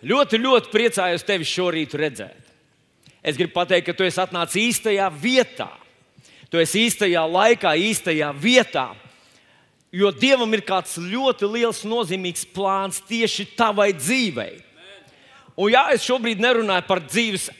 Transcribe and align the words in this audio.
Ļoti, 0.00 0.40
ļoti 0.40 0.72
priecājos 0.72 1.26
tevi 1.28 1.44
šorīt 1.44 1.94
redzēt. 1.98 2.48
Es 3.20 3.36
gribu 3.36 3.52
pateikt, 3.58 3.90
ka 3.90 3.96
tu 3.96 4.06
esi 4.06 4.20
atnācis 4.22 4.62
īstajā 4.62 5.10
vietā. 5.12 5.68
Tu 6.50 6.60
esi 6.62 6.86
īstajā 6.88 7.20
laikā, 7.28 7.74
īstajā 7.76 8.30
vietā. 8.32 8.88
Jo 9.92 10.12
Dievam 10.14 10.50
ir 10.54 10.62
kāds 10.64 10.96
ļoti 11.02 11.48
liels, 11.50 11.82
nozīmīgs 11.84 12.46
plāns 12.54 13.02
tieši 13.06 13.50
tavai 13.58 13.90
dzīvei. 13.92 14.60
Un 15.60 15.74
jā, 15.74 15.82
es 15.92 16.06
šobrīd 16.06 16.40
nerunāju 16.40 16.86
par 16.88 17.02
dzīves 17.04 17.50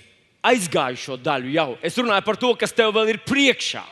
aizgājušo 0.46 1.18
daļu 1.20 1.52
jau. 1.52 1.70
Es 1.84 1.98
runāju 2.00 2.24
par 2.24 2.38
to, 2.40 2.54
kas 2.56 2.72
tev 2.72 2.94
vēl 2.96 3.12
ir 3.12 3.20
priekšā. 3.26 3.82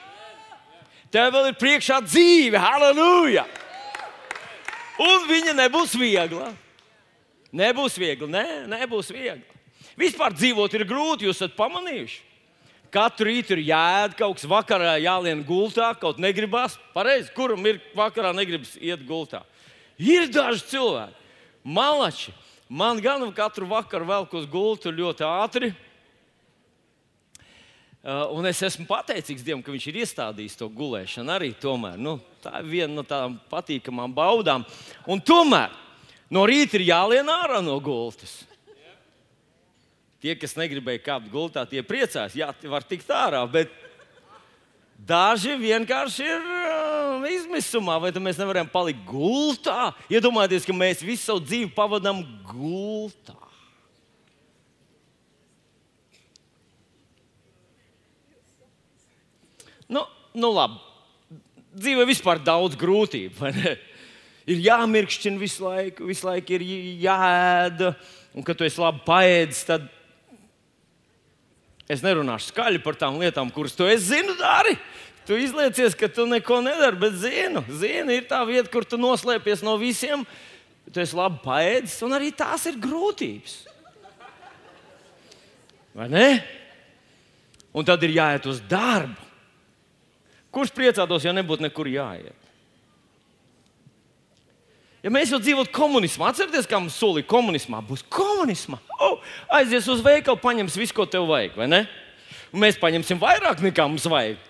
Tev 1.12 1.34
vēl 1.34 1.50
ir 1.50 1.58
priekšā 1.60 2.00
dzīve, 2.06 2.60
halleluja! 2.60 3.44
Un 4.98 5.28
viņa 5.28 5.54
nebūs 5.54 5.94
viegla. 5.98 6.50
Nebūs 7.54 7.96
viegli, 7.96 8.28
nē, 8.28 8.46
nebūs 8.68 9.12
viegli. 9.14 9.44
Vispār 9.98 10.34
dzīvot 10.36 10.74
ir 10.76 10.84
grūti, 10.88 11.26
jūs 11.26 11.38
esat 11.40 11.56
pamanījuši. 11.56 12.24
Katru 12.92 13.28
rītu 13.28 13.56
ir 13.56 13.66
jāēd 13.68 14.14
kaut 14.16 14.38
kas, 14.38 14.48
vakarā 14.48 14.94
jālien 15.02 15.42
gultā, 15.44 15.90
kaut 16.00 16.20
negribas. 16.22 16.78
Pareizi, 16.94 17.32
kuram 17.36 17.64
ir 17.68 17.80
vakarā 17.96 18.30
negribas 18.36 18.76
iet 18.80 19.02
gultā? 19.08 19.42
Ir 20.00 20.28
daži 20.32 20.64
cilvēki, 20.70 21.26
malači. 21.64 22.32
Man 22.68 23.00
gan 23.00 23.24
katru 23.32 23.68
vakaru 23.68 24.08
velk 24.08 24.32
uz 24.36 24.48
gultu 24.48 24.92
ļoti 24.92 25.24
ātri. 25.24 25.72
Uh, 27.98 28.28
un 28.36 28.46
es 28.46 28.60
esmu 28.62 28.86
pateicīgs 28.88 29.42
Dievam, 29.44 29.60
ka 29.64 29.72
Viņš 29.74 29.86
ir 29.90 29.96
iestādījis 30.04 30.56
to 30.60 30.68
gulēšanu 30.72 31.32
arī. 31.34 31.50
Tomēr, 31.60 31.96
nu, 32.00 32.14
tā 32.44 32.60
ir 32.62 32.68
viena 32.70 32.92
no 32.94 33.04
tādām 33.04 33.34
patīkamām 33.50 34.14
baudām. 34.16 34.64
Un 35.10 35.20
tomēr 35.20 35.74
no 36.30 36.44
rīta 36.48 36.78
ir 36.78 36.88
jālien 36.90 37.28
ārā 37.32 37.62
no 37.64 37.78
gultas. 37.82 38.42
Tie, 40.18 40.34
kas 40.34 40.56
negribēja 40.58 41.04
kāpt 41.04 41.28
gultā, 41.30 41.62
tie 41.68 41.82
priecājas, 41.86 42.34
jā, 42.34 42.48
var 42.66 42.82
tikt 42.82 43.06
ārā. 43.14 43.44
Bet 43.46 43.70
daži 44.98 45.54
vienkārši 45.60 46.24
ir 46.26 46.48
uh, 46.48 47.26
izmisumā, 47.30 48.00
vai 48.02 48.10
mēs 48.18 48.40
nevaram 48.40 48.66
palikt 48.70 49.04
gultā. 49.06 49.92
Iedomājieties, 50.10 50.66
ka 50.66 50.74
mēs 50.74 51.04
visu 51.06 51.28
savu 51.28 51.44
dzīvi 51.46 51.70
pavadām 51.76 52.24
gultā. 52.50 53.38
Nu, 59.88 60.02
nu 60.36 60.50
labi. 60.52 60.82
Dzīvē 61.78 62.04
vispār 62.10 62.42
daudz 62.42 62.74
grūtību. 62.76 63.52
Ir 64.48 64.62
jāmirkšķina 64.64 65.40
visu 65.40 65.66
laiku, 65.66 66.06
visu 66.08 66.24
laiku 66.28 66.56
ir 66.56 66.64
jāēd. 67.04 67.82
Un, 68.32 68.44
kad 68.46 68.56
tu 68.56 68.64
esi 68.64 68.80
labi 68.80 69.02
paēdis, 69.04 69.60
tad 69.68 69.88
es 71.88 72.04
nerunāšu 72.04 72.52
skaļi 72.52 72.80
par 72.84 72.96
tām 73.00 73.18
lietām, 73.20 73.52
kuras 73.52 73.76
tu 73.76 73.88
zini, 74.00 74.36
dari. 74.40 74.76
Tu 75.28 75.36
izliecies, 75.44 75.92
ka 75.92 76.08
tu 76.08 76.24
neko 76.24 76.62
nedari, 76.64 76.96
bet 76.96 77.18
zinu, 77.20 77.60
zinu, 77.68 78.14
ir 78.16 78.24
tā 78.30 78.40
vieta, 78.48 78.70
kur 78.72 78.86
tu 78.88 78.96
noslēpies 78.96 79.60
no 79.66 79.74
visiem. 79.76 80.24
Tu 80.88 81.02
esi 81.02 81.18
labi 81.18 81.42
paēdis, 81.44 81.98
un 82.06 82.16
arī 82.16 82.32
tās 82.32 82.64
ir 82.70 82.80
grūtības. 82.80 83.58
Vai 85.98 86.08
ne? 86.08 86.28
Un 87.76 87.84
tad 87.84 88.00
ir 88.06 88.16
jāiet 88.16 88.48
uz 88.48 88.62
darbu. 88.64 89.26
Kurš 90.54 90.72
priecātos, 90.72 91.26
ja 91.28 91.34
nebūtu 91.36 91.66
nekur 91.66 91.90
jāiet? 91.92 92.37
Ja 95.04 95.12
mēs 95.14 95.30
jau 95.30 95.38
dzīvotu 95.38 95.70
komunismā, 95.74 96.32
atcerieties, 96.32 96.66
kā 96.66 96.80
mums 96.82 96.96
solīja 96.98 97.28
komunismā, 97.30 97.78
būs 97.86 98.02
komunismā. 98.10 98.80
Oh, 98.98 99.20
aizies 99.54 99.86
uz 99.92 100.02
veikalu, 100.02 100.40
paņems 100.42 100.78
visu, 100.80 100.96
ko 100.96 101.06
tev 101.06 101.28
vajag, 101.30 101.54
vai 101.60 101.68
ne? 101.70 101.84
Un 102.50 102.64
mēs 102.64 102.80
paņemsim 102.80 103.20
vairāk 103.22 103.62
nekā 103.62 103.86
mums 103.86 104.08
vajag. 104.10 104.40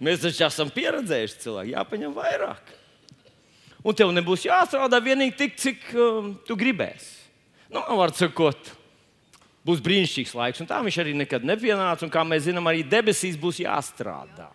Mēs 0.00 0.22
taču 0.22 0.46
esam 0.46 0.72
pieredzējuši 0.72 1.40
cilvēki, 1.42 1.74
jāpaņem 1.74 2.16
vairāk. 2.16 2.74
Un 3.84 3.96
tev 3.98 4.10
nebūs 4.14 4.46
jāstrādā 4.46 5.00
vienīgi 5.02 5.36
tik, 5.38 5.56
cik 5.60 5.86
um, 5.98 6.32
tu 6.46 6.56
gribēsi. 6.58 7.14
Nu, 7.68 7.82
var 7.98 8.14
sakot, 8.16 8.72
būs 9.68 9.82
brīnišķīgs 9.84 10.32
laiks, 10.38 10.62
un 10.62 10.70
tā 10.70 10.80
viņš 10.84 11.02
arī 11.02 11.12
nekad 11.18 11.44
nepienāca. 11.46 12.06
Un 12.06 12.12
kā 12.14 12.24
mēs 12.24 12.46
zinām, 12.48 12.70
arī 12.70 12.80
debesīs 12.86 13.36
būs 13.40 13.60
jāstrādā. 13.60 14.48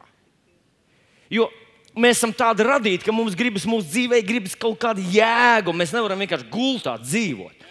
Jo 1.33 1.51
mēs 1.95 2.19
esam 2.19 2.33
tādi 2.35 2.65
radīti, 2.67 3.05
ka 3.05 3.15
mums 3.15 3.35
gribas 3.37 3.67
mūsu 3.69 3.89
dzīvē, 3.89 4.21
gribas 4.25 4.55
kaut 4.59 4.79
kādu 4.81 5.03
jēgu. 5.13 5.75
Mēs 5.75 5.93
nevaram 5.95 6.21
vienkārši 6.23 6.49
gultā 6.53 6.95
dzīvot. 7.01 7.67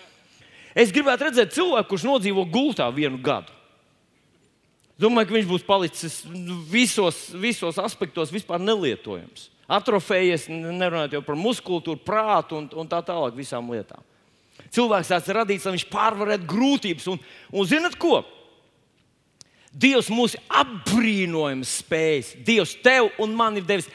Es 0.79 0.93
gribētu 0.95 1.29
redzēt 1.29 1.53
cilvēku, 1.57 1.91
kurš 1.91 2.07
nodzīvo 2.09 2.47
gultā 2.49 2.87
vienu 2.95 3.21
gadu. 3.23 3.53
Domāju, 5.01 5.29
ka 5.29 5.37
viņš 5.37 5.49
būs 5.49 5.65
palicis 5.67 6.21
visos, 6.71 7.25
visos 7.35 7.81
aspektos 7.81 8.33
vispār 8.33 8.63
nelietojams. 8.63 9.49
Atrofējies, 9.73 10.47
nerunājot 10.53 11.17
jau 11.17 11.23
par 11.27 11.39
muskultūru, 11.39 12.01
prātu 12.05 12.59
un, 12.59 12.69
un 12.77 12.89
tā 12.91 13.01
tālāk, 13.05 13.35
visām 13.37 13.71
lietām. 13.73 14.05
Cilvēks 14.73 15.11
tāds 15.13 15.29
ir 15.29 15.39
radīts, 15.41 15.67
lai 15.67 15.75
viņš 15.77 15.89
pārvarētu 15.91 16.49
grūtības. 16.49 17.09
Un, 17.13 17.21
un 17.53 17.69
zinat 17.69 17.97
ko? 18.01 18.21
Dievs 19.73 20.11
mūs 20.13 20.37
apbrīnojams 20.53 21.79
spējas. 21.81 22.35
Dievs 22.45 22.77
tev 22.85 23.09
un 23.23 23.33
man 23.37 23.57
ir 23.57 23.65
devis 23.69 23.89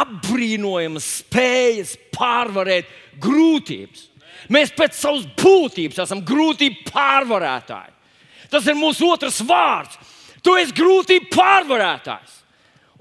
apbrīnojamas 0.00 1.08
spējas 1.20 1.96
pārvarēt 2.14 2.90
grūtības. 3.22 4.08
Mēs 4.52 4.72
pēc 4.74 4.96
savas 4.98 5.26
būtības 5.38 6.02
esam 6.04 6.22
grūtību 6.26 6.88
pārvarētāji. 6.90 7.92
Tas 8.52 8.66
ir 8.68 8.76
mūsu 8.76 9.08
otrs 9.12 9.40
vārds. 9.46 9.98
Tu 10.42 10.54
esi 10.58 10.74
grūtību 10.76 11.30
pārvarētājs. 11.32 12.40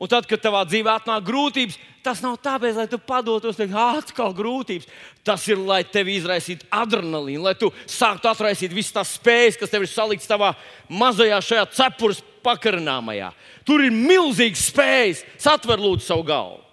Un 0.02 0.10
tad, 0.10 0.26
kad 0.30 0.42
tavā 0.42 0.64
dzīvē 0.66 0.96
atnāk 0.96 1.26
grūtības, 1.28 1.76
tas 2.02 2.24
nav 2.24 2.40
tāpēc, 2.42 2.74
lai 2.78 2.88
tu 2.90 2.98
padotos, 2.98 3.58
teikt, 3.58 3.76
atkal 3.78 4.34
grūtības. 4.34 4.88
Tas 5.26 5.44
ir, 5.50 5.60
lai 5.62 5.84
tevi 5.86 6.16
izraisītu 6.18 6.66
adrenalīnu, 6.74 7.44
lai 7.46 7.54
tu 7.58 7.70
sāktu 7.86 8.32
atraisīt 8.32 8.74
visas 8.74 8.96
tās 8.96 9.14
spējas, 9.20 9.60
kas 9.62 9.74
tev 9.74 9.86
ir 9.86 9.92
saliktas 9.92 10.30
tavā 10.30 10.56
mazajā 10.90 11.38
šajā 11.46 11.68
cepures 11.78 12.24
pakarināmajā. 12.46 13.30
Tur 13.68 13.86
ir 13.86 13.94
milzīgs 13.94 14.66
spējas. 14.72 15.22
Satver 15.42 15.82
lūdzu 15.82 16.08
savu 16.08 16.26
galvu. 16.26 16.71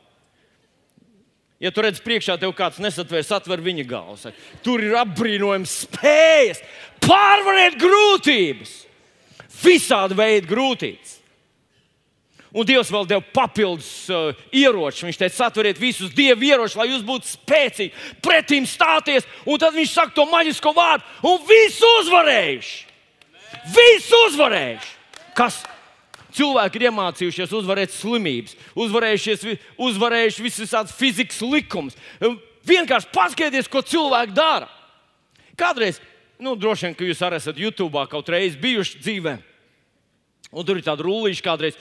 Ja 1.59 1.73
tu 1.75 1.83
redz 1.83 1.99
priekšā, 2.03 2.37
tev 2.39 2.53
kāds 2.55 2.79
nesatver, 2.79 3.25
satver 3.27 3.63
viņa 3.63 3.85
galvu. 3.91 4.33
Tur 4.63 4.83
ir 4.85 4.95
apbrīnojams 5.01 5.73
spējas 5.89 6.61
pārvarēt 7.03 7.79
grūtības, 7.81 8.75
visādi 9.65 10.19
veidi 10.19 10.51
grūtības. 10.51 11.17
Un 12.55 12.65
Dievs 12.65 12.89
vēl 12.89 13.05
deva 13.11 13.25
papildus 13.35 13.89
uh, 14.09 14.31
ieročus. 14.57 15.05
Viņš 15.05 15.19
teica, 15.21 15.37
satveriet 15.37 15.81
visus 15.81 16.15
dievu 16.17 16.47
ieročus, 16.49 16.79
lai 16.81 16.89
jūs 16.89 17.03
būtu 17.05 17.29
spēcīgi, 17.29 18.07
pretim 18.25 18.65
stāties. 18.67 19.27
Un 19.45 19.61
tad 19.61 19.77
viņš 19.77 19.93
saka 19.93 20.15
to 20.17 20.25
maģisko 20.31 20.73
vārdu, 20.77 21.05
un 21.29 21.43
visu 21.49 21.91
uzvarējuši. 21.99 22.79
Visu 23.75 24.23
uzvarējuši. 24.31 24.95
Kas? 25.37 25.61
Cilvēki 26.37 26.81
ir 26.81 26.89
iemācījušies 26.91 27.53
uzvarēt 27.57 27.95
slimības, 27.95 28.57
uzvarējuši 28.77 30.45
visas 30.45 30.75
tādas 30.75 30.97
fizikas 30.97 31.41
likumus. 31.41 31.97
Vienkārši 32.69 33.09
paskatieties, 33.15 33.71
ko 33.73 33.81
cilvēki 33.81 34.37
dara. 34.37 34.69
Kādreiz, 35.59 36.03
nu, 36.39 36.53
droši 36.55 36.89
vien, 36.89 36.97
ka 36.99 37.07
jūs 37.09 37.23
arī 37.25 37.39
esat 37.41 37.59
YouTube 37.59 38.05
kaut 38.13 38.29
reiz 38.29 38.59
bijuši 38.61 39.01
dzīvē, 39.01 39.39
un 40.53 40.69
tur 40.69 40.79
ir 40.79 40.85
tāda 40.85 41.07
rullīša 41.07 41.47
kādreiz 41.49 41.79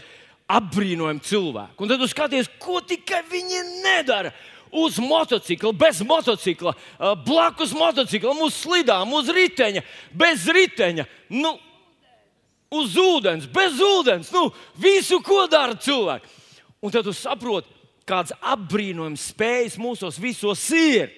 apbrīnojami 0.47 1.25
cilvēki. 1.27 1.75
Un 1.83 1.91
tad 1.91 2.01
jūs 2.01 2.15
skaties, 2.15 2.47
ko 2.63 2.79
tikai 2.79 3.25
viņi 3.27 3.65
nedara. 3.83 4.31
Uz 4.67 4.97
motocikla, 4.99 5.71
bez 5.71 6.01
motocikla, 6.03 6.73
blakus 7.23 7.71
motociklam, 7.75 8.41
uz 8.43 8.57
slidām, 8.59 9.13
uz 9.15 9.29
riteņa, 9.31 9.83
bez 10.11 10.43
riteņa. 10.51 11.05
Nu, 11.31 11.53
uz 12.73 12.97
ūdens, 12.99 13.47
bez 13.51 13.79
ūdens. 13.83 14.31
Nu, 14.33 14.49
visu, 14.79 15.21
ko 15.23 15.45
dara 15.51 15.75
cilvēki. 15.75 16.29
Un 16.83 16.93
tad 16.93 17.07
jūs 17.09 17.23
saprotat, 17.25 17.69
kādas 18.07 18.35
apbrīnojamas 18.39 19.29
spējas 19.33 19.79
mūsos 19.81 20.19
visos 20.21 20.63
ir. 20.75 21.11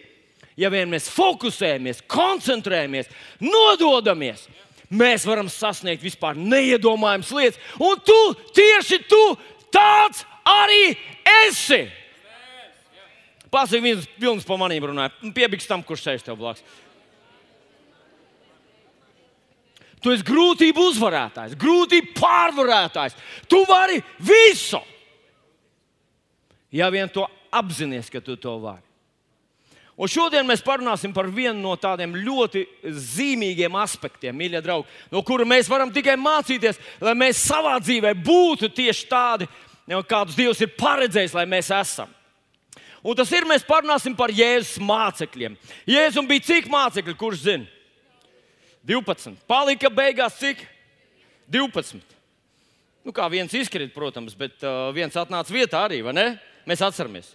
Ja 0.59 0.71
vien 0.73 0.89
mēs 0.91 1.07
fokusējamies, 1.13 2.01
koncentrējamies, 2.11 3.07
nododamies, 3.39 4.43
mēs 4.91 5.23
varam 5.27 5.47
sasniegt 5.51 6.03
vispār 6.03 6.35
neiedomājamas 6.35 7.31
lietas. 7.35 7.61
Un 7.79 8.01
tu, 8.03 8.17
tieši 8.57 8.99
tu, 9.07 9.21
tāds 9.71 10.25
arī 10.43 10.97
esi. 11.45 11.85
Pasaka, 13.49 13.81
viens 13.81 14.05
pilns 14.19 14.45
pa 14.45 14.57
maniem 14.61 14.91
runāja. 14.91 15.13
Piebiks 15.33 15.69
tam, 15.69 15.81
kurš 15.85 16.05
sēž 16.05 16.25
tev 16.27 16.37
blakus. 16.41 16.65
Tu 19.99 20.13
esi 20.15 20.23
grūtību 20.27 20.85
uzvarētājs, 20.93 21.57
grūtību 21.59 22.13
pārvarētājs. 22.15 23.17
Tu 23.51 23.59
vari 23.67 23.99
visu. 24.23 24.79
Ja 26.71 26.87
vien 26.93 27.09
to 27.11 27.25
apzināties, 27.51 28.11
ka 28.13 28.21
tu 28.23 28.37
to 28.39 28.55
vari. 28.61 28.85
Un 29.99 30.07
šodien 30.07 30.47
mēs 30.47 30.61
parunāsim 30.63 31.11
par 31.11 31.27
vienu 31.27 31.59
no 31.59 31.73
tādiem 31.75 32.13
ļoti 32.15 32.61
zīmīgiem 32.87 33.73
aspektiem, 33.81 34.37
mīļie 34.39 34.61
draugi, 34.63 34.87
no 35.11 35.19
kura 35.27 35.43
mēs 35.43 35.67
varam 35.67 35.91
tikai 35.91 36.15
mācīties, 36.15 36.79
lai 37.03 37.17
mēs 37.19 37.41
savā 37.43 37.73
dzīvē 37.83 38.13
būtu 38.23 38.69
tieši 38.77 39.09
tādi, 39.11 39.49
kādus 40.07 40.37
Dievs 40.37 40.61
ir 40.63 40.71
paredzējis, 40.79 41.35
lai 41.35 41.43
mēs 41.51 41.73
esam. 41.75 42.13
Un 43.03 43.15
tas 43.15 43.31
ir, 43.35 43.43
mēs 43.47 43.67
parunāsim 43.67 44.15
par 44.15 44.31
Jēzus 44.31 44.79
mācekļiem. 44.83 45.59
Jēzum 45.87 46.27
bija 46.31 46.47
cik 46.47 46.71
mācekļi, 46.71 47.17
kurš 47.19 47.43
zina? 47.43 47.67
12. 48.87 49.35
Palika 49.49 49.89
beigās 49.91 50.37
cik? 50.39 50.61
12. 51.51 51.99
Nu, 53.05 53.13
kā 53.15 53.25
viens 53.31 53.53
izkrīt, 53.55 53.93
protams, 53.95 54.35
bet 54.37 54.61
uh, 54.63 54.89
viens 54.95 55.15
atnāca 55.17 55.53
vietā 55.53 55.83
arī, 55.87 56.01
vai 56.05 56.13
ne? 56.15 56.27
Mēs 56.69 56.83
atceramies. 56.85 57.31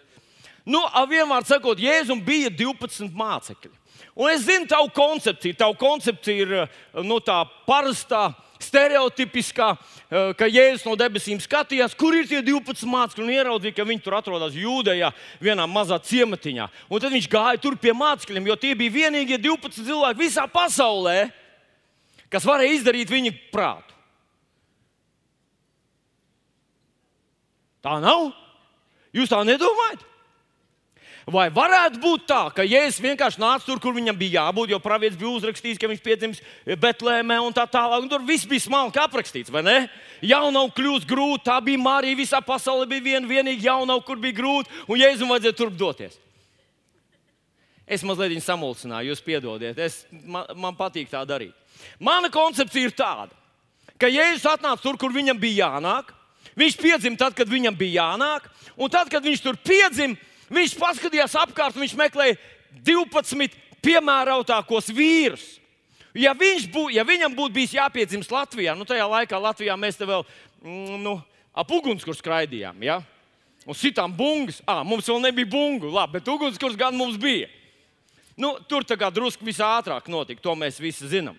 Nu, 0.64 0.80
vienmēr 1.10 1.44
sakot, 1.48 1.80
Jēzum 1.80 2.22
bija 2.24 2.52
12 2.52 3.12
mācekļi. 3.16 3.72
Un 4.14 4.30
es 4.30 4.44
zinu 4.46 4.68
tavu 4.70 4.88
koncepciju. 4.94 5.56
Tavu 5.58 5.74
koncepcija 5.80 6.44
ir 6.44 7.04
nu, 7.04 7.18
tā 7.24 7.40
parastā, 7.66 8.28
stereotipiskā, 8.64 9.68
eh, 9.76 10.32
ka 10.38 10.48
Jēzus 10.48 10.86
no 10.88 10.96
debesīm 10.96 11.40
skatījās, 11.42 11.96
kur 11.96 12.16
ir 12.16 12.26
tie 12.26 12.40
12 12.42 12.88
mācekļi, 12.88 13.24
un 13.24 13.34
ieraudzīja, 13.34 13.74
ka 13.76 13.84
viņi 13.84 14.02
tur 14.02 14.16
atrodas 14.18 14.56
Jūdejā, 14.56 15.12
vienā 15.40 15.66
mazā 15.68 16.00
ciematiņā. 16.00 16.68
Un 16.90 17.00
tad 17.00 17.12
viņš 17.12 17.28
gāja 17.28 17.60
tur 17.60 17.76
pie 17.76 17.92
mācekļiem, 17.92 18.46
jo 18.46 18.56
tie 18.56 18.74
bija 18.74 18.90
vienīgie 18.90 19.38
12 19.38 19.84
cilvēki 19.84 20.24
visā 20.24 20.48
pasaulē, 20.50 21.32
kas 22.30 22.44
varēja 22.44 22.80
izdarīt 22.80 23.12
viņa 23.12 23.34
prātu. 23.52 23.92
Tā 27.84 28.00
nav? 28.00 28.32
Jūs 29.12 29.28
tā 29.28 29.44
nedomājat? 29.44 30.13
Vai 31.24 31.46
varētu 31.48 32.02
būt 32.02 32.26
tā, 32.28 32.40
ka 32.52 32.66
Jēzus 32.68 33.00
vienkārši 33.00 33.40
nāca 33.40 33.64
tur, 33.64 33.78
kur 33.80 33.94
viņam 33.96 34.16
bija 34.18 34.42
jābūt, 34.42 34.74
jo 34.74 34.78
pravietis 34.82 35.16
bija 35.16 35.30
uzrakstījis, 35.38 35.78
ka 35.80 35.88
viņš 35.88 36.02
piedzimis 36.04 36.42
Betlēmē 36.80 37.38
un 37.40 37.54
tā 37.56 37.64
tālāk. 37.64 38.02
Un 38.04 38.10
tur 38.12 38.26
viss 38.28 38.44
bija 38.48 38.66
smalki 38.66 39.00
aprakstīts, 39.00 39.52
vai 39.52 39.62
ne? 39.64 39.76
Jaunau 40.20 40.66
kļūst 40.76 41.08
grūti, 41.08 41.46
tā 41.46 41.56
bija 41.64 41.80
Marija, 41.80 42.18
visā 42.18 42.42
pasaulē 42.44 42.84
bija 42.90 43.06
viena 43.06 43.30
vienīga 43.30 43.70
jaunau, 43.70 43.96
kur 44.04 44.20
bija 44.20 44.36
grūti, 44.36 44.72
un 44.84 45.00
Jēzum 45.00 45.32
vajadzēja 45.32 45.56
turp 45.62 45.78
doties. 45.80 46.18
Es 47.88 48.04
mazliet 48.04 48.44
samulsināju, 48.44 49.12
jūs 49.12 49.24
piedodiet, 49.24 49.80
es, 49.80 50.02
man, 50.12 50.44
man 50.60 50.76
patīk 50.76 51.08
tā 51.08 51.24
darīt. 51.28 51.56
Mana 52.00 52.28
koncepcija 52.32 52.90
ir 52.90 52.94
tāda, 52.96 53.32
ka 53.96 54.12
Jēzus 54.12 54.44
atnāca 54.52 54.84
tur, 54.84 55.00
kur 55.00 55.12
viņam 55.12 55.40
bija 55.40 55.70
jānāk. 55.70 56.12
Viņš 56.54 56.76
piedzima 56.78 57.18
tad, 57.18 57.34
kad 57.34 57.48
viņam 57.50 57.74
bija 57.74 58.04
jānāk, 58.04 58.44
un 58.76 58.92
tad, 58.92 59.08
kad 59.10 59.24
viņš 59.24 59.40
tur 59.42 59.56
piedzima, 59.58 60.20
Viņš 60.52 60.76
paskatījās 60.78 61.36
apkārt, 61.40 61.76
viņš 61.78 61.94
meklēja 61.98 62.36
12 62.84 63.54
piemērotākos 63.84 64.90
vīrus. 64.94 65.44
Ja, 66.14 66.34
bū, 66.34 66.88
ja 66.94 67.02
viņam 67.02 67.34
būtu 67.34 67.56
bijis 67.56 67.74
jāpiedzimst 67.74 68.30
Latvijā, 68.30 68.76
nu 68.78 68.86
tajā 68.86 69.06
laikā 69.10 69.38
Latvijā 69.40 69.74
mēs 69.78 69.98
te 69.98 70.06
vēl 70.06 70.22
mm, 70.62 71.00
nu, 71.02 71.16
ap 71.50 71.72
ugunskura 71.74 72.14
skraidījām. 72.14 72.78
Ja? 72.86 73.00
Un 73.66 73.74
sitām 73.74 74.12
bungas. 74.14 74.60
Ah, 74.68 74.84
mums 74.86 75.08
vēl 75.08 75.22
nebija 75.24 75.50
bungu, 75.50 75.90
labi, 75.90 76.18
bet 76.18 76.30
ugunskurs 76.30 76.78
gan 76.78 76.94
mums 76.94 77.18
bija. 77.18 77.48
Nu, 78.38 78.54
tur 78.68 78.86
tā 78.86 78.98
kā 78.98 79.10
drusku 79.14 79.46
visātrāk 79.46 80.06
notika, 80.10 80.42
to 80.42 80.54
mēs 80.58 80.78
visi 80.82 81.08
zinām. 81.10 81.38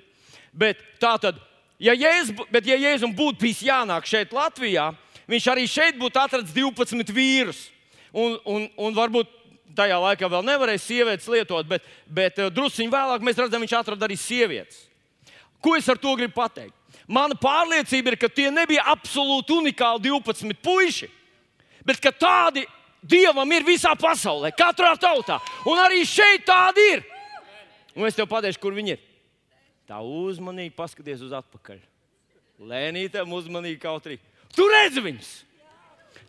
Bet 0.55 0.79
tā 0.99 1.13
tad, 1.21 1.39
ja 1.79 1.95
Jēzus, 1.95 2.35
bet 2.51 2.67
ja 2.67 2.77
Jēzum 2.79 3.15
būtu 3.15 3.43
bijis 3.43 3.63
jānāk 3.67 4.07
šeit 4.07 4.35
Latvijā, 4.35 4.89
viņš 5.27 5.47
arī 5.51 5.65
šeit 5.71 5.99
būtu 5.99 6.19
atradzis 6.19 6.55
12 6.55 7.11
vīrus 7.15 7.65
un, 8.15 8.37
un, 8.47 8.67
un 8.79 8.95
varbūt 8.95 9.31
tajā 9.75 9.97
laikā 9.99 10.29
vēl 10.31 10.45
nevarēja 10.47 10.81
sievietes 10.81 11.27
lietot, 11.31 11.67
bet, 11.67 11.85
bet 12.07 12.39
eh, 12.39 12.51
druskuļi 12.53 12.91
vēlāk 12.91 13.25
mēs 13.25 13.39
redzam, 13.41 13.63
viņš 13.63 13.75
atrada 13.79 14.07
arī 14.07 14.17
sievietes. 14.19 14.85
Ko 15.63 15.75
es 15.75 15.87
ar 15.89 15.99
to 15.99 16.13
gribu 16.17 16.35
pateikt? 16.37 16.75
Mana 17.07 17.35
pārliecība 17.37 18.13
ir, 18.13 18.19
ka 18.21 18.29
tie 18.31 18.47
nebija 18.53 18.85
absolūti 18.93 19.53
unikāli 19.53 20.07
12 20.07 20.55
puiši, 20.63 21.09
bet 21.85 21.99
ka 22.01 22.13
tādi 22.13 22.63
dievam 23.05 23.49
ir 23.53 23.65
visā 23.65 23.91
pasaulē, 23.99 24.53
katrā 24.57 24.95
tautā. 24.97 25.39
Un 25.69 25.81
arī 25.81 26.05
šeit 26.07 26.45
tādi 26.47 26.85
ir. 26.95 27.03
Un 27.95 28.07
es 28.07 28.17
tev 28.17 28.29
pateikšu, 28.31 28.61
kur 28.63 28.75
viņi 28.75 28.95
ir. 28.95 29.03
Tā 29.85 29.99
uzmanīgi 30.01 30.73
paskaties 30.75 31.21
uz 31.27 31.35
atpakaļ. 31.37 31.77
Lēnītēm 32.65 33.33
uzmanīgi 33.37 33.77
kaut 33.83 34.07
arī. 34.09 34.17
Tu 34.55 34.65
redzi 34.71 35.03
viņus! 35.03 35.33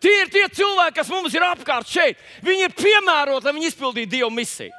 Tie 0.01 0.13
ir 0.23 0.33
tie 0.33 0.45
cilvēki, 0.53 0.97
kas 0.99 1.13
mums 1.13 1.35
ir 1.35 1.45
apkārt 1.47 1.89
šeit. 1.89 2.21
Viņi 2.45 2.69
ir 2.69 2.75
piemēroti, 2.77 3.47
lai 3.49 3.55
viņi 3.57 3.71
izpildītu 3.73 4.13
Dieva 4.13 4.33
misiju. 4.33 4.75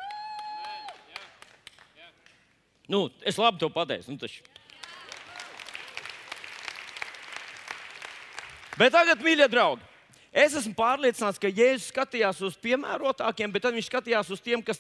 Nu, 2.88 3.08
es 3.28 3.36
labi 3.40 3.60
to 3.60 3.70
pateicu. 3.74 4.14
Nu, 4.14 4.22
taču. 4.22 4.46
Bet 8.78 8.94
tagad, 8.94 9.24
mīļie 9.26 9.48
draugi, 9.50 9.82
es 10.30 10.54
esmu 10.60 10.76
pārliecināts, 10.78 11.40
ka 11.42 11.50
Jēzus 11.50 11.90
skatījās 11.90 12.44
uz 12.46 12.58
piemērotākiem, 12.62 13.50
bet 13.52 13.66
viņš 13.74 13.90
skatījās 13.90 14.30
uz 14.32 14.44
tiem, 14.46 14.62
kas 14.62 14.80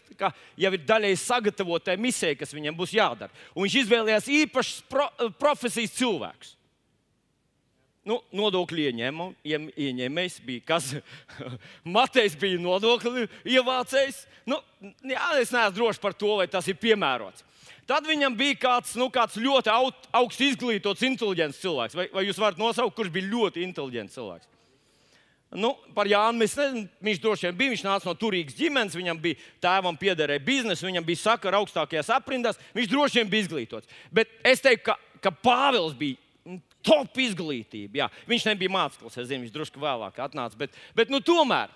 jau 0.53 0.71
ir 0.71 0.83
daļēji 0.85 1.17
sagatavotai 1.23 1.97
misijai, 1.99 2.37
kas 2.37 2.53
viņam 2.53 2.77
būs 2.77 2.93
jādara. 2.93 3.33
Un 3.55 3.65
viņš 3.65 3.79
izvēlējās 3.81 4.29
īpašas 4.43 4.85
pro, 4.91 5.09
profesijas 5.41 5.97
cilvēkus. 5.97 6.53
Nu, 8.07 8.21
nodokļu 8.35 8.85
ieņēmējs 8.87 10.39
bija 10.47 10.63
kas? 10.69 10.93
Matejs 11.97 12.37
bija 12.39 12.59
nodokļu 12.63 13.25
ievācējs. 13.43 14.23
Nu, 14.47 14.61
jā, 15.03 15.27
es 15.41 15.51
neesmu 15.51 15.75
drošs 15.75 15.99
par 15.99 16.15
to, 16.15 16.37
vai 16.39 16.47
tas 16.51 16.69
ir 16.71 16.79
piemērots. 16.79 17.43
Tad 17.87 18.07
viņam 18.07 18.35
bija 18.35 18.57
kāds, 18.59 18.93
nu, 18.99 19.07
kāds 19.11 19.37
ļoti 19.39 19.71
augsts 19.71 20.43
izglītots, 20.43 21.03
inteliģents 21.07 21.59
cilvēks. 21.63 21.95
Vai, 21.95 22.07
vai 22.11 22.25
jūs 22.27 22.39
varat 22.39 22.59
nosaukt, 22.59 22.95
kurš 22.97 23.11
bija 23.15 23.31
ļoti 23.31 23.63
inteliģents 23.63 24.15
cilvēks? 24.17 24.53
Nu, 25.55 25.71
par 25.95 26.09
Jānu 26.11 26.41
mēs 26.41 26.57
nezinām, 26.59 26.89
viņš 27.07 27.19
droši 27.23 27.47
vien 27.47 27.59
bija. 27.59 27.71
Viņš 27.71 27.83
nāca 27.87 28.09
no 28.09 28.13
turīgas 28.19 28.57
ģimenes, 28.57 28.97
viņam 28.99 29.19
bija 29.23 29.39
tēvam 29.63 29.95
piederēja 29.99 30.43
biznesa, 30.43 30.87
viņam 30.87 31.07
bija 31.07 31.21
sakara 31.21 31.61
augstākajās 31.61 32.11
aprindās. 32.17 32.59
Viņš 32.75 32.89
droši 32.91 33.21
vien 33.21 33.31
bija 33.31 33.45
izglītots. 33.45 33.99
Bet 34.11 34.35
es 34.47 34.63
teiktu, 34.63 34.89
ka, 34.89 34.97
ka 35.23 35.31
Pāvils 35.31 35.95
bija 35.95 36.19
top 36.87 37.19
izglītība. 37.21 38.03
Jā. 38.03 38.07
Viņš 38.29 38.47
nebija 38.49 38.73
mākslinieks, 38.73 39.19
es 39.19 39.29
zinu, 39.29 39.43
viņš 39.45 39.55
drusku 39.55 39.83
vēlāk 39.83 40.21
atnāca. 40.23 40.59
Bet, 40.59 40.75
bet 40.97 41.11
nu, 41.13 41.19
tomēr. 41.23 41.73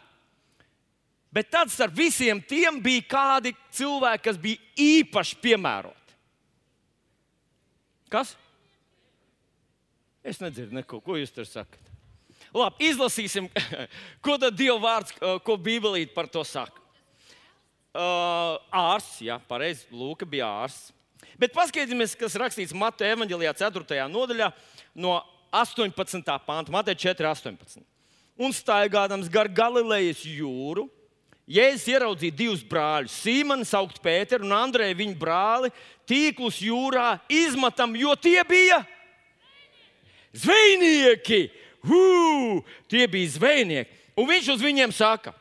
Bet 1.31 1.51
tad 1.51 1.71
starp 1.71 1.95
visiem 1.95 2.41
tiem 2.43 2.81
bija 2.83 3.05
kādi 3.07 3.53
cilvēki, 3.75 4.23
kas 4.25 4.39
bija 4.39 4.59
īpaši 4.83 5.37
piemēroti. 5.43 6.17
Kas? 8.11 8.33
Es 10.27 10.41
nedzirdu 10.43 10.75
neko, 10.75 10.99
ko 11.01 11.15
jūs 11.15 11.31
tur 11.33 11.47
sakat. 11.47 11.79
Labi, 12.51 12.89
izlasīsim, 12.91 13.47
ko 14.25 14.35
tad 14.41 14.57
Dieva 14.59 14.77
vārds, 14.83 15.15
ko 15.45 15.55
Bībelīte 15.55 16.11
par 16.15 16.27
to 16.31 16.43
saka. 16.47 16.75
Uh, 17.91 18.55
ārsts, 18.71 19.21
jā, 19.23 19.35
pareizi, 19.47 19.87
Lūka 19.91 20.27
bija 20.27 20.47
ārsts. 20.63 20.91
Bet 21.39 21.55
paskatīsimies, 21.55 22.13
kas 22.19 22.37
rakstīts 22.39 22.75
Mateja 22.77 23.15
evanģelijā, 23.15 23.53
4. 23.63 24.03
nodaļā, 24.11 24.51
no 24.95 25.19
18. 25.51 26.23
panta, 26.45 26.71
Mateja 26.71 27.13
4, 27.13 27.27
18. 27.27 27.83
Un 28.41 28.53
staigādams 28.55 29.29
gar 29.29 29.49
Galilejas 29.51 30.23
jūru, 30.25 30.87
Jēzus 31.51 31.89
ieraudzīja 31.91 32.35
divus 32.37 32.61
brāļus, 32.63 33.15
Simonu, 33.25 33.65
saukt 33.67 33.97
Pēteru 34.03 34.45
un 34.45 34.53
Andreju, 34.55 34.95
viņa 35.01 35.17
brāli, 35.19 35.71
tīklus 36.07 36.61
jūrā 36.63 37.17
izmetam, 37.27 37.95
jo 37.97 38.13
tie 38.15 38.39
bija 38.47 38.79
zvejnieki. 40.31 41.41
Hū, 41.81 42.61
tie 42.87 43.07
bija 43.09 43.33
zvejnieki. 43.35 43.99
Un 44.21 44.29
viņš 44.29 44.51
uz 44.53 44.63
viņiem 44.63 44.93
saka: 44.93 45.33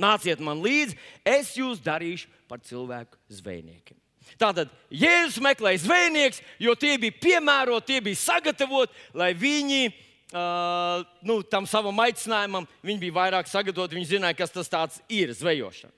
Nāciet 0.00 0.40
man 0.40 0.62
līdzi, 0.64 0.96
es 1.28 1.52
jūs 1.60 1.82
darīšu 1.84 2.30
par 2.48 2.62
cilvēku 2.64 3.20
zvejniekiem. 3.28 3.99
Tātad 4.40 4.70
Jēzus 4.88 5.40
meklēja 5.44 5.82
zvejnieks, 5.84 6.40
jo 6.62 6.72
tie 6.78 6.94
bija 7.00 7.18
piemēroti, 7.20 7.92
tie 7.92 8.04
bija 8.04 8.16
sagatavoti, 8.16 8.96
lai 9.12 9.34
viņi 9.36 9.90
uh, 9.90 11.04
nu, 11.28 11.42
tam 11.44 11.68
savam 11.68 12.00
aicinājumam, 12.06 12.68
bija 12.82 13.16
vairāk 13.18 13.50
sagatavoti, 13.50 13.98
viņi 13.98 14.14
zināja, 14.14 14.38
kas 14.40 14.54
tas 14.56 15.00
ir 15.12 15.34
zvejošana. 15.36 15.92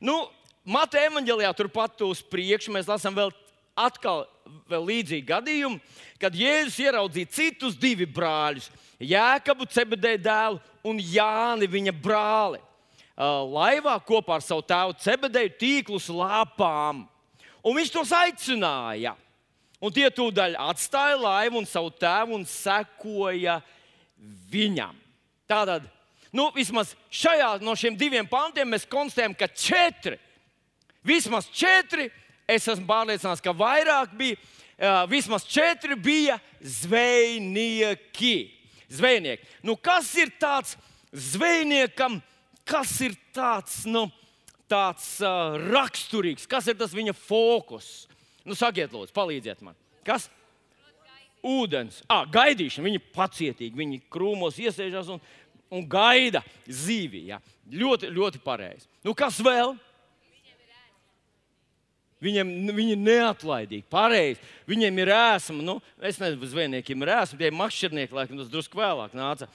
Nu, 0.00 0.22
Mateja 0.70 1.08
evanģēlijā 1.10 1.50
turpat 1.56 2.02
uz 2.06 2.20
priekšu 2.22 2.72
mēs 2.74 2.86
lasām 2.86 3.16
vēl 3.16 3.32
atkal 3.80 4.26
vēl 4.70 4.86
līdzīgu 4.86 5.26
gadījumu, 5.26 5.80
kad 6.20 6.36
Jēzus 6.36 6.78
ieraudzīja 6.84 7.32
citus 7.32 7.78
divus 7.80 8.10
brāļus, 8.14 8.70
Jēkabu, 9.00 9.66
Cebedēju 9.72 10.20
dēlu 10.22 10.60
un 10.86 11.00
Jāni, 11.00 11.66
viņa 11.70 11.94
brāli. 11.96 12.60
Laivā 13.20 13.98
kopā 14.06 14.38
ar 14.38 14.44
savu 14.44 14.62
tēvu 14.64 14.96
Cebedēju 15.00 15.56
tīklus 15.60 16.08
lāpām. 16.12 17.06
Un 17.64 17.76
viņš 17.76 17.92
tos 17.94 18.14
aicināja. 18.16 19.14
Un 19.80 19.92
tie 19.96 20.08
tūdaļ 20.12 20.58
atstāja 20.60 21.16
laivu 21.16 21.60
un 21.60 21.68
savu 21.68 21.92
tēvu 21.96 22.36
un 22.36 22.42
sekoja 22.48 23.60
viņam. 24.52 24.96
Tātad, 25.48 25.86
nu, 26.36 26.50
vismaz 26.54 26.92
šajā 27.08 27.54
no 27.64 27.72
šiem 27.78 27.96
diviem 27.98 28.28
pantiem 28.28 28.68
mēs 28.68 28.84
konstatējam, 28.88 29.36
ka 29.38 29.48
četri 29.48 30.18
Vismaz 31.04 31.48
četri, 31.52 32.10
es 32.48 32.66
esmu 32.68 32.84
pārliecināts, 32.88 33.40
ka 33.40 33.54
vairāk 33.56 34.12
bija. 34.16 34.36
Vismaz 35.08 35.44
četri 35.48 35.96
bija 35.96 36.38
zvejnieki. 36.60 38.36
Zvejnieki. 38.88 39.46
Nu, 39.62 39.76
kas 39.76 40.08
ir 40.18 40.32
tāds 40.40 40.76
zvejniekam, 41.12 42.18
kas 42.64 42.94
ir 43.04 43.14
tāds, 43.34 43.82
nu, 43.88 44.06
tāds 44.70 45.06
uh, 45.24 45.56
raksturīgs, 45.70 46.46
kas 46.50 46.68
ir 46.70 46.78
tas 46.78 46.94
viņa 46.96 47.14
fokus? 47.18 48.06
Nu, 48.46 48.56
sakiet, 48.56 48.92
lūdzu, 48.94 49.14
palīdziet 49.16 49.60
man. 49.64 49.76
Kas? 50.06 50.30
Ūdens, 51.46 52.02
ah, 52.10 52.26
gaidīšana. 52.28 52.86
Viņi 52.88 53.02
pacietīgi, 53.14 53.76
viņi 53.76 54.02
krūmos 54.12 54.58
iesēžās 54.60 55.08
un, 55.12 55.20
un 55.72 55.86
gaida 55.88 56.42
zīvi. 56.68 57.26
Ja. 57.30 57.40
Ļoti, 57.70 58.10
ļoti 58.12 58.42
pareizi. 58.44 58.88
Nu, 59.06 59.14
kas 59.16 59.38
vēl? 59.44 59.76
Viņam, 62.20 62.50
viņi 62.76 62.92
ir 62.92 63.00
neatlaidīgi, 63.00 63.86
pareizi. 63.88 64.42
Viņiem 64.68 64.98
ir 65.00 65.12
ēsma. 65.16 65.62
Nu, 65.64 65.78
es 66.04 66.18
nezinu, 66.20 66.42
vai 66.42 66.50
zvejniekiem 66.52 67.06
ir 67.06 67.12
ēsma, 67.16 67.38
tie 67.40 67.48
makšķernieki, 67.56 68.16
laikam 68.16 68.40
tas 68.42 68.50
drusku 68.52 68.80
vēlāk 68.80 69.14
nāca. 69.16 69.48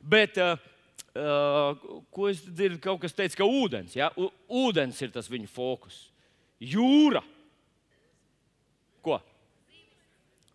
Bet, 0.00 0.40
uh, 0.40 0.56
ko 2.12 2.28
es 2.30 2.42
dzirdu, 2.44 2.80
kaut 2.82 3.00
kas 3.02 3.14
teica, 3.16 3.40
ka 3.40 3.48
ūdens, 3.48 3.96
ja? 3.96 4.10
U, 4.20 4.28
ūdens 4.66 4.98
ir 5.04 5.12
tas 5.14 5.30
viņu 5.30 5.48
fokus. 5.50 6.06
Jūra. 6.60 7.22
Ko? 9.04 9.20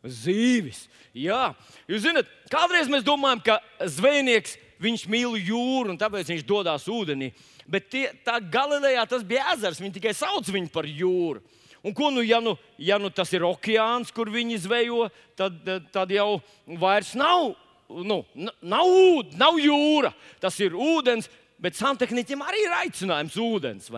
Zīvis. 0.01 0.88
Jā, 1.13 1.51
jūs 1.89 2.06
zināt, 2.08 2.30
kādreiz 2.51 2.89
mēs 2.91 3.06
domājam, 3.06 3.41
ka 3.46 3.88
zvejnieks 3.89 4.58
viņš 4.82 5.06
mīl 5.12 5.38
jūru 5.38 5.94
un 5.94 6.00
tāpēc 6.01 6.32
viņš 6.32 6.46
dodas 6.48 6.88
ūdenī. 6.89 7.32
Bet 7.70 7.89
tie, 7.94 8.08
tā 8.25 8.39
Galilejā 8.41 9.03
tas 9.10 9.25
bija 9.27 9.51
ezers, 9.53 9.82
viņi 9.82 9.98
tikai 10.00 10.15
sauc 10.18 10.48
viņu 10.50 10.72
par 10.74 10.88
jūru. 10.89 11.44
Un 11.82 11.96
ko 11.98 12.12
nu, 12.13 12.22
ja, 12.22 12.38
nu, 12.44 12.53
ja 12.77 13.00
nu 13.01 13.10
tas 13.13 13.32
ir 13.34 13.46
okeāns, 13.46 14.12
kur 14.13 14.30
viņi 14.30 14.60
zvejo, 14.68 15.08
tad, 15.38 15.58
tad 15.94 16.12
jau 16.13 16.36
vairs 16.82 17.15
nav, 17.18 17.56
nu, 18.05 18.21
nav, 18.62 18.88
ūd, 18.88 19.36
nav 19.39 19.60
jūra. 19.62 20.13
Tas 20.41 20.57
ir 20.63 20.75
ūdens, 20.77 21.29
bet 21.62 21.77
santehniķiem 21.77 22.43
arī 22.45 22.65
ir 22.65 22.77
aicinājums 22.81 23.38
ūdens. 23.41 23.91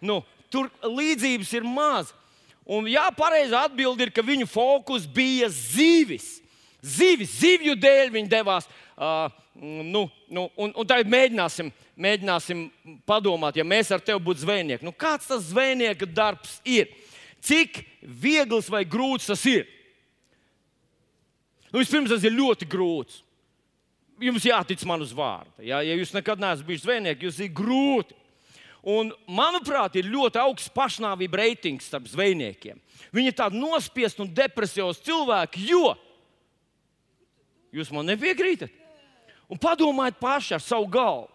Nu, 0.00 0.22
tur 0.52 0.70
līdzības 0.82 1.52
ir 1.58 1.66
maz. 1.66 2.12
Un 2.68 2.88
jā, 2.90 3.06
pareizā 3.16 3.64
atbilde 3.64 4.04
ir, 4.04 4.12
ka 4.12 4.24
viņu 4.24 4.48
fokus 4.50 5.06
bija 5.08 5.48
zivis. 5.52 6.36
Zivis, 6.84 7.38
zivju 7.40 7.74
dēļ 7.80 8.12
viņi 8.14 8.30
devās. 8.30 8.68
Uh, 8.98 9.30
nu, 9.58 10.04
nu, 10.28 10.44
un, 10.54 10.74
un 10.74 10.86
tagad 10.86 11.08
mēģināsim, 11.10 11.70
mēģināsim 11.98 12.66
padomāt, 13.08 13.56
ja 13.58 13.64
mēs 13.66 13.90
ar 13.94 14.02
tevi 14.04 14.20
būtu 14.22 14.44
zvejnieki. 14.44 14.86
Nu, 14.86 14.92
kāds 14.94 15.30
tas 15.30 15.48
zvejnieka 15.48 16.06
darbs 16.06 16.58
ir? 16.68 16.92
Cik 17.42 17.80
viegls 18.02 18.68
vai 18.70 18.84
grūts 18.86 19.30
tas 19.30 19.42
ir? 19.48 19.66
Nu, 21.72 21.80
vispirms 21.80 22.12
tas 22.12 22.24
ir 22.24 22.36
ļoti 22.36 22.68
grūts. 22.70 23.22
Jums 24.18 24.46
jātic 24.48 24.82
man 24.88 25.04
uz 25.04 25.12
vārdu. 25.14 25.52
Ja, 25.62 25.78
ja 25.84 25.94
jūs 25.94 26.14
nekad 26.16 26.40
neesat 26.42 26.66
bijis 26.66 26.82
zvejnieks, 26.82 27.22
jūs 27.22 27.38
ir 27.44 27.52
grūti. 27.54 28.16
Un, 28.88 29.12
manuprāt, 29.30 29.98
ir 29.98 30.08
ļoti 30.08 30.40
augsts 30.40 30.72
pašnāvība 30.74 31.40
reitings 31.42 31.86
starp 31.90 32.06
zvejniekiem. 32.08 32.78
Viņi 33.14 33.30
ir 33.30 33.36
tādi 33.36 33.58
nospiesti 33.60 34.22
un 34.24 34.30
depresijos 34.34 35.02
cilvēki, 35.04 35.64
jo 35.70 35.92
jūs 37.74 37.90
man 37.94 38.08
nepiekrītat. 38.08 38.72
Un 39.48 39.60
padomājiet 39.60 40.18
paši 40.20 40.56
ar 40.56 40.64
savu 40.64 40.88
galvu. 40.92 41.28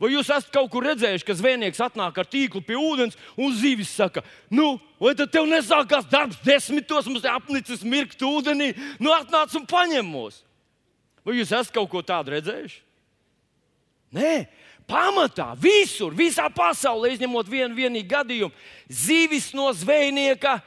Vai 0.00 0.10
jūs 0.10 0.30
esat 0.30 0.50
kaut 0.54 0.70
kur 0.72 0.84
redzējuši, 0.88 1.26
ka 1.26 1.36
zvejnieks 1.38 1.82
atnāk 1.84 2.16
ar 2.18 2.26
tīklu 2.26 2.62
pie 2.66 2.74
ūdens 2.78 3.18
un 3.38 3.54
zīvis 3.54 3.92
saka, 3.94 4.24
nu, 4.50 4.74
vai 4.98 5.14
tad 5.18 5.30
tev 5.34 5.46
nesākās 5.50 6.08
darbs 6.10 6.40
desmitos, 6.44 7.06
mums 7.06 7.22
te 7.22 7.30
apnicis 7.30 7.84
mirkt 7.86 8.22
ūdenī, 8.26 8.72
nu 8.98 9.14
atnāc 9.14 9.54
un 9.58 9.68
paņem 9.70 10.10
mūs? 10.10 10.42
Vai 11.24 11.38
jūs 11.38 11.54
esat 11.54 11.72
kaut 11.74 11.88
ko 11.92 12.02
tādu 12.04 12.34
redzējuši? 12.34 12.82
Nē, 14.14 14.34
pamatā 14.86 15.52
visur, 15.58 16.14
visā 16.14 16.46
pasaulē, 16.52 17.14
izņemot 17.14 17.48
vienu 17.50 17.74
vienīgu 17.78 18.10
gadījumu, 18.10 18.54
zīvis 18.90 19.52
no 19.56 19.70
zvejnieka 19.74 20.58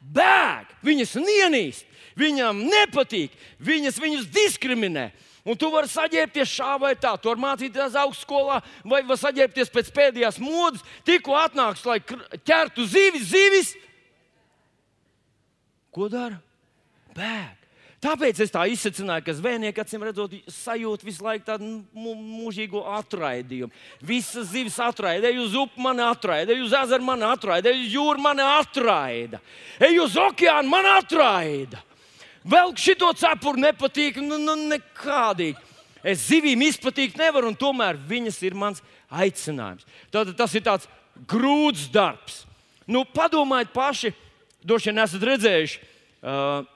bēg. 0.00 0.74
Viņas 0.84 1.16
nienīst, 1.20 1.86
viņam 2.18 2.64
nepatīk, 2.68 3.32
viņas 3.62 4.00
viņus 4.02 4.30
diskriminē. 4.34 5.10
Un 5.44 5.56
tu 5.56 5.70
vari 5.72 5.88
saģērbties 5.88 6.52
šā 6.52 6.74
vai 6.82 6.92
tā, 7.00 7.14
tu 7.16 7.30
vari 7.30 7.44
mācīties 7.44 7.96
augstskolā, 8.02 8.58
vai 8.84 9.00
vari 9.00 9.20
saģērbties 9.22 9.72
pēc 9.72 9.92
pēdējās 9.96 10.40
modes. 10.42 10.84
Tikko 11.08 11.38
atnāks, 11.40 11.86
lai 11.88 12.00
ķertu 12.44 12.84
zivis, 12.90 13.30
zivis. 13.32 13.72
Ko 15.94 16.10
dara? 16.12 16.36
Bēg. 17.16 17.56
Tāpēc 18.00 18.38
es 18.40 18.52
tā 18.52 18.62
izsacināju, 18.72 19.26
ka 19.26 19.32
zvejnieki 19.36 19.82
acīm 19.82 20.04
redzot, 20.06 20.32
sajūt 20.48 21.02
visu 21.04 21.24
laiku 21.26 21.44
tādu 21.50 21.66
mūžīgo 21.92 22.80
atraidījumu. 22.96 23.68
Visas 24.00 24.48
zivis 24.54 24.78
atraida, 24.80 25.28
ej 25.28 25.42
uz 25.42 25.56
upi, 25.60 25.82
man 25.84 26.00
atraida, 26.06 26.54
ej 26.54 26.64
uz 26.64 26.72
ezeru, 26.78 27.04
man 27.04 27.26
atraida, 27.28 27.68
ej 27.68 27.82
uz 27.82 27.98
jūru, 27.98 28.24
man 28.24 28.40
atraida, 28.40 29.42
ej 29.84 30.00
uz 30.00 30.16
okeānu, 30.16 30.72
man 30.72 30.88
atraida. 30.94 31.84
Vēl 32.46 32.72
šito 32.80 33.10
cepuru 33.18 33.60
nepatīk, 33.60 34.22
nu, 34.24 34.38
nu 34.40 34.56
nekādīgi. 34.70 35.58
Es 36.00 36.24
zivīm 36.30 36.62
izpatikt 36.64 37.18
nevaru, 37.20 37.50
un 37.50 37.58
tomēr 37.60 37.98
viņas 38.08 38.40
ir 38.48 38.56
mans 38.56 38.80
aicinājums. 39.12 39.84
Tātad 40.08 40.32
tas 40.38 40.54
ir 40.56 40.64
tāds 40.64 40.88
grūts 41.28 41.90
darbs. 41.92 42.44
Nu, 42.88 43.04
padomājiet 43.04 43.74
paši, 43.74 44.14
droši 44.64 44.90
vien 44.90 45.02
esat 45.04 45.26
redzējuši. 45.28 45.82
Uh, 46.20 46.68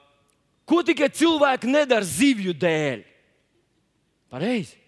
Ko 0.65 0.81
tikai 0.81 1.11
cilvēki 1.13 1.69
nedara 1.69 2.05
zivju 2.05 2.55
dēļ? 2.57 3.03
Pareizi. 4.33 4.79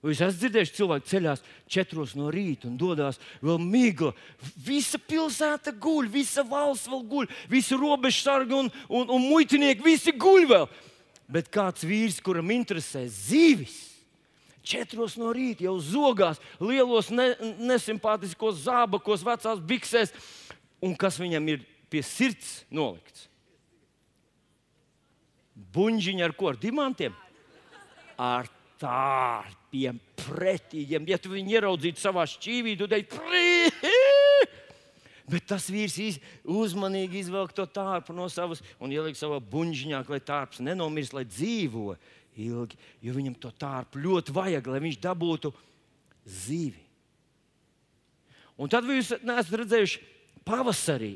Vai 0.00 0.14
jūs 0.14 0.22
esat 0.24 0.38
dzirdējuši, 0.40 0.74
cilvēki 0.78 1.10
ceļās 1.10 1.42
četros 1.68 2.14
no 2.16 2.30
rīta 2.32 2.70
un 2.70 2.78
dodas 2.80 3.18
vēl 3.44 3.58
migla. 3.60 4.14
Visa 4.64 4.96
pilsēta 4.96 5.74
guļ, 5.76 6.08
visa 6.08 6.44
valsts 6.48 6.88
vēl 6.88 7.02
guļ, 7.10 7.28
visi 7.52 7.76
robežsargi 7.76 8.56
un, 8.56 8.70
un, 8.88 9.12
un 9.12 9.26
muitinieki, 9.28 9.84
visi 9.84 10.14
guļ 10.16 10.48
vēl. 10.54 10.68
Bet 11.30 11.50
kāds 11.52 11.84
vīrs, 11.86 12.18
kuram 12.24 12.48
interesē 12.54 13.04
zivis, 13.12 13.76
četros 14.64 15.18
no 15.20 15.34
rīta 15.36 15.66
jau 15.68 15.76
zogās, 15.84 16.40
lielos 16.64 17.12
ne, 17.12 17.34
nesimpātiskos 17.60 18.64
zābakos, 18.64 19.26
vecās 19.26 19.60
biksēs, 19.60 20.16
un 20.80 20.96
kas 20.96 21.20
viņam 21.20 21.52
ir 21.52 21.66
pie 21.92 22.00
sirds 22.06 22.62
nolikts? 22.72 23.28
buļbuļsāģiņa 25.74 26.24
ar 26.26 26.34
ko? 26.36 26.50
Ar 26.50 26.58
dimantiem? 26.60 27.16
Ar 28.20 28.48
tārpiem, 28.80 30.00
pretīgiem. 30.22 31.08
Ja 31.10 31.18
tu 31.20 31.32
viņu 31.34 31.56
ieraudzītu 31.56 32.00
savā 32.02 32.24
šķīvī, 32.28 32.76
tad 32.80 32.94
teiktu, 32.94 33.20
Bet 35.30 35.46
tas 35.46 35.68
vīrs 35.70 36.18
uzmanīgi 36.42 37.20
izvelk 37.20 37.52
to 37.54 37.62
tārpu 37.70 38.14
no 38.16 38.26
savas 38.32 38.62
un 38.82 38.90
ieliek 38.90 39.14
savā 39.14 39.38
buļbuļsāģiņā, 39.38 40.02
lai 40.10 40.20
tārps 40.26 40.62
nenomirst, 40.64 41.14
lai 41.14 41.22
dzīvo 41.28 41.94
ilgi. 42.40 42.78
Jo 43.04 43.14
viņam 43.14 43.36
to 43.38 43.52
tārpu 43.54 44.02
ļoti 44.02 44.34
vajag, 44.34 44.70
lai 44.72 44.80
viņš 44.82 44.98
dabūtu 45.04 45.52
zīvi. 46.26 46.82
Un 48.60 48.72
tad 48.72 48.88
jūs 48.90 49.14
neesat 49.22 49.54
redzējuši 49.62 50.02
pavasarī 50.44 51.14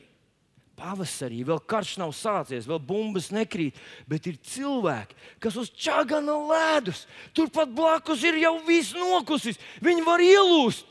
pavasarī, 0.78 1.42
vēl 1.46 1.60
karš 1.70 1.96
nav 2.02 2.12
sācies, 2.16 2.68
vēl 2.68 2.80
bumbas 2.82 3.30
nekrīt, 3.34 3.78
bet 4.10 4.26
ir 4.30 4.40
cilvēki, 4.42 5.16
kas 5.42 5.56
uz 5.60 5.70
čagana 5.70 6.36
ledus, 6.50 7.04
turpat 7.36 7.72
blakus 7.74 8.24
ir 8.26 8.38
jau 8.42 8.56
viss 8.66 8.96
nokusis, 8.96 9.60
viņi 9.84 10.04
var 10.06 10.24
ielūst. 10.24 10.90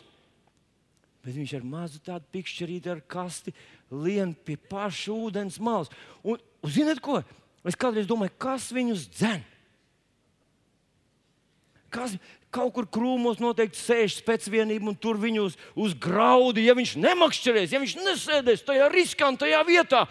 Bet 1.23 1.37
viņš 1.37 1.53
ar 1.55 1.63
mazu 1.63 2.01
tādu 2.03 2.27
pikšķerīti 2.35 2.91
ar 2.91 2.99
kasti 3.07 3.53
lien 3.93 4.33
pie 4.35 4.57
paša 4.57 5.13
ūdens 5.13 5.59
malas. 5.63 5.91
Un, 6.19 6.41
un 6.59 6.73
zināt 6.73 6.99
ko? 7.03 7.21
Es 7.63 7.77
kādreiz 7.79 8.09
domāju, 8.09 8.33
kas 8.43 8.67
viņus 8.75 9.07
dzen? 9.13 9.45
Kas, 11.93 12.15
kaut 12.53 12.73
kur 12.75 12.88
krūmos 12.89 13.41
noteikti 13.41 13.79
sēž 13.79 14.19
spēcvienība 14.19 14.91
un 14.91 14.97
tur 15.00 15.17
viņu 15.21 15.50
uz, 15.50 15.97
graudi. 15.97 16.67
Ja 16.67 16.77
viņš 16.77 16.95
nemakšķerēs, 17.01 17.73
ja 17.73 17.81
viņš 17.81 17.97
nesēdēs 18.01 18.65
tajā 18.67 18.89
riskantajā 18.93 19.62
vietā, 19.67 20.05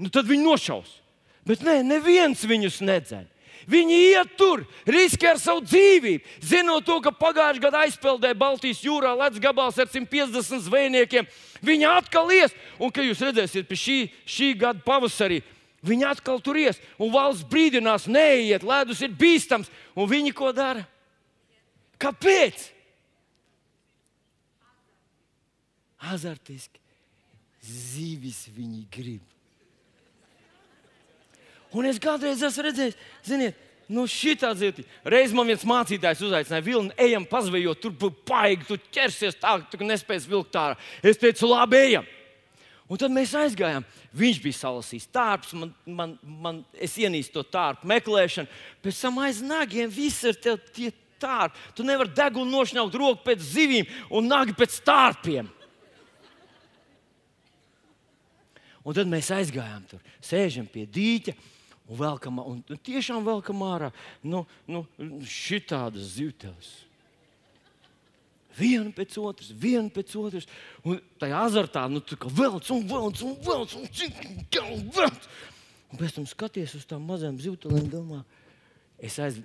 nu 0.00 0.12
tad 0.12 0.28
viņi 0.28 0.46
nošaus. 0.46 0.98
Bet 1.46 1.62
nē, 1.62 1.80
neviens 1.86 2.42
viņus 2.48 2.82
nedzen. 2.84 3.26
Viņi 3.66 3.96
iet 4.12 4.34
tur, 4.38 4.62
riskē 4.86 5.32
ar 5.32 5.40
savu 5.42 5.64
dzīvību, 5.66 6.22
zinot 6.38 6.84
to, 6.86 7.00
ka 7.02 7.10
pagājušajā 7.10 7.62
gadā 7.64 7.82
aizpeldēja 7.86 8.38
Baltijas 8.38 8.82
jūrā 8.84 9.10
ledus 9.18 9.42
gabals 9.42 9.78
ar 9.82 9.88
150 9.90 10.62
zvejniekiem. 10.68 11.26
Viņi 11.66 11.88
atkal 11.90 12.30
ies, 12.34 12.54
un, 12.78 12.92
kad 12.94 13.02
jūs 13.02 13.24
redzēsiet, 13.26 13.66
pie 13.66 13.78
šī, 13.80 13.96
šī 14.22 14.52
gada 14.60 14.84
pavasarī, 14.86 15.40
viņi 15.86 16.06
atkal 16.06 16.38
tur 16.42 16.60
ies, 16.62 16.78
un 16.98 17.10
valsts 17.14 17.46
brīdinās, 17.50 18.06
neiet, 18.06 18.62
ledus 18.66 19.02
ir 19.02 19.18
bīstams, 19.18 19.72
un 19.98 20.14
viņi 20.14 20.34
ko 20.36 20.52
dara? 20.54 20.86
Kāpēc? 22.02 22.72
Azartiski. 26.12 26.82
zivis 27.66 28.44
viņi 28.54 28.84
grib. 28.94 29.22
Un 31.74 31.88
es 31.88 31.98
kādreiz 31.98 32.44
esmu 32.46 32.62
redzējis, 32.62 32.98
ziniet, 33.26 33.56
Nu, 33.86 34.02
šitā 34.10 34.48
dzīve. 34.56 34.82
Reiz 35.06 35.30
man 35.34 35.46
viens 35.46 35.62
mācītājs 35.66 36.24
uzaicināja, 36.26 36.64
Vilni, 36.66 36.94
ejam, 36.98 37.22
pazvejot, 37.30 37.84
tur 37.84 38.14
paigi, 38.26 38.66
tu 38.66 38.78
ķersies 38.90 39.38
tā, 39.38 39.52
ka 39.62 39.78
tu 39.78 39.86
nespēsi 39.86 40.30
vilkt 40.30 40.58
ārā. 40.58 40.74
Es 41.06 41.20
teicu, 41.22 41.46
labi, 41.52 41.78
ejam. 41.92 42.08
Un 42.90 42.98
tad 42.98 43.14
mēs 43.14 43.34
aizgājām. 43.38 43.86
Viņš 44.16 44.40
bija 44.42 44.58
salasījis 44.58 45.06
tārpus, 45.14 45.54
man, 45.58 45.70
man, 45.86 46.16
man, 46.22 46.60
es 46.82 46.96
ienīstu 46.98 47.38
to 47.38 47.46
tārpu 47.54 47.86
meklēšanu. 47.90 48.50
Pēc 48.82 49.00
tam 49.06 49.22
aiz 49.22 49.38
nagiem 49.42 49.90
viss 49.92 50.26
ir 50.26 50.38
tie, 50.42 50.90
tie 51.16 51.26
tārpi. 51.26 51.58
Tu 51.74 51.84
nevari 51.84 52.14
degunu 52.14 52.50
nošņaukt 52.50 52.94
roku 52.94 53.24
pēc 53.24 53.40
zivīm 53.40 53.86
un 54.10 54.28
nagi 54.28 54.54
pēc 54.56 54.80
tārpiem. 54.84 55.48
Un 58.86 58.94
tad 58.94 59.08
mēs 59.10 59.32
aizgājām 59.34 59.82
tur, 59.90 60.00
sēžam 60.22 60.66
pie 60.70 60.86
dīķa 60.86 61.34
un 61.88 61.98
velkam, 61.98 62.38
un 62.38 62.60
tiešām 62.86 63.24
velkam 63.26 63.62
ārā 63.66 63.90
nu, 64.22 64.44
nu, 64.70 64.84
šitādas 65.26 66.14
zivteles. 66.14 66.84
Vienu 68.56 68.88
pēc 68.94 69.18
otras, 69.20 69.50
vienu 69.52 69.90
pēc 69.92 70.14
otras. 70.16 70.46
Un 70.86 71.00
tajā 71.20 71.42
azartā, 71.44 71.82
nu, 71.92 72.00
tā 72.00 72.16
kā 72.16 72.30
velc 72.32 72.70
un 72.72 72.86
velc 72.88 73.20
un 73.26 73.34
velc 73.44 73.74
un 73.76 73.90
cik 73.90 74.22
un 74.62 74.86
velc. 74.96 75.28
Un 75.92 76.00
pēc 76.00 76.16
tam 76.16 76.30
skaties 76.30 76.78
uz 76.78 76.86
tām 76.88 77.04
mazām 77.06 77.36
zivtelēm, 77.42 77.90
domā, 77.90 78.22
es 79.02 79.18
aiz, 79.20 79.42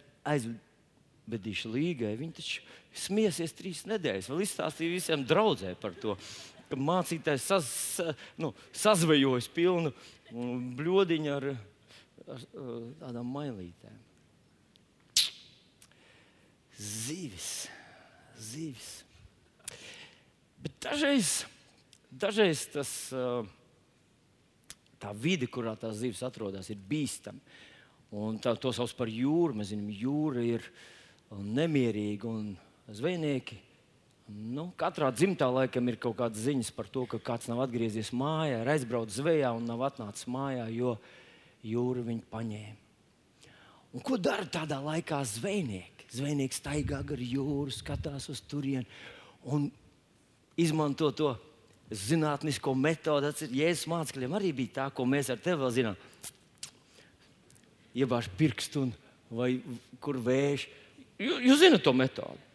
aizvedīšu 1.32 1.72
līgai. 1.72 2.16
Viņi 2.20 2.38
taču 2.38 2.62
smiesies 2.94 3.56
trīs 3.56 3.86
nedēļas. 3.88 4.30
Vēl 4.30 4.44
izstāstīja 4.44 4.96
visiem 4.98 5.26
draugiem 5.26 5.76
par 5.80 5.96
to, 5.96 6.18
mācītājs 6.72 7.48
saz, 7.52 7.68
nu, 8.40 8.54
sazvejojas 8.72 9.50
pilnu 9.52 9.92
bludiņu 10.78 11.34
ar 11.36 11.52
ar 12.32 12.44
tādām 13.02 13.32
mailītēm. 13.34 13.98
Zivis, 16.82 17.68
zivis. 18.42 18.90
Bet 20.62 20.78
dažreiz, 20.82 21.44
dažreiz 22.10 22.64
tas, 22.74 22.94
tā 25.02 25.12
vide, 25.18 25.50
kurā 25.50 25.76
tās 25.80 26.00
zivis 26.02 26.24
atrodas, 26.26 26.70
ir 26.74 26.82
bīstama. 26.90 27.42
Un 28.12 28.42
tā, 28.44 28.54
to 28.60 28.74
sauc 28.76 28.92
par 28.98 29.08
jūru. 29.08 29.56
Mēs 29.56 29.72
zinām, 29.72 29.92
jūra 29.96 30.42
ir 30.44 30.66
nemierīga 30.68 31.01
un 32.28 32.54
zvejnieki. 32.92 33.58
Nu, 34.32 34.70
katrā 34.80 35.10
dzimtā 35.12 35.48
laikam 35.52 35.90
ir 35.92 35.98
kaut 36.00 36.16
kādas 36.20 36.46
ziņas 36.46 36.70
par 36.76 36.88
to, 36.92 37.04
ka 37.10 37.20
kāds 37.20 37.50
nav 37.52 37.64
atgriezies 37.66 38.14
mājā, 38.16 38.62
ir 38.62 38.72
aizbraucis 38.72 39.20
zvejā 39.20 39.50
un 39.56 39.66
nav 39.68 39.82
atnācis 39.90 40.30
mājā, 40.32 40.70
jo 40.72 40.96
viņa 40.96 41.20
jūru 41.64 42.06
viņi 42.06 42.26
paņēma. 42.32 42.78
Un 43.92 44.04
ko 44.06 44.18
dara 44.18 44.48
tādā 44.48 44.80
laikā 44.82 45.20
zvejnieki? 45.28 46.08
Zvejnieki 46.12 46.58
staigā 46.58 47.02
gar 47.08 47.22
jūru, 47.24 47.72
skatās 47.72 48.28
uz 48.32 48.42
turieni 48.44 48.88
un 49.48 49.70
izmanto 50.60 51.10
to 51.16 51.32
zinātnisko 51.92 52.74
metodi. 52.76 53.32
Jēzus 53.52 53.88
mācekļiem 53.92 54.36
arī 54.36 54.52
bija 54.56 54.76
tā, 54.80 54.88
ko 54.96 55.06
mēs 55.08 55.32
ar 55.32 55.40
tevi 55.44 55.62
vēl 55.64 55.74
zinām. 55.76 56.00
Iebāž 57.96 58.30
pirkstu 58.40 58.86
un 58.88 58.94
vai 59.32 59.54
kur 60.04 60.20
vējš. 60.24 60.68
Jūs, 61.22 61.60
zināt 61.62 61.86
to 61.86 61.94
metodi. 61.94 62.50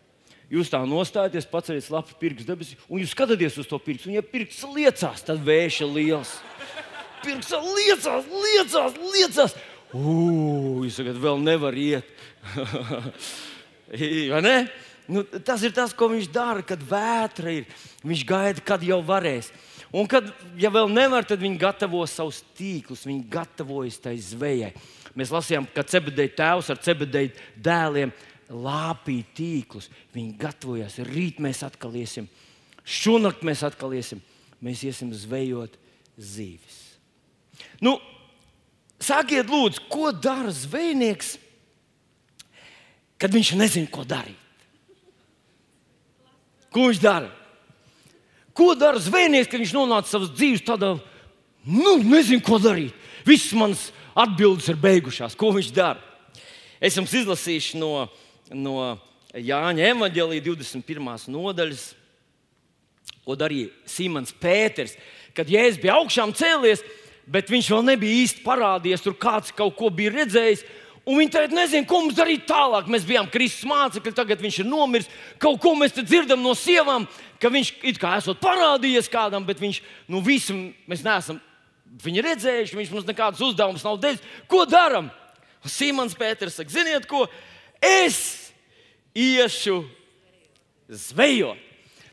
Jūs 0.50 0.70
tā 0.70 0.78
nostājaties, 0.86 1.48
paceļat 1.50 1.88
lapu 1.90 2.14
pirkstu 2.20 2.46
debesis, 2.46 2.82
un 2.86 3.00
jūs 3.02 3.14
skatāties 3.14 3.56
uz 3.58 3.66
to 3.66 3.78
pirkstu. 3.82 4.12
Un, 4.12 4.18
ja 4.18 4.22
pirksts 4.22 4.66
liecās, 4.70 5.24
tad 5.26 5.42
vējš 5.46 5.80
ir 5.82 5.94
liels 5.94 6.36
pirksts 7.26 7.54
liecās, 7.76 8.26
liecās, 8.30 8.98
liecās. 9.14 9.54
Ugh, 9.96 10.84
jūs 10.86 10.98
sakat, 10.98 11.18
vēl 11.22 11.40
nevar 11.42 11.76
iet. 11.78 12.08
Vai 14.32 14.42
ne? 14.44 14.58
Nu, 15.06 15.22
tas 15.22 15.62
ir 15.62 15.74
tas, 15.74 15.94
ko 15.94 16.08
viņš 16.10 16.28
dara, 16.34 16.64
kad 16.66 16.82
vētra 16.82 17.54
ir. 17.60 17.66
Viņš 18.06 18.24
gaida, 18.26 18.62
kad 18.66 18.82
jau 18.82 18.98
varēs. 19.06 19.52
Un, 19.94 20.08
kad 20.10 20.26
ja 20.58 20.70
vēl 20.74 20.90
nevar, 20.90 21.24
tad 21.26 21.40
viņi 21.42 21.60
gatavo 21.62 22.02
savus 22.10 22.42
tīklus, 22.58 23.06
viņi 23.06 23.22
gatavojas 23.30 24.00
tai 24.02 24.16
zvejai. 24.20 24.72
Mēs 25.16 25.30
lasījām, 25.32 25.68
ka 25.72 25.86
cebedēja 25.86 26.34
tēvs 26.42 26.72
ar 26.74 26.80
cebedēju 26.82 27.30
dēliem 27.64 28.10
lāpīja 28.50 29.26
tīklus. 29.36 29.90
Viņi 30.14 30.36
gatavojas. 30.40 30.98
Rīt 31.08 31.40
mēs 31.42 31.62
atkal 31.66 31.96
iesim, 31.98 32.28
šonakt 32.84 33.44
mēs 33.46 33.64
atkal 33.66 33.94
iesim. 33.96 34.22
Mēs 34.62 34.84
iesim 34.86 35.12
zvejot 35.12 35.76
zīves. 36.16 36.78
Nu, 37.80 37.96
sakiet, 39.02 39.50
lūdzu, 39.52 39.84
ko 39.92 40.12
dara 40.12 40.52
zvejnieks, 40.52 41.36
kad 43.20 43.32
viņš 43.32 43.52
nezina, 43.60 43.90
ko 43.92 44.04
darīt? 44.08 44.40
Ko 46.72 46.88
viņš 46.90 47.00
dara? 47.00 47.30
Ko 48.56 48.72
dara 48.76 49.00
zvejnieks, 49.00 49.48
kad 49.52 49.60
viņš 49.60 49.74
nonāca 49.76 50.10
savas 50.10 50.32
dzīves 50.32 50.64
tādā, 50.64 50.94
nu, 51.68 51.96
nezinu, 52.04 52.42
ko 52.44 52.60
darīt? 52.60 52.96
Viss 53.28 53.52
mans 53.56 53.90
atbildes 54.16 54.68
ir 54.72 54.78
beigušās. 54.80 55.36
Ko 55.36 55.52
viņš 55.56 55.72
dara? 55.76 56.00
Es 56.80 56.96
jums 56.96 57.12
izlasīšu 57.16 57.80
no, 57.80 58.06
no 58.54 58.96
Jāņa 59.34 59.90
Evanģelija 59.92 60.44
21. 60.44 61.28
nodaļas, 61.32 61.86
ko 63.26 63.34
darīja 63.38 63.72
Simons 63.88 64.32
Pēters. 64.32 64.94
Kad 65.36 65.50
Jēzus 65.50 65.80
bija 65.82 65.98
augšām 65.98 66.32
cēlies, 66.36 66.84
bet 67.28 67.50
viņš 67.50 67.70
vēl 67.74 67.86
nebija 67.90 68.22
īsti 68.22 68.44
parādījies. 68.46 69.02
Tur 69.04 69.16
kāds 69.20 69.52
kaut 69.56 69.76
ko 69.78 69.90
bija 69.92 70.14
redzējis. 70.14 70.64
Un 71.06 71.20
viņi 71.20 71.34
tagad 71.34 71.52
nezina, 71.54 71.86
ko 71.86 72.00
mums 72.02 72.16
darīt 72.18 72.46
tālāk. 72.48 72.88
Mēs 72.90 73.04
bijām 73.06 73.28
Kristus 73.30 73.66
mācekļi, 73.70 74.14
tagad 74.16 74.40
viņš 74.42 74.60
ir 74.62 74.70
nomiris. 74.70 75.10
Kaut 75.42 75.60
ko 75.62 75.74
mēs 75.78 75.94
dzirdam 75.98 76.40
no 76.42 76.54
sievām, 76.58 77.06
ka 77.42 77.50
viņš 77.52 77.74
it 77.86 78.00
kā 78.02 78.16
esot 78.18 78.40
parādījies 78.42 79.10
kādam, 79.12 79.46
bet 79.46 79.60
viņš 79.62 79.82
nu, 80.10 80.22
visu 80.24 80.56
mēs 80.90 81.04
neesam 81.06 81.38
viņu 82.02 82.24
redzējuši. 82.26 82.78
Viņš 82.80 82.94
mums 82.94 83.06
nekādus 83.06 83.44
uzdevumus 83.46 83.86
nav 83.86 84.00
devis. 84.02 84.24
Ko 84.50 84.64
darām? 84.66 85.12
Simons 85.66 86.14
Pēters 86.14 86.58
saka, 86.58 86.70
ziniet, 86.70 87.08
ko 87.10 87.24
es 87.86 88.18
iešu 89.16 89.84
zvejot. 90.88 91.62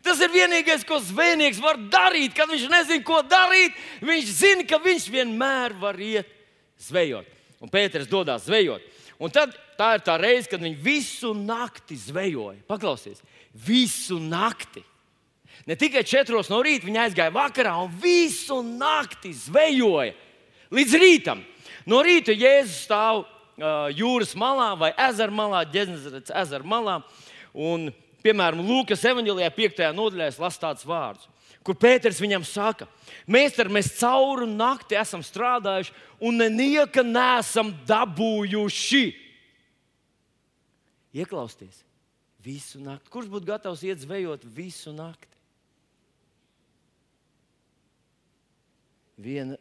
Tas 0.04 0.20
ir 0.20 0.34
vienīgais, 0.34 0.84
ko 0.84 0.98
zvejnieks 1.00 1.62
var 1.64 1.78
darīt. 1.80 2.34
Kad 2.36 2.50
viņš 2.52 2.66
nezina, 2.72 3.04
ko 3.08 3.22
darīt, 3.24 3.76
viņš 4.04 4.32
zina, 4.36 4.66
ka 4.68 4.82
viņš 4.84 5.06
vienmēr 5.14 5.78
var 5.80 6.00
iet 6.04 6.28
zvejot. 6.84 7.30
Un 7.64 7.72
Pēters 7.72 8.10
dodas 8.12 8.44
zvejot. 8.44 8.84
Un 9.24 9.32
tad 9.32 9.54
tā 9.80 9.94
ir 9.96 10.04
tā 10.04 10.18
reize, 10.20 10.50
kad 10.52 10.60
viņi 10.60 10.76
visu 10.84 11.32
nakti 11.38 11.96
zvejoja. 11.96 12.60
Paklausies, 12.68 13.24
visu 13.56 14.20
nakti. 14.20 14.84
Ne 15.70 15.78
tikai 15.80 16.04
četros 16.04 16.50
no 16.52 16.60
rīta, 16.66 16.90
viņi 16.90 17.00
aizgāja 17.06 17.32
vakarā 17.32 17.78
un 17.86 17.94
visu 18.04 18.60
nakti 18.66 19.32
zvejoja 19.38 20.12
līdz 20.74 20.98
rītam. 21.00 21.44
No 21.88 22.02
rīta 22.04 22.36
Jēzus 22.36 22.84
stāv 22.90 23.24
jūras 23.98 24.34
malā 24.39 24.72
vai 24.80 24.94
ezera 25.10 25.32
malā, 25.32 25.66
Dženesis 25.70 26.32
ezera 26.34 26.66
malā. 26.66 27.02
Un 27.54 27.92
Piemēram, 28.24 28.62
Lūkas 28.63 29.02
evanģēlijā, 29.10 29.50
5. 29.52 29.82
nodaļā, 29.98 30.30
lasa 30.39 30.62
tāds 30.62 30.86
vārds, 30.88 31.28
kur 31.63 31.76
Pēters 31.76 32.22
viņam 32.24 32.46
saka, 32.48 32.88
mēs 33.28 33.58
ar 33.60 33.68
mēs 33.72 33.92
cauru 34.00 34.48
nakti 34.48 34.96
esam 34.96 35.24
strādājuši 35.26 35.92
un 36.24 36.39
nenieka 36.39 37.04
nesam 37.04 37.74
dabūjuši. 37.88 39.04
Ieklausieties, 41.20 41.84
visu 42.46 42.80
nakti. 42.82 43.12
Kurš 43.12 43.28
būtu 43.34 43.52
gatavs 43.52 43.84
iet 43.84 44.00
zvejot 44.02 44.48
visu 44.56 44.96
nakti? 44.96 45.28
Viena, 49.20 49.60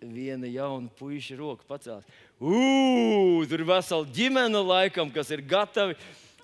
viena 0.00 0.48
jauna 0.48 0.88
puiša 0.96 1.36
roka 1.38 1.68
pacēlās. 1.68 2.08
Ugh, 2.40 3.44
tur 3.48 3.60
ir 3.60 3.68
vesela 3.68 4.06
ģimene, 4.16 4.60
laikam, 4.64 5.10
kas 5.12 5.28
ir 5.34 5.42
gatavi 5.44 5.98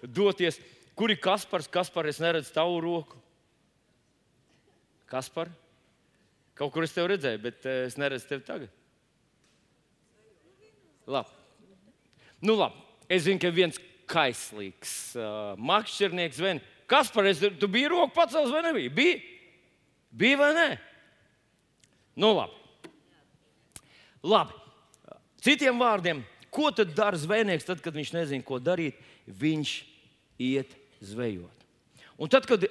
doties 0.04 0.61
Kur 0.96 1.12
ir 1.12 1.20
Kaspars? 1.20 1.68
Kaspar, 1.68 2.09
es 2.09 2.18
neredzu 2.18 2.54
tavu 2.54 2.80
roku. 2.80 3.18
Kaspar? 5.06 5.50
Kaut 6.56 6.72
kur 6.72 6.87
es 6.87 6.94
tevi 6.96 7.12
redzēju, 7.12 7.40
bet 7.42 7.68
eh, 7.68 7.82
es 7.85 7.98
neredzu 8.00 8.30
tevi 8.30 8.46
tagad. 8.46 8.72
Labi. 11.06 11.37
Nu, 12.40 12.56
labi. 12.56 12.80
Es 13.12 13.26
zinu, 13.26 13.38
ka 13.38 13.52
viens 13.54 13.76
kaislīgs 14.09 14.94
uh, 15.20 15.52
makšķernieks 15.61 16.40
vien. 16.40 16.62
Kaspar, 16.88 17.28
es, 17.28 17.44
tu 17.61 17.68
biji 17.70 17.92
roku 17.92 18.16
pacels 18.16 18.50
vai 18.54 18.64
nebija? 18.64 18.94
Bija? 18.96 19.20
Bija 20.16 20.40
vai 20.40 20.50
nē? 20.56 20.66
Nu, 22.16 22.32
labi. 22.38 22.96
Labi. 24.24 24.56
Citiem 25.42 25.79
vārdiem, 25.81 26.22
ko 26.53 26.70
tad 26.75 26.94
dara 26.96 27.18
zvejnieks, 27.20 27.66
tad, 27.68 27.83
kad 27.85 27.94
viņš 27.96 28.14
nezina, 28.16 28.46
ko 28.46 28.59
darīt? 28.62 28.99
Viņš 29.27 29.77
iet 30.42 30.72
zvejot. 31.05 31.64
Un 32.16 32.33
tad, 32.33 32.49
kad 32.49 32.64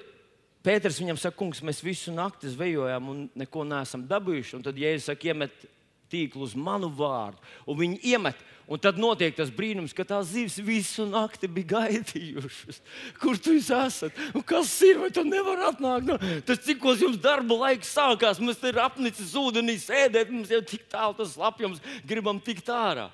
Pēters 0.66 0.98
viņam 0.98 1.18
saka, 1.20 1.38
kungs, 1.38 1.60
mēs 1.62 1.78
visu 1.84 2.10
nakti 2.10 2.50
zvejojām 2.50 3.10
un 3.12 3.18
neko 3.38 3.62
neesam 3.68 4.02
dabūjuši. 4.10 4.56
Un 4.58 4.64
tad 4.66 4.78
Jēzus 4.80 5.12
saka, 5.12 5.28
iemet 5.30 5.66
tīklu 6.12 6.46
uz 6.46 6.54
manu 6.58 6.90
vārdu, 6.92 7.42
un 7.66 7.80
viņi 7.80 7.98
iemet. 8.12 8.44
Un 8.66 8.80
tad 8.82 8.96
notiek 8.98 9.30
tas 9.36 9.50
brīnums, 9.54 9.92
ka 9.94 10.02
tās 10.02 10.32
zivis 10.32 10.56
visu 10.58 11.04
nakti 11.06 11.46
bija 11.46 11.68
gaidījušas. 11.76 12.80
Kur 13.22 13.38
tu 13.38 13.54
esat? 13.54 14.16
Un 14.34 14.42
kas 14.42 14.72
ir? 14.82 14.98
Vai 14.98 15.12
tu 15.14 15.22
nevari 15.22 15.68
atnākt? 15.68 16.08
No? 16.08 16.16
Tas 16.48 16.64
cikos 16.66 17.04
jums 17.04 17.20
darba 17.22 17.60
laiks 17.60 17.94
sākās, 17.94 18.42
mēs 18.42 18.58
te 18.58 18.72
ir 18.72 18.82
apnicis 18.82 19.36
ūdenī 19.38 19.78
sēdēt, 19.78 20.34
mums 20.34 20.50
jau 20.50 20.58
tik 20.66 20.88
tālu 20.90 21.14
tas 21.20 21.36
lapjums, 21.38 21.78
gribam 22.08 22.42
tikt 22.42 22.66
ārā. 22.74 23.06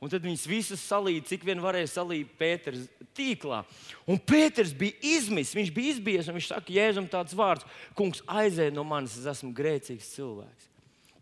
Un 0.00 0.10
tad 0.12 0.24
viņas 0.24 0.48
visas 0.48 0.82
salīja, 0.84 1.22
cik 1.30 1.44
vien 1.48 1.60
varēja 1.64 1.92
salīt 1.94 2.32
Pēters 2.40 2.88
tīklā. 3.16 3.62
Un 4.08 4.18
Pēters 4.20 4.74
bija 4.76 4.96
izmisis, 5.14 5.54
viņš 5.56 5.72
bija 5.72 5.94
izbijies, 5.94 6.28
un 6.28 6.36
viņš 6.36 6.50
saka, 6.50 6.72
Jēzum, 6.74 7.08
tāds 7.12 7.36
vārds, 7.36 7.64
kungs, 7.96 8.24
aizēj 8.28 8.72
no 8.74 8.84
manis, 8.88 9.16
es 9.20 9.28
esmu 9.36 9.52
grēcīgs 9.56 10.12
cilvēks. 10.16 10.73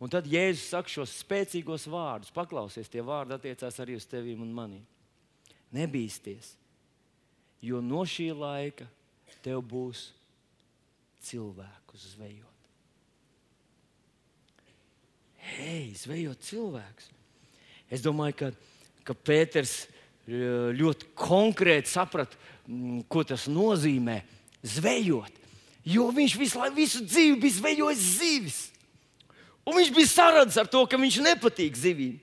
Un 0.03 0.11
tad 0.11 0.27
Jēzus 0.27 0.65
saka 0.73 0.91
šos 0.91 1.13
spēcīgos 1.23 1.87
vārdus. 1.91 2.33
Paklausies, 2.35 2.91
tie 2.91 3.05
vārdi 3.07 3.37
attiecās 3.37 3.79
arī 3.83 3.95
uz 3.95 4.07
tevi 4.11 4.35
un 4.35 4.51
mani. 4.51 4.81
Nebīsties, 5.73 6.57
jo 7.63 7.79
no 7.81 8.03
šī 8.09 8.33
laika 8.35 8.89
tev 9.45 9.63
būs 9.65 10.09
cilvēku 11.23 12.01
zvejot. 12.03 12.49
Hei, 15.53 15.93
zvejot 15.99 16.43
cilvēkus! 16.51 17.09
Es 17.93 18.03
domāju, 18.03 18.37
ka, 18.41 18.51
ka 19.07 19.15
Pēters 19.15 19.85
ļoti 20.27 21.13
konkrēti 21.19 21.91
saprata, 21.91 22.39
ko 23.11 23.23
tas 23.27 23.49
nozīmē 23.51 24.21
zvejot. 24.63 25.41
Jo 25.87 26.11
viņš 26.15 26.37
visu 26.39 26.69
visu 26.75 27.07
dzīvi 27.07 27.41
bija 27.43 27.59
zvejojis 27.59 28.05
zivis. 28.19 28.61
Un 29.63 29.79
viņš 29.79 29.93
bija 29.95 30.11
saradzis 30.11 30.59
ar 30.59 30.69
to, 30.71 30.83
ka 30.91 30.99
viņš 30.99 31.21
nepatīk 31.23 31.79
zivīm. 31.79 32.19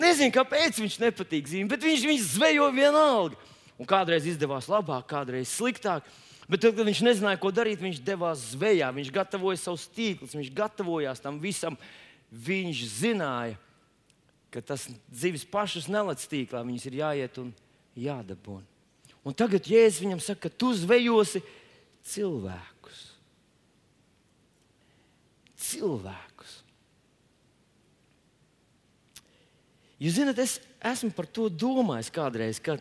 Nezinu, 0.00 0.34
kāpēc 0.34 0.80
viņš 0.82 0.98
nepatīk 1.04 1.46
zivīm, 1.46 1.68
bet 1.70 1.84
viņš 1.86 2.06
viņus 2.08 2.30
zvejo 2.34 2.66
vienalga. 2.74 3.38
Un 3.78 3.86
kādreiz 3.90 4.26
izdevās 4.26 4.66
labāk, 4.70 5.06
kādreiz 5.10 5.52
sliktāk. 5.54 6.06
Bet 6.50 6.60
tad, 6.60 6.74
kad 6.76 6.84
viņš 6.86 7.02
nezināja, 7.06 7.40
ko 7.40 7.50
darīt, 7.54 7.80
viņš 7.80 8.02
devās 8.04 8.50
zvejā, 8.52 8.90
viņš 8.92 9.12
gatavoja 9.14 9.60
savus 9.62 9.86
tīklus, 9.94 10.34
viņš 10.36 10.50
gatavojās 10.54 11.22
tam 11.22 11.38
visam. 11.40 11.78
Viņš 12.34 12.82
zināja, 12.98 13.56
ka 14.52 14.62
tas 14.62 14.88
zivis 15.14 15.46
pašas 15.46 15.86
nelec 15.90 16.22
tīklā, 16.30 16.64
viņas 16.66 16.86
ir 16.90 16.98
jāiet 17.00 17.40
un 17.42 17.54
jādabūna. 17.98 18.66
Un 19.24 19.32
tagad 19.32 19.64
Jēzus 19.64 20.02
viņam 20.02 20.20
saka, 20.20 20.46
ka 20.46 20.52
tu 20.52 20.74
zvejosi 20.76 21.40
cilvēkus. 22.04 23.00
Cilvēkus. 25.64 26.33
Jūs 30.02 30.16
zināt, 30.18 30.40
es 30.42 30.58
esmu 30.84 31.12
par 31.14 31.28
to 31.30 31.48
domājis 31.48 32.10
kādreiz, 32.14 32.58
ka 32.62 32.76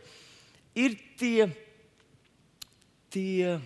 ir 0.76 0.95
tie, 1.19 1.47
tie 3.13 3.60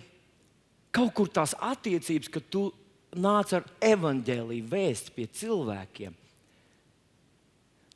kaut 0.94 1.14
kur 1.16 1.30
tās 1.32 1.54
attiecības, 1.56 2.30
ka 2.32 2.42
tu 2.44 2.68
nāc 3.16 3.54
ar 3.56 3.64
evaņģēlīju 3.84 4.68
vēst 4.68 5.12
pie 5.16 5.26
cilvēkiem. 5.32 6.14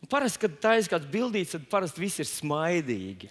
Un 0.02 0.10
parasti, 0.10 0.40
kad 0.42 0.58
tā 0.64 0.74
ir 0.78 0.88
kāds 0.90 1.06
bildīts, 1.12 1.54
tad 1.54 1.68
parasti 1.70 2.02
viss 2.02 2.22
ir 2.22 2.26
smaidīgi. 2.26 3.30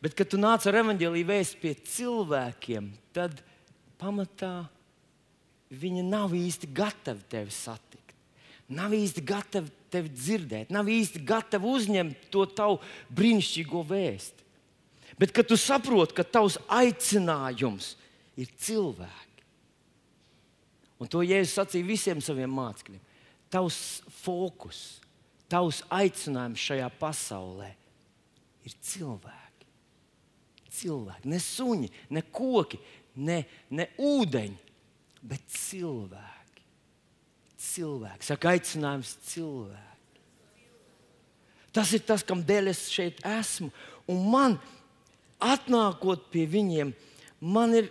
Bet, 0.00 0.16
kad 0.16 0.30
tu 0.32 0.40
nāc 0.40 0.64
ar 0.66 0.80
evaņģēlīju 0.80 1.28
vēst 1.28 1.58
pie 1.60 1.74
cilvēkiem, 1.76 2.88
tad 3.14 3.42
pamatā 4.00 4.64
viņi 5.70 6.02
nav 6.08 6.32
īsti 6.34 6.70
gatavi 6.74 7.26
tevi 7.30 7.54
satikt. 7.54 7.99
Nav 8.70 8.94
īsti 8.94 9.22
gatavi 9.26 9.72
tevi 9.90 10.12
dzirdēt, 10.14 10.70
nav 10.70 10.88
īsti 10.90 11.22
gatavi 11.26 11.66
uzņemt 11.66 12.28
to 12.30 12.44
tavu 12.46 12.78
brīnišķīgo 13.16 13.82
vēstu. 13.88 14.46
Bet, 15.20 15.34
kad 15.36 15.48
tu 15.50 15.58
saproti, 15.58 16.14
ka 16.16 16.24
tavs 16.24 16.56
aicinājums 16.70 17.92
ir 18.40 18.48
cilvēki, 18.62 19.44
un 21.02 21.10
to 21.10 21.24
Jēzus 21.26 21.58
sacīja 21.58 21.88
visiem 21.88 22.22
saviem 22.24 22.52
mācekļiem, 22.56 23.02
tavs 23.52 24.00
fokus, 24.22 25.00
tavs 25.50 25.82
aicinājums 25.90 26.62
šajā 26.70 26.88
pasaulē 27.00 27.72
ir 28.64 28.76
cilvēki. 28.86 29.68
Cilvēki, 30.70 31.28
ne 31.28 31.40
suņi, 31.42 31.88
ne 32.14 32.22
koki, 32.30 32.78
ne, 33.18 33.42
ne 33.74 33.90
ūdeņi, 33.98 34.76
bet 35.26 35.48
cilvēki 35.52 36.39
cilvēki. 37.60 38.26
Saka, 38.26 38.54
aicinājums 38.54 39.14
cilvēki. 39.30 39.86
Tas 41.74 41.92
ir 41.94 42.02
tas, 42.02 42.24
kam 42.26 42.42
dēļ 42.46 42.72
es 42.72 42.86
šeit 42.90 43.20
esmu. 43.26 43.70
Un 44.10 44.24
man, 44.32 44.56
atnākot 45.40 46.26
pie 46.32 46.46
viņiem, 46.50 46.90
man 47.40 47.76
ir 47.78 47.90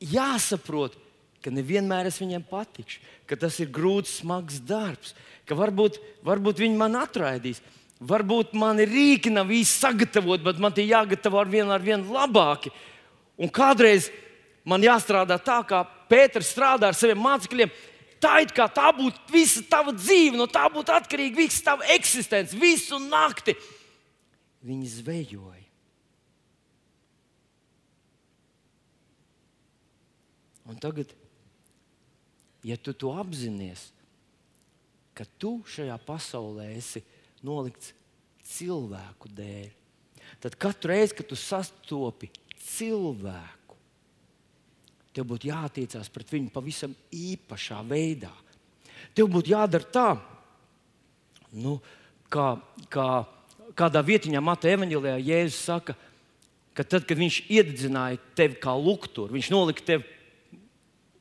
jāsaprot, 0.00 0.96
ka 1.44 1.52
nevienmēr 1.54 2.08
es 2.08 2.18
viņiem 2.20 2.44
patikšu, 2.48 3.02
ka 3.28 3.36
tas 3.38 3.58
ir 3.62 3.68
grūts, 3.72 4.18
smags 4.22 4.62
darbs, 4.64 5.12
ka 5.46 5.58
varbūt, 5.58 6.00
varbūt 6.26 6.64
viņi 6.64 6.78
man 6.78 6.96
atraidīs. 6.98 7.60
Varbūt 7.98 8.52
man 8.54 8.78
ir 8.78 8.90
rīki 8.90 9.30
nav 9.32 9.50
īsti 9.50 9.82
sagatavoti, 9.82 10.44
bet 10.46 10.60
man 10.62 10.74
tie 10.74 10.84
jāgatavo 10.86 11.40
ar 11.40 11.48
vienu 11.50 11.74
ar 11.74 11.82
vienu 11.82 12.14
labāki. 12.14 12.70
Un 13.38 13.50
kādreiz 13.50 14.06
man 14.66 14.82
jāstrādā 14.82 15.38
tā, 15.42 15.60
kā 15.66 15.82
Pēters 16.08 16.48
strādā 16.54 16.88
ar 16.88 16.96
saviem 16.96 17.18
mācekļiem 17.20 17.72
tā 18.22 18.38
it 18.44 18.52
kā 18.56 18.68
tā 18.72 18.90
būtu 18.96 19.32
visa 19.32 19.62
tava 19.70 19.94
dzīve, 19.96 20.38
no 20.38 20.48
tā 20.50 20.66
būtu 20.72 20.94
atkarīga 20.94 21.40
visa 21.40 21.64
tava 21.70 21.86
eksistence, 21.94 22.56
visu 22.58 23.00
nakti. 23.08 23.56
Viņi 24.66 24.90
zvejoja. 24.98 25.64
Un 30.68 30.76
tagad, 30.76 31.14
ja 32.60 32.76
tu 32.76 32.92
to 32.92 33.14
apzinājies, 33.16 33.86
ka 35.16 35.24
tu 35.40 35.62
šajā 35.64 35.96
pasaulē 36.04 36.68
esi 36.76 37.00
nolikts 37.40 37.94
cilvēku 38.52 39.30
dēļ, 39.32 39.70
tad 40.44 40.58
katru 40.60 40.92
reizi, 40.92 41.16
kad 41.16 41.30
tu 41.30 41.38
sastopi 41.40 42.28
cilvēku, 42.60 43.57
tev 45.14 45.26
būtu 45.30 45.50
jātiecās 45.50 46.10
pret 46.12 46.34
viņu 46.34 46.52
pavisam 46.54 46.94
īpašā 47.14 47.80
veidā. 47.88 48.32
Tev 49.16 49.30
būtu 49.32 49.54
jādara 49.54 49.88
tā, 49.92 50.08
nu, 51.58 51.78
kā, 52.30 52.52
kā 52.92 53.08
kādā 53.78 54.02
vietiņā 54.04 54.42
Mata 54.42 54.70
evanģēlijā 54.70 55.18
Jēzus 55.22 55.64
saka, 55.68 55.96
ka 56.76 56.84
tad, 56.86 57.06
kad 57.08 57.18
viņš 57.18 57.40
iededzināja 57.50 58.20
tevi 58.38 58.58
kā 58.62 58.74
lukturu, 58.78 59.34
viņš 59.34 59.50
nolika 59.54 59.84
tevi 59.86 60.06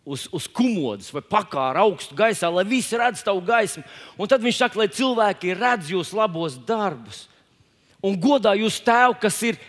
uz, 0.07 0.27
uz 0.33 0.47
kumodas 0.47 1.09
vai 1.13 1.23
pakāra 1.25 1.83
augstu 1.85 2.17
gaisā, 2.17 2.49
lai 2.53 2.65
visi 2.67 2.97
redz 2.99 3.23
tavu 3.25 3.41
gaismu. 3.45 3.83
Un 4.17 4.29
tad 4.29 4.43
viņš 4.45 4.61
saka, 4.61 4.81
lai 4.81 4.89
cilvēki 4.93 5.57
redz 5.57 5.91
jūsu 5.93 6.17
labos 6.19 6.57
darbus 6.67 7.25
un 8.05 8.17
godā 8.21 8.53
jūsu 8.57 8.85
tēvu, 8.85 9.17
kas 9.21 9.41
ir 9.49 9.59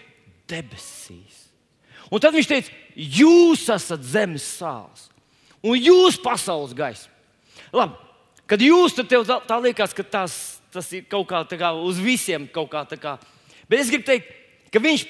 debesīs. 0.48 1.47
Un 2.08 2.22
tad 2.22 2.32
viņš 2.34 2.48
teica, 2.48 2.72
Jūs 2.98 3.68
esat 3.70 4.02
zemes 4.02 4.42
sāls 4.58 5.06
un 5.62 5.78
jūs 5.78 6.16
pasaules 6.18 6.74
gaisma. 6.74 7.12
Labi, 7.74 7.94
kad 8.50 8.62
jūs 8.62 8.96
tur 8.96 9.06
tā, 9.06 9.36
tā 9.46 9.58
liekas, 9.62 9.94
ka 9.94 10.02
tas, 10.02 10.34
tas 10.74 10.88
ir 10.96 11.04
kaut 11.10 11.28
kā, 11.30 11.44
kā 11.46 11.70
uz 11.78 12.00
visiem 12.02 12.48
kaut 12.50 12.72
kā 12.72 12.82
tā 12.90 12.98
kā. 12.98 13.14
Bet 13.70 13.84
es 13.84 13.92
gribu 13.92 14.08
teikt, 14.08 14.34
ka 14.74 14.82
viņš 14.82 15.06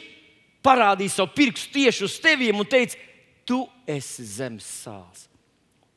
parādīja 0.64 1.14
savu 1.16 1.32
pirkstu 1.36 1.78
tieši 1.78 2.04
uz 2.04 2.18
teviem 2.20 2.60
un 2.60 2.68
teica, 2.68 3.00
tu 3.48 3.62
esi 3.88 4.26
zemes 4.28 4.68
sāls 4.84 5.24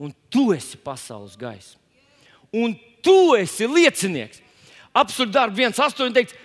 un 0.02 0.16
tu 0.32 0.48
esi 0.56 0.80
pasaules 0.80 1.36
gaisma. 1.38 1.80
Un 2.56 2.74
tu 3.04 3.34
esi 3.36 3.68
liecinieks. 3.68 4.40
Absurdi 4.96 5.36
darbi 5.36 5.68
1,8 5.68 6.16
teiks, 6.16 6.36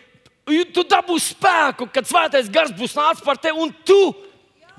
tu 0.75 0.83
dabūsi 0.87 1.35
spēku, 1.35 1.87
kad 1.91 2.07
svētais 2.07 2.51
gars 2.51 2.75
būs 2.75 2.95
nācis 2.99 3.25
par 3.27 3.39
tevi 3.43 3.63
un 3.63 3.73
tu 3.87 4.01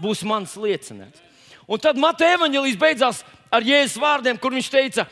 būs 0.02 0.24
mans 0.28 0.56
liecinieks. 0.60 1.24
Un 1.68 1.82
tad 1.84 2.00
Mateja 2.00 2.38
evanģēlijas 2.38 2.80
beidzās 2.80 3.24
ar 3.52 3.66
Jēzus 3.66 4.00
vārdiem, 4.00 4.40
kur 4.40 4.56
viņš 4.56 4.70
teica, 4.72 5.08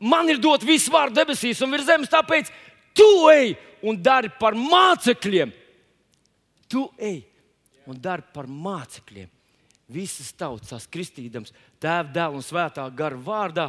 man 0.00 0.30
ir 0.32 0.40
dot 0.40 0.64
visu 0.64 0.92
vārdu 0.92 1.20
debesīs 1.20 1.60
un 1.64 1.72
virs 1.74 1.88
zemes, 1.88 2.10
tāpēc 2.12 2.48
tu 2.96 3.08
ej 3.32 3.54
un 3.84 3.98
dari 4.00 4.30
par 4.40 4.56
mācekļiem. 4.56 5.52
Tu 6.72 6.86
ej 6.96 7.20
un 7.86 7.98
dari 8.00 8.24
par 8.32 8.48
mācekļiem. 8.48 9.28
Visas 9.92 10.30
tautas 10.32 10.86
kristīdams, 10.88 11.52
tēva, 11.82 12.08
dēla 12.14 12.38
un 12.38 12.44
svētā 12.44 12.86
gara 12.96 13.18
vārdā, 13.18 13.68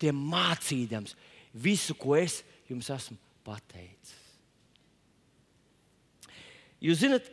tie 0.00 0.10
mācīdams 0.16 1.14
visu, 1.54 1.94
ko 1.94 2.16
es 2.18 2.40
jums 2.70 2.88
esmu 2.90 3.18
pateicis. 3.46 4.16
Jūs 6.80 7.02
zināt, 7.02 7.28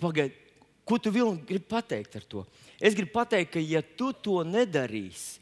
Pagaidiet, 0.00 0.46
Ko 0.86 1.00
tu 1.02 1.10
Vilni, 1.10 1.42
gribi 1.42 1.66
pateikt 1.66 2.14
ar 2.14 2.24
to? 2.30 2.44
Es 2.78 2.94
gribu 2.94 3.10
pateikt, 3.16 3.56
ka, 3.56 3.62
ja 3.62 3.82
tu 3.82 4.12
to 4.14 4.44
nedarīsi, 4.46 5.40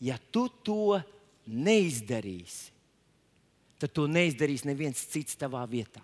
ja 0.00 0.16
tu 0.32 0.46
to 0.64 0.96
neizdarīsi, 1.44 2.72
tad 3.76 3.92
to 3.92 4.06
neizdarīs 4.08 4.64
neviens 4.64 5.04
cits 5.12 5.36
tavā 5.36 5.66
vietā. 5.68 6.00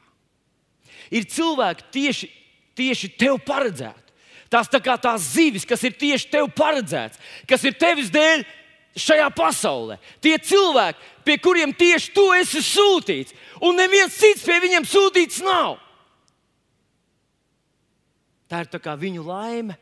Ir 1.09 1.25
cilvēki 1.25 1.89
tieši, 1.95 2.31
tieši 2.77 3.13
tev 3.17 3.41
paredzēti. 3.49 4.13
Tās 4.53 4.69
tā 4.69 4.83
kā 4.85 4.99
tās 5.01 5.31
zivis, 5.33 5.65
kas 5.65 5.81
ir 5.87 5.97
tieši 5.97 6.29
tev 6.29 6.51
paredzētas, 6.53 7.21
kas 7.49 7.65
ir 7.65 7.79
tevis 7.81 8.11
dēļ 8.13 8.43
šajā 8.99 9.29
pasaulē. 9.33 9.97
Tie 10.21 10.35
cilvēki, 10.37 11.15
pie 11.25 11.39
kuriem 11.41 11.73
tieši 11.73 12.13
tu 12.13 12.27
esi 12.37 12.61
sūtīts, 12.67 13.33
un 13.65 13.79
neviens 13.79 14.19
cits 14.21 14.45
pie 14.45 14.59
viņiem 14.67 14.85
sūtīts 14.91 15.41
nav. 15.47 15.79
Tā 18.51 18.65
ir 18.65 18.71
tā 18.73 18.97
viņu 18.99 19.23
laime, 19.27 19.77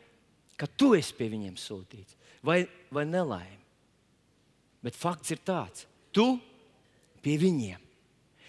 ka 0.59 0.67
tu 0.69 0.93
esi 0.99 1.15
pie 1.17 1.31
viņiem 1.33 1.57
sūtīts, 1.57 2.19
vai, 2.45 2.67
vai 2.93 3.07
nelaime. 3.09 3.63
Bet 4.85 4.99
fakts 4.99 5.33
ir 5.33 5.41
tāds, 5.43 5.87
tu 6.13 6.37
pie 7.25 7.39
viņiem. 7.41 7.81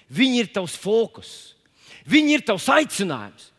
Viņi 0.09 0.43
ir 0.43 0.51
tavs 0.53 0.75
fokus, 0.79 1.31
viņi 2.09 2.37
ir 2.37 2.45
tavs 2.45 2.67
aicinājums. 2.73 3.49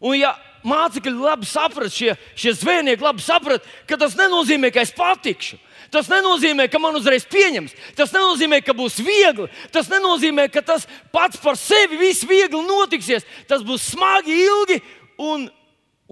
Un, 0.00 0.16
ja 0.18 0.32
mācekļi 0.66 1.14
labi 1.14 1.48
saprat, 1.48 1.92
šie, 1.92 2.14
šie 2.38 2.52
zvejnieki 2.58 3.04
labi 3.04 3.24
saprat, 3.24 3.64
ka 3.88 3.98
tas 4.00 4.16
nenozīmē, 4.18 4.70
ka 4.74 4.82
es 4.84 4.92
patikšu. 4.94 5.58
Tas 5.92 6.08
nenozīmē, 6.10 6.66
ka 6.70 6.80
man 6.82 6.96
uzreiz 6.98 7.24
pieņems. 7.30 7.74
Tas 7.98 8.10
nenozīmē, 8.14 8.58
ka 8.64 8.74
būs 8.76 8.98
viegli. 9.06 9.46
Tas 9.74 9.90
nenozīmē, 9.90 10.48
ka 10.52 10.64
tas 10.66 10.86
pats 11.14 11.38
par 11.42 11.58
sevi 11.60 11.98
viss 12.00 12.26
viegli 12.26 12.62
notiksies. 12.66 13.26
Tas 13.46 13.62
būs 13.66 13.92
smagi, 13.92 14.34
ilgi 14.48 14.80
un, 15.22 15.46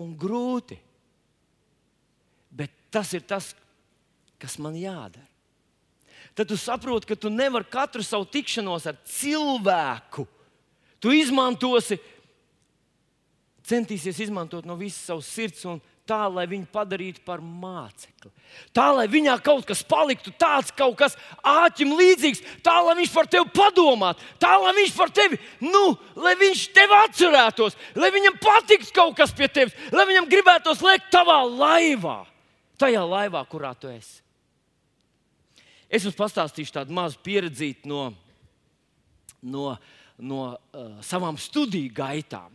un 0.01 0.15
grūti. 0.19 0.79
Bet 2.55 2.73
tas 2.95 3.13
ir 3.15 3.25
tas, 3.27 3.53
kas 4.39 4.59
man 4.63 4.77
jādara. 4.79 5.27
Tad 6.35 6.51
tu 6.51 6.57
saproti, 6.59 7.07
ka 7.07 7.17
tu 7.19 7.31
nevari 7.31 7.69
katru 7.71 8.03
savu 8.03 8.27
tikšanos 8.27 8.89
ar 8.91 8.99
cilvēku. 9.07 10.27
Tu 10.99 11.13
izmantosi 11.21 12.01
centīsies 13.65 14.19
izmantot 14.27 14.67
no 14.67 14.77
visas 14.77 15.07
savas 15.07 15.29
sirds 15.31 15.65
un 15.69 15.81
tā, 16.09 16.25
lai 16.29 16.45
viņu 16.49 16.69
padarītu 16.73 17.23
par 17.25 17.43
mācekli. 17.45 18.31
Tā, 18.77 18.87
lai 18.95 19.07
viņā 19.11 19.35
kaut 19.45 19.65
kas 19.69 19.83
paliktu 19.89 20.33
tāds, 20.39 20.73
kaut 20.77 20.97
kas 21.01 21.17
āķim 21.41 21.95
līdzīgs, 21.99 22.43
tā, 22.65 22.77
lai 22.85 22.97
viņš 23.01 23.13
par 23.15 23.29
tevi 23.31 23.49
padomātu, 23.57 24.27
tā, 24.43 24.53
lai 24.61 24.75
viņš 24.77 24.93
par 24.97 25.13
tevi, 25.15 25.39
nu, 25.65 25.85
lai 26.21 26.35
viņš 26.41 26.67
tevi 26.77 26.99
atcerētos, 27.01 27.79
lai 27.99 28.13
viņam 28.15 28.37
patiktu 28.43 28.93
kaut 28.97 29.17
kas 29.19 29.33
pie 29.37 29.49
tevis, 29.49 29.77
lai 29.95 30.07
viņam 30.11 30.29
gribētos 30.31 30.85
lēkt 30.85 31.09
tavā 31.15 31.41
laivā, 31.49 32.21
tajā 32.81 33.05
laivā, 33.09 33.43
kurā 33.51 33.73
tu 33.79 33.91
esi. 33.93 34.21
Es 35.89 36.05
jums 36.05 36.19
pastāstīšu 36.19 36.75
tādu 36.75 36.95
mazu 36.97 37.21
pieredzi 37.23 37.71
no, 37.89 38.09
no, 39.43 39.75
no 40.19 40.43
uh, 40.51 40.95
savām 41.05 41.39
studiju 41.41 41.93
gaitām. 41.95 42.53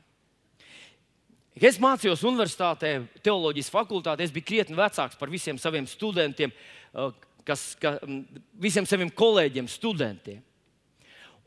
Es 1.59 1.79
mācījos 1.81 2.23
universitātē, 2.23 2.93
teoloģijas 3.25 3.71
fakultātē. 3.73 4.23
Es 4.23 4.31
biju 4.35 4.47
krietni 4.47 4.77
vecāks 4.79 5.17
par 5.19 5.31
visiem 5.31 5.57
saviem 5.59 5.87
studentiem, 5.89 6.53
uh, 6.93 7.09
kas, 7.47 7.73
ka, 7.81 7.97
visiem 8.61 8.87
saviem 8.87 9.11
kolēģiem, 9.11 9.67
studentiem. 9.71 10.39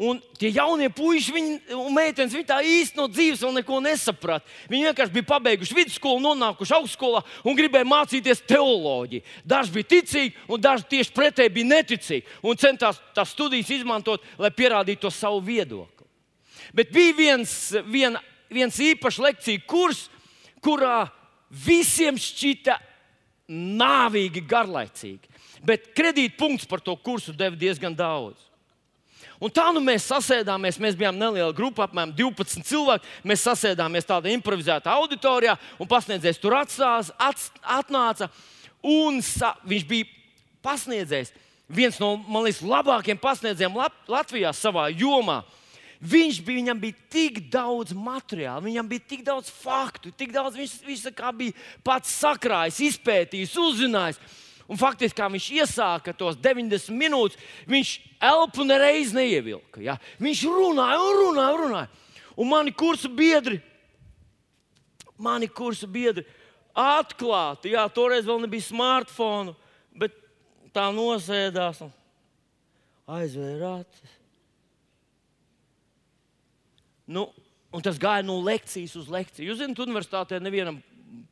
Un 0.03 0.19
tie 0.41 0.49
jaunie 0.51 0.89
puiši 0.91 1.33
viņi, 1.35 1.57
un 1.77 1.93
meitenes 1.95 2.33
viņi 2.35 2.47
tā 2.49 2.59
īsti 2.65 2.99
no 2.99 3.05
dzīves 3.13 3.43
vēl 3.45 3.53
neko 3.61 3.79
nesaprata. 3.85 4.49
Viņi 4.73 4.89
vienkārši 4.89 5.15
bija 5.15 5.29
pabeiguši 5.29 5.77
vidusskolu, 5.77 6.23
nonākuši 6.25 6.75
augstskolā 6.79 7.21
un 7.47 7.59
gribēja 7.59 7.87
mācīties 7.87 8.43
teoloģiju. 8.49 9.23
Daži 9.47 9.77
bija 9.77 9.91
ticīgi, 9.93 10.35
un 10.49 10.65
daži 10.65 10.89
tieši 10.97 11.15
pretēji 11.15 11.55
bija 11.55 11.71
neticīgi 11.75 12.41
un 12.43 12.59
centās 12.59 12.99
tās 13.15 13.37
studijas 13.37 13.71
izmantot, 13.77 14.25
lai 14.43 14.51
pierādītu 14.51 15.05
to 15.05 15.13
savu 15.15 15.43
viedokli. 15.45 16.09
Bet 16.75 16.91
bija 16.95 17.15
viens, 17.19 17.55
viena 17.87 18.23
viens 18.55 18.79
īpašs 18.79 19.21
lekciju 19.23 19.65
kurs, 19.69 20.07
kurā 20.63 21.07
visiem 21.53 22.17
šķita 22.21 22.79
nāvīgi 23.53 24.45
garlaicīgi. 24.49 25.29
Bet 25.63 25.93
kredītpunkts 25.97 26.67
par 26.71 26.83
to 26.83 26.95
kursu 26.99 27.35
deva 27.37 27.59
diezgan 27.59 27.95
daudz. 27.95 28.41
Un 29.43 29.51
tā 29.51 29.65
nu 29.75 29.81
mēs 29.83 30.05
sasēdāmies, 30.07 30.79
mēs 30.79 30.95
bijām 30.99 31.17
neliela 31.19 31.51
grupa, 31.55 31.89
apmēram 31.89 32.13
12 32.15 32.63
cilvēki. 32.67 33.09
Mēs 33.27 33.43
sasēdāmies 33.43 34.07
tādā 34.07 34.31
improvizētā 34.31 34.95
auditorijā, 34.95 35.57
un 35.83 35.91
pasniedzējs 35.91 36.39
tur 36.39 36.55
atstās, 36.61 37.11
ats, 37.19 37.49
atnāca. 37.67 38.29
Un 38.87 39.19
sa, 39.27 39.57
viņš 39.67 39.87
bija 39.91 40.07
pasniedzējs, 40.63 41.35
viens 41.67 41.99
no 42.03 42.15
man 42.23 42.47
liekas, 42.47 42.63
labākajiem 42.63 43.19
pasniedzējiem 43.23 43.83
Latvijā 44.11 44.55
savā 44.55 44.87
jomā. 44.95 45.41
Viņš 46.03 46.41
bija, 46.43 46.59
viņam 46.59 46.79
bija 46.83 47.09
tik 47.15 47.37
daudz 47.53 47.93
materiālu, 47.95 48.67
viņam 48.67 48.89
bija 48.91 49.05
tik 49.07 49.21
daudz 49.23 49.51
faktu, 49.55 50.11
tik 50.11 50.33
daudz 50.35 50.57
viņš, 50.59 50.73
viņš 50.83 51.03
bija 51.39 51.53
pats 51.87 52.11
sakrājis, 52.19 52.81
izpētījis, 52.89 53.53
uzzinājis. 53.63 54.19
Un 54.67 54.81
faktiski, 54.81 55.21
kā 55.21 55.29
viņš 55.31 55.47
iesāka 55.61 56.15
tos 56.17 56.35
90 56.43 56.91
minūtes, 56.97 57.39
viņš 57.71 57.93
elpu 58.19 58.67
nereiz 58.67 59.13
neievilka. 59.15 59.83
Ja? 59.85 59.95
Viņš 60.23 60.43
runāja 60.49 60.99
un 61.03 61.21
runāja. 61.21 61.53
Un, 61.53 61.63
runāja. 61.67 61.89
un 62.35 62.51
mani 62.51 62.73
kursu 62.75 63.11
biedri, 63.13 63.61
mani 65.19 65.47
kursu 65.47 65.87
biedri 65.87 66.25
atklāti, 66.75 67.77
jā, 67.77 67.85
toreiz 67.95 68.27
vēl 68.27 68.43
nebija 68.43 68.65
smartphone, 68.65 69.55
bet 69.95 70.17
tā 70.75 70.89
nosēdās 70.95 71.85
un 71.85 71.95
aizvēra 73.07 73.77
acis 73.85 74.22
Nu, 77.07 77.29
un 77.73 77.85
tas 77.85 77.99
gāja 78.01 78.25
no 78.27 78.39
lekcijas 78.45 78.95
uz 79.01 79.11
lekciju. 79.11 79.51
Jūs 79.51 79.63
zināt, 79.63 79.81
universitātē 79.83 80.41
nevienam 80.43 80.81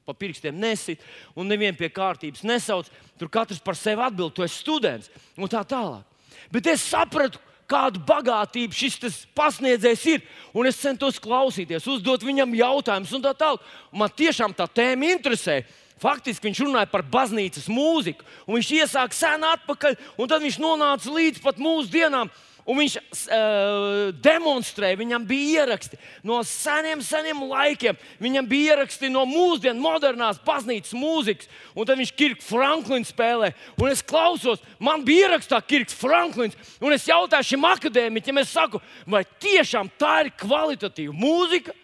pa 0.04 0.14
pirkstiem 0.16 0.56
nesit, 0.61 1.00
un 1.38 1.48
nevienu 1.48 1.78
pie 1.78 1.88
kārtības 1.92 2.42
nesauc. 2.46 2.88
Tur 3.20 3.30
katrs 3.33 3.61
par 3.62 3.78
sevi 3.78 4.02
atbild, 4.04 4.35
tu 4.35 4.44
esi 4.44 4.61
students 4.61 5.11
un 5.38 5.50
tā 5.50 5.62
tālāk. 5.68 6.04
Bet 6.52 6.66
es 6.72 6.85
sapratu, 6.88 7.40
kāda 7.70 8.00
bagātība 8.02 8.74
šis 8.74 9.26
pasniedzējs 9.37 10.06
ir. 10.11 10.24
Un 10.56 10.66
es 10.66 10.80
centos 10.80 11.20
klausīties, 11.22 11.87
uzdot 11.87 12.24
viņam 12.26 12.56
jautājumus, 12.59 13.14
un 13.14 13.24
tā 13.24 13.35
tālāk. 13.38 13.62
Man 13.94 14.11
tiešām 14.16 14.56
tā 14.56 14.66
tēma 14.66 15.14
interesē. 15.14 15.61
Faktiski 16.00 16.48
viņš 16.48 16.62
runāja 16.64 16.88
par 16.88 17.04
baznīcas 17.04 17.66
mūziku, 17.68 18.24
un 18.46 18.56
viņš 18.56 18.70
iesāka 18.78 19.16
sen 19.16 19.42
atpakaļ, 19.44 19.98
un 20.16 20.30
tad 20.30 20.40
viņš 20.40 20.56
nonāca 20.62 21.12
līdz 21.12 21.42
pat 21.44 21.61
mūsdienām. 21.61 22.30
Un 22.70 22.78
viņš 22.78 22.92
uh, 23.00 24.11
demonstrēja, 24.22 24.98
viņam 25.00 25.24
bija 25.26 25.64
ieraksti 25.64 25.96
no 26.26 26.37
seniem, 26.46 27.00
seniem 27.02 27.42
laikiem. 27.50 27.98
Viņam 28.22 28.46
bija 28.46 28.76
ieraksti 28.76 29.11
no 29.11 29.24
mūsdienu 29.26 29.83
modernās 29.83 30.38
baznīcas 30.46 30.94
mūzikas. 30.94 31.50
Un 31.74 31.88
tad 31.88 31.98
viņš 31.98 32.14
Kirks 32.14 32.46
Franklins 32.46 33.11
spēlē. 33.11 33.50
Un 33.74 33.90
es 33.90 34.04
klausos, 34.06 34.62
man 34.78 35.02
bija 35.06 35.33
ierakstā 35.33 35.59
Kirks 35.66 35.98
Franklins. 35.98 36.54
Un 36.78 36.94
es 36.94 37.09
jautāju 37.11 37.50
šim 37.50 37.66
akadēmiķim, 37.72 38.42
es 38.44 38.54
saku, 38.54 38.78
vai 39.02 39.24
tiešām 39.42 39.90
tā 39.98 40.20
ir 40.26 40.35
kvalitatīva 40.38 41.16
mūzika? 41.16 41.74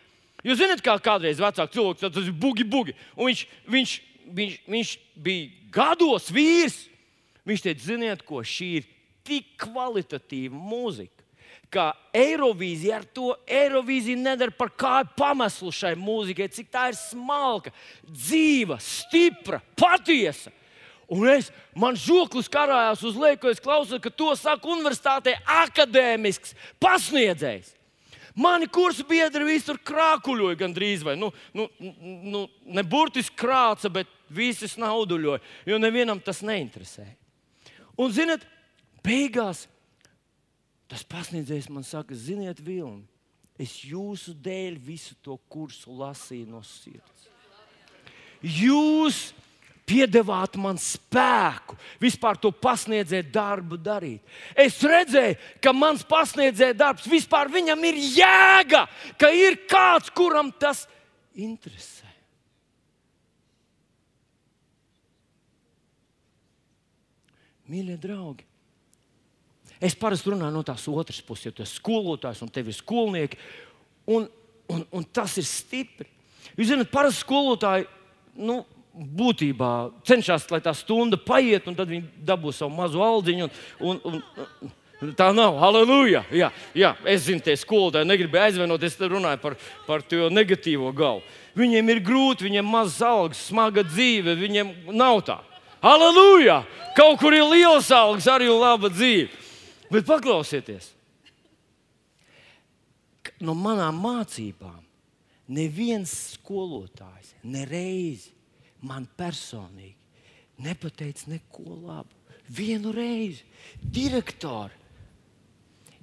Jūs 0.46 0.60
zināt, 0.62 0.84
kā 0.86 0.94
kādreiz 1.02 1.42
vecāks 1.42 1.74
cilvēks, 1.74 2.06
tas 2.06 2.28
ir 2.28 2.34
bugi, 2.38 2.62
bugi. 2.62 2.94
Un 3.16 3.32
viņš, 3.32 3.46
viņš, 3.74 4.00
viņš, 4.38 4.58
viņš 4.70 4.98
bija 5.18 5.72
gados 5.74 6.30
vīrs. 6.30 6.84
Viņš 7.46 7.62
teica, 7.62 7.82
ziniet, 7.82 8.22
ko 8.26 8.46
šī 8.46 8.76
ir 8.78 8.92
tik 9.26 9.54
kvalitatīva 9.66 10.56
mūzika. 10.56 11.24
Kā 11.72 11.90
Eirovīzija 12.14 13.00
ar 13.00 13.06
to 13.10 13.32
Eirovīziju 13.50 14.20
nedara 14.22 14.54
par 14.54 14.70
kādu 14.78 15.10
pameslu 15.18 15.72
šai 15.74 15.96
mūzikai, 15.98 16.46
cik 16.54 16.70
tā 16.72 16.86
ir 16.92 16.98
smalka, 16.98 17.72
dzīva, 18.06 18.78
stipra, 18.82 19.58
patiesa. 19.78 20.54
Un 21.10 21.26
es, 21.30 21.52
man 21.78 21.98
žoklis 21.98 22.48
karājās 22.50 23.02
uz 23.06 23.18
leju, 23.18 23.38
kad 23.42 23.54
es 23.54 23.62
klausos, 23.62 24.02
ka 24.02 24.10
to 24.10 24.32
saka 24.38 24.70
universitātē 24.70 25.36
akadēmisks 25.62 26.54
pasniedzējs. 26.82 27.74
Mani 28.36 28.66
kursu 28.68 29.06
biedri 29.08 29.46
visi 29.48 29.64
tur 29.70 29.78
krākuļoja 29.80 30.58
gandrīz 30.60 31.04
vai 31.06 31.14
nu, 31.16 31.30
nu, 31.56 31.70
nu, 31.80 32.42
ne 32.68 32.82
burtiski 32.84 33.38
krāca, 33.38 33.88
bet 33.88 34.10
visi 34.28 34.68
snauduļoja, 34.68 35.40
jo 35.70 35.78
nevienam 35.80 36.20
tas 36.20 36.42
neinteresēja. 36.44 37.14
Un, 37.96 38.12
zinot, 38.12 38.42
beigās 39.06 39.66
tas 40.90 41.02
pasniedzējs 41.06 41.70
man 41.72 41.86
saka, 41.86 42.14
ziniet, 42.14 42.60
vilni, 42.62 43.04
es 43.58 43.78
jūsu 43.86 44.34
dēļ 44.42 44.76
visu 44.82 45.16
to 45.24 45.38
kursu 45.50 45.94
lasīju 45.96 46.50
no 46.50 46.62
sirds. 46.66 47.26
Jūs 48.44 49.32
piedāvāt 49.86 50.58
man 50.60 50.78
spēku, 50.82 51.76
vispār 52.02 52.38
to 52.42 52.50
pasniedzēju 52.52 53.28
darbu 53.34 53.78
darīt. 53.80 54.22
Es 54.54 54.78
redzēju, 54.82 55.38
ka 55.62 55.72
mans 55.74 56.02
pasniedzēju 56.06 56.76
darbs 56.78 57.06
vispār 57.10 57.50
viņam 57.52 57.86
ir 57.90 58.00
jēga, 58.18 58.84
ka 59.18 59.30
ir 59.34 59.62
kāds, 59.70 60.10
kuram 60.14 60.50
tas 60.58 60.84
interesē. 61.34 62.04
Mīļie 67.66 67.96
draugi, 67.98 68.44
es 69.86 69.96
parasti 69.98 70.32
runāju 70.32 70.54
no 70.54 70.62
tās 70.66 70.86
otras 70.90 71.22
puses, 71.24 71.48
jo 71.48 71.56
tas 71.56 71.70
ir 71.70 71.80
skolotājs 71.80 72.42
un 72.44 72.52
tev 72.52 72.70
ir 72.70 72.76
skolnieki. 72.76 73.38
Un, 74.06 74.28
un, 74.72 74.86
un 74.94 75.04
tas 75.14 75.36
ir 75.40 75.46
stipri. 75.46 76.08
Jūs 76.56 76.72
zināt, 76.72 76.90
parasti 76.92 77.24
skolotāji 77.24 77.86
nu, 78.36 78.62
būtībā 78.96 79.70
cenšas, 80.08 80.48
lai 80.50 80.62
tā 80.64 80.72
stunda 80.76 81.18
paiet, 81.20 81.66
un 81.68 81.76
tad 81.76 81.90
viņi 81.90 82.26
dabū 82.26 82.52
savu 82.54 82.72
mazu 82.76 83.02
aldziņu. 83.04 83.48
Un, 83.84 84.00
un, 84.08 84.20
un, 84.64 85.12
tā 85.18 85.28
nav. 85.36 85.58
Halleluja! 85.60 86.24
Jā, 86.32 86.50
jā, 86.76 86.94
es 87.04 87.26
zinu, 87.26 87.44
tie 87.44 87.56
skolotāji 87.60 88.08
negribēja 88.08 88.52
aizvainot, 88.52 88.86
es 88.86 88.96
runāju 89.00 89.42
par, 89.42 89.58
par 89.88 90.04
to 90.08 90.30
negatīvo 90.32 90.92
galvu. 90.96 91.24
Viņiem 91.56 91.92
ir 91.92 92.02
grūti, 92.04 92.48
viņiem 92.48 92.64
ir 92.64 92.72
mazs 92.72 93.00
algas, 93.04 93.46
smaga 93.48 93.84
dzīve, 93.84 94.36
viņiem 94.40 94.72
nav 94.96 95.22
tā. 95.28 95.40
Halleluja! 95.84 96.62
Kaut 96.96 97.20
kur 97.20 97.36
ir 97.36 97.44
liels 97.44 97.90
algas, 97.92 98.28
arī 98.32 98.48
laba 98.48 98.88
dzīve. 98.92 99.28
Bet 99.92 100.06
paklausieties, 100.08 100.90
no 103.44 103.54
manām 103.58 103.98
mācībām 104.02 104.82
neviens 105.52 106.12
skolotājs 106.34 107.34
nereizi 107.46 108.32
man 108.86 109.06
personīgi 109.18 109.94
nepateica 110.62 111.30
neko 111.30 111.76
labu. 111.84 112.12
Vienu 112.48 112.92
reizi 112.94 113.42
direktori. 113.82 114.74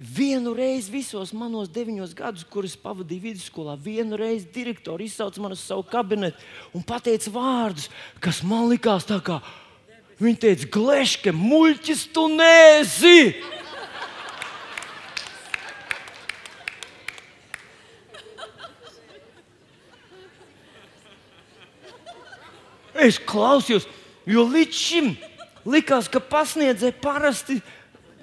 Vienu 0.03 0.51
reizi 0.57 0.91
visos 0.91 1.31
manos 1.37 1.69
deviņos 1.71 2.15
gados, 2.17 2.43
kurus 2.51 2.73
pavadīju 2.81 3.23
vidusskolā, 3.29 3.77
vienu 3.79 4.17
reizi 4.19 4.49
direktori 4.51 5.05
izsauca 5.07 5.39
mani 5.39 5.55
uz 5.55 5.61
savu 5.63 5.85
kabinetu 5.87 6.41
un 6.75 6.83
teica 6.83 7.31
vārdus, 7.31 7.87
kas 8.19 8.41
man 8.43 8.67
likās 8.71 9.07
tā 9.07 9.21
kā 9.23 9.39
Viņa 10.21 10.39
teica, 10.39 10.67
gleške, 10.71 11.33
muļķis, 11.35 12.03
tu 12.13 12.27
nēsi! 12.31 13.33
Es 23.03 23.19
klausījos, 23.19 23.87
jo 24.29 24.45
līdz 24.47 24.79
šim 24.79 25.13
likās, 25.67 26.09
ka 26.11 26.21
pasniedzēji 26.23 26.95
parasti 27.03 27.59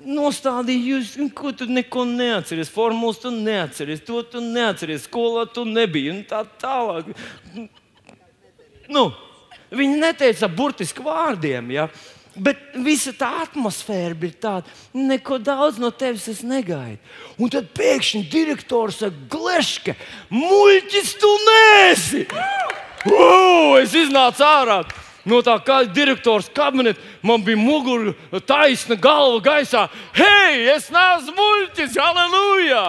nostādīja 0.01 0.95
jūs, 0.95 1.17
ko 1.37 1.53
tu 1.53 1.69
neko 1.69 2.07
neatceries. 2.09 2.73
Formulas 2.73 3.21
tu 3.21 3.33
neatceries, 3.35 4.01
to 4.07 4.23
tu 4.25 4.41
neatceries, 4.45 5.05
skolā 5.09 5.45
tu 5.53 5.67
nebija 5.69 6.15
un 6.15 6.23
tā 6.29 6.45
tālāk. 6.61 7.11
Nu, 8.89 9.11
Viņi 9.71 10.01
neteica 10.01 10.49
burtiski 10.51 11.05
vārdiem. 11.05 11.71
Ja? 11.75 11.87
Bet 12.35 12.75
visa 12.83 13.13
tā 13.15 13.29
atmosfēra 13.45 14.17
bija 14.19 14.39
tāda, 14.45 14.75
neko 14.95 15.41
daudz 15.43 15.81
no 15.83 15.91
tevis 15.95 16.29
es 16.31 16.43
negaidu. 16.47 16.99
Un 17.39 17.51
tad 17.53 17.71
pēkšņi 17.77 18.25
direktors 18.31 19.01
saka, 19.03 19.27
Gleške, 19.31 19.97
muļķis, 20.35 21.17
tu 21.23 21.33
nēsi! 21.47 22.25
Uh, 23.09 23.79
es 23.81 23.95
iznācu 23.97 24.45
ārā 24.45 24.83
no 25.25 25.41
tā 25.45 25.55
kā 25.65 25.81
direktors 25.89 26.51
kabineta. 26.53 27.01
Man 27.25 27.45
bija 27.45 27.57
mugura 27.61 28.13
taisna 28.45 28.97
galva 29.01 29.41
gaisā. 29.45 29.87
Hei, 30.17 30.67
es 30.75 30.91
neesmu 30.93 31.37
muļķis! 31.37 31.97
Halleluja! 32.01 32.85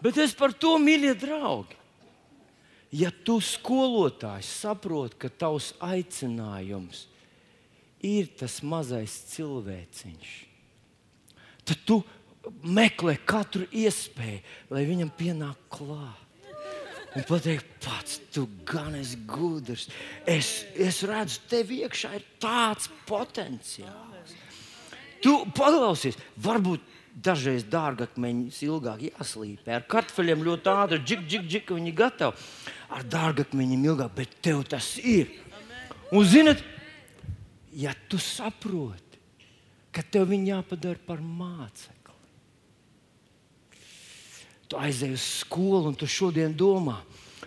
Bet 0.00 0.16
es 0.20 0.32
par 0.36 0.52
to 0.56 0.76
mīļie 0.80 1.14
draugi. 1.20 1.76
Ja 2.90 3.12
tu 3.12 3.36
skolotājs 3.44 4.48
saproti, 4.64 5.18
ka 5.20 5.28
tavs 5.30 5.70
aicinājums 5.84 7.04
ir 8.02 8.32
tas 8.40 8.56
mazais 8.66 9.12
cilvēciņš, 9.30 10.32
tad 11.68 11.84
tu 11.86 12.00
meklē 12.64 13.14
katru 13.28 13.68
iespēju, 13.70 14.40
lai 14.72 14.82
viņam 14.88 15.12
pienāk 15.14 15.68
klāt. 15.70 16.29
Un 17.18 17.24
pateikt, 17.26 17.66
pats 17.82 18.20
tu 18.30 18.44
gan 18.68 18.94
esi 18.94 19.18
gudrs. 19.26 19.88
Es, 20.28 20.60
es 20.78 21.02
redzu, 21.08 21.40
tev 21.50 21.72
iekšā 21.74 22.12
ir 22.20 22.26
tāds 22.42 22.86
potenciāls. 23.08 24.36
Tu 25.20 25.32
paklausies, 25.56 26.16
varbūt 26.40 26.86
dažreiz 27.20 27.66
dārgakmeņus 27.68 28.62
ilgāk 28.64 29.02
jāslīpē. 29.10 29.74
Ar 29.80 29.86
kartupeļiem 29.90 30.44
ļoti 30.46 30.72
ātri, 30.72 31.00
džik, 31.02 31.26
džik, 31.26 31.46
džik, 31.50 31.72
viņi 31.76 31.90
ir 31.92 31.98
gatavi. 31.98 32.48
Ar 32.94 33.06
dārgakmeņiem 33.10 33.86
ilgāk, 33.90 34.14
bet 34.16 34.38
tev 34.44 34.62
tas 34.70 34.94
ir. 35.02 35.32
Un, 36.14 36.24
zinot, 36.26 36.62
ja 37.76 37.92
tu 38.08 38.18
saproti, 38.22 39.18
ka 39.90 40.06
tev 40.06 40.30
viņi 40.30 40.54
jāpadara 40.54 41.02
par 41.06 41.20
mācekli, 41.22 41.99
tu 44.70 44.78
aizej 44.78 45.16
uz 45.16 45.24
skolu 45.42 45.90
un 45.90 45.98
tu 45.98 46.06
šodien 46.06 46.54
domā, 46.54 47.00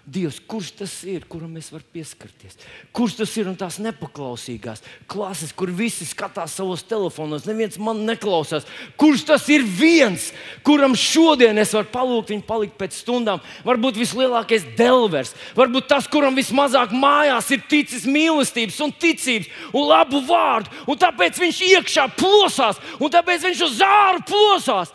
Dievs, 0.04 0.36
kurš 0.52 0.74
tas 0.82 0.94
ir, 1.08 1.24
kuram 1.32 1.54
es 1.56 1.70
varu 1.72 1.86
pieskarties? 1.96 2.58
Kurš 2.92 3.14
tas 3.22 3.34
ir 3.40 3.48
un 3.48 3.56
tās 3.56 3.78
nepaklausīgās 3.80 4.82
klases, 5.08 5.54
kur 5.56 5.72
visi 5.72 6.04
skatās 6.04 6.58
savos 6.58 6.84
telefonos, 6.84 7.46
neviens 7.48 7.80
man 7.80 8.02
neklausās. 8.04 8.68
Kurš 9.00 9.24
tas 9.30 9.46
ir 9.48 9.64
viens, 9.64 10.26
kuram 10.68 10.92
šodien 11.00 11.56
es 11.62 11.72
varu 11.72 11.88
palūgt 11.94 12.34
viņu 12.34 12.44
palikt 12.50 12.76
pēc 12.82 12.98
stundām? 13.00 13.40
Varbūt 13.64 14.02
vislielākais 14.02 14.68
delvers, 14.76 15.32
varbūt 15.56 15.88
tas, 15.94 16.12
kuram 16.12 16.36
vismazāk 16.36 16.92
mājās 16.92 17.54
ir 17.56 17.64
ticis 17.72 18.04
mīlestības 18.04 18.82
un 18.84 18.92
ticības 18.92 19.72
un 19.72 19.88
labu 19.88 20.20
vārdu, 20.28 20.84
un 20.84 21.00
tāpēc 21.00 21.40
viņš 21.46 21.64
iekšā 21.70 22.10
plosās, 22.20 22.84
un 23.00 23.16
tāpēc 23.16 23.48
viņš 23.48 23.66
uz 23.72 23.80
āru 23.88 24.28
plosās. 24.28 24.92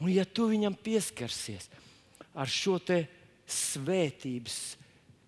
Un 0.00 0.12
ja 0.12 0.26
tu 0.28 0.48
viņam 0.50 0.76
pieskarsies 0.76 1.70
ar 2.36 2.50
šo 2.50 2.78
svētības, 3.46 4.76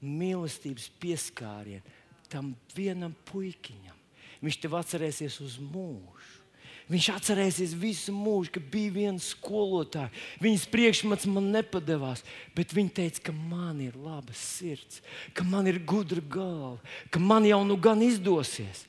mīlestības 0.03 0.91
pieskārienu 1.01 1.97
tam 2.29 2.53
vienam 2.77 3.15
puikiņam. 3.31 3.97
Viņš 4.45 4.59
tev 4.63 4.77
atcerēsies 4.79 5.39
uz 5.43 5.57
mūžu. 5.63 6.35
Viņš 6.89 7.09
atcerēsies 7.13 7.75
visu 7.77 8.15
mūžu, 8.17 8.55
ka 8.55 8.61
bija 8.73 8.93
viens 8.95 9.27
skolotājs. 9.35 10.15
Viņas 10.41 10.65
priekšmets 10.73 11.27
man 11.29 11.51
nepadevās, 11.53 12.23
bet 12.57 12.73
viņa 12.73 12.95
teica, 12.97 13.27
ka 13.29 13.35
man 13.37 13.83
ir 13.85 13.99
laba 14.01 14.33
sirds, 14.33 15.03
ka 15.37 15.45
man 15.45 15.69
ir 15.69 15.83
gudra 15.85 16.23
galva, 16.25 16.79
ka 17.13 17.21
man 17.21 17.45
jau 17.45 17.61
nu 17.69 17.77
gan 17.77 18.01
izdosies. 18.05 18.87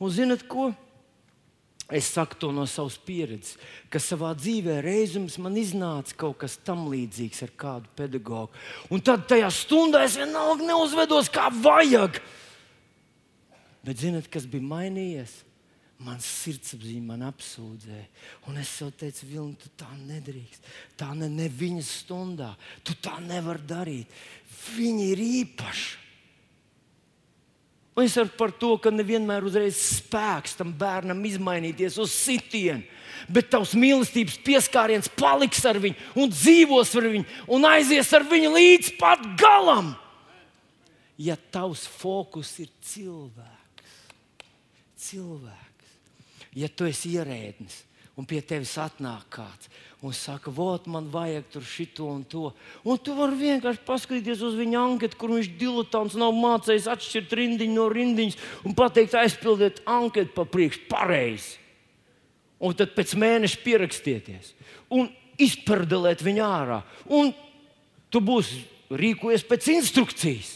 Un 0.00 0.12
zinat 0.12 0.46
ko? 0.48 0.70
Es 1.86 2.08
saku 2.10 2.34
to 2.34 2.48
no 2.50 2.64
savas 2.66 2.96
pieredzes, 2.98 3.54
ka 3.86 4.00
savā 4.02 4.32
dzīvē 4.34 4.80
reizēm 4.82 5.28
man 5.44 5.54
iznāca 5.60 6.16
kaut 6.18 6.40
kas 6.40 6.56
tamlīdzīgs 6.66 7.44
ar 7.46 7.52
kādu 7.54 7.92
pedagogu. 7.94 8.50
Un 8.90 9.02
tad 9.06 9.28
tajā 9.30 9.46
stundā 9.54 10.02
es 10.02 10.16
vienalga 10.18 10.66
neuzvedos 10.66 11.30
kā 11.30 11.46
vajag. 11.54 12.18
Bet 13.86 14.02
zinot, 14.02 14.26
kas 14.26 14.48
bija 14.50 14.66
mainījies? 14.66 15.44
Mans 16.02 16.26
sirdsapziņa 16.42 17.04
man 17.06 17.22
apsūdzēja. 17.28 18.08
Un 18.50 18.58
es 18.60 18.72
sev 18.80 18.90
teicu, 18.98 19.28
Vilni, 19.30 19.54
tu 19.56 19.70
tā 19.78 19.86
nedrīkst. 20.00 20.66
Tā 20.98 21.12
ne, 21.16 21.30
ne 21.32 21.46
viņas 21.48 21.92
stundā. 22.02 22.50
Tu 22.84 22.98
tā 23.00 23.14
nevari 23.22 23.62
darīt. 23.64 24.18
Viņa 24.74 25.06
ir 25.14 25.22
īpaša. 25.22 26.05
Un 27.96 28.04
es 28.04 28.16
varu 28.18 28.32
par 28.36 28.52
to, 28.52 28.74
ka 28.76 28.92
nevienmēr 28.92 29.46
uzreiz 29.48 29.78
spēks 29.80 30.58
tam 30.58 30.74
bērnam 30.76 31.22
izmainīties 31.24 31.96
uz 32.02 32.12
sitienu. 32.12 32.84
Bet 33.32 33.48
tavs 33.50 33.72
mīlestības 33.72 34.36
pieskāriens 34.44 35.08
paliks 35.16 35.64
ar 35.66 35.80
viņu 35.80 35.96
un 36.20 36.28
dzīvos 36.30 36.92
ar 37.00 37.08
viņu 37.14 37.24
un 37.56 37.64
aizies 37.70 38.12
ar 38.14 38.26
viņu 38.28 38.52
līdz 38.52 38.92
pat 39.00 39.24
galam. 39.40 39.94
Ja 41.16 41.38
tavs 41.50 41.86
fokus 41.88 42.50
ir 42.60 42.68
cilvēks, 42.84 43.96
cilvēks, 45.08 45.96
ja 46.60 46.68
tu 46.68 46.84
esi 46.84 47.14
ierēdnis 47.16 47.85
un 48.16 48.26
pie 48.28 48.40
tevis 48.40 48.76
atnāk 48.80 49.28
kāds 49.36 49.68
un 50.06 50.12
saka, 50.12 50.50
vot, 50.52 50.86
man 50.86 51.08
vajag 51.10 51.46
tur 51.50 51.64
šito 51.66 52.06
un 52.06 52.22
to. 52.28 52.50
Un 52.86 52.98
tu 53.00 53.14
vari 53.16 53.38
vienkārši 53.40 53.82
paskatīties 53.86 54.42
uz 54.44 54.56
viņa 54.58 54.82
anketu, 54.82 55.18
kur 55.18 55.32
viņš 55.34 55.48
diletants 55.58 56.16
nav 56.20 56.34
mācījis 56.36 56.88
atšķirt 56.92 57.32
rindiņu 57.40 57.74
no 57.74 57.86
rindiņas 57.90 58.36
un 58.68 58.76
pateikt, 58.78 59.16
aizpildiet 59.18 59.80
anketu 59.88 60.34
pa 60.36 60.44
priekšu 60.48 60.84
pareizi. 60.90 61.56
Un 62.62 62.76
tad 62.76 62.94
pēc 62.96 63.16
mēneša 63.20 63.62
pierakstieties 63.64 64.52
un 64.94 65.10
izperdelēt 65.42 66.22
viņu 66.24 66.44
ārā. 66.44 66.80
Un 67.12 67.32
tu 68.12 68.22
būsi 68.24 68.62
rīkojies 68.92 69.44
pēc 69.48 69.72
instrukcijas. 69.74 70.54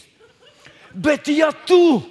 Bet 0.93 1.29
ja 1.31 1.51
tu 1.67 2.01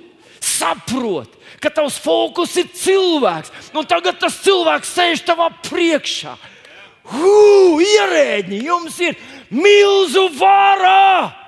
saproti, 0.61 1.41
ka 1.61 1.73
tavs 1.75 1.99
fokus 2.01 2.55
ir 2.61 2.71
cilvēks, 2.77 3.73
un 3.75 3.89
tagad 3.89 4.21
tas 4.23 4.39
cilvēks 4.45 4.95
sēž 4.97 5.27
tavā 5.27 5.51
priekšā, 5.67 6.37
Hū, 7.11 7.81
ierēģi, 7.83 8.59
jums 8.69 9.01
ir 9.03 9.17
milzu 9.51 10.29
vārā! 10.37 11.41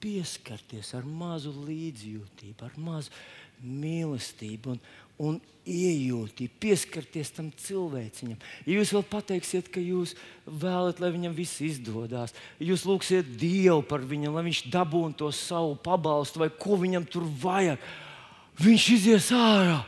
pieskarties 0.00 0.94
ar 0.96 1.04
mazu 1.04 1.52
līdzjūtību, 1.66 2.64
ar 2.64 2.76
mazu 2.80 3.12
mīlestību 3.60 4.74
un, 4.74 4.78
un 5.20 5.38
iejūtību, 5.68 6.56
pieskarties 6.62 7.32
tam 7.36 7.50
cilvēciņam. 7.60 8.38
Ja 8.64 8.78
jūs 8.78 8.92
vēl 8.96 9.04
pateiksiet, 9.10 9.68
ka 9.72 9.82
jūs 9.82 10.14
vēlaties, 10.46 11.02
lai 11.02 11.10
viņam 11.14 11.34
viss 11.36 11.60
izdodas, 11.64 12.34
jūs 12.58 12.86
lūgsiet 12.88 13.28
Dievu 13.40 13.82
par 13.86 14.04
viņu, 14.08 14.32
lai 14.34 14.46
viņš 14.48 14.64
dabūtu 14.72 15.18
to 15.20 15.32
savu 15.36 15.76
pabalstu 15.84 16.42
vai 16.42 16.50
ko 16.50 16.78
viņam 16.80 17.04
tur 17.10 17.26
vajag, 17.42 17.82
viņš 18.60 18.88
izies 18.96 19.28
ārā. 19.36 19.82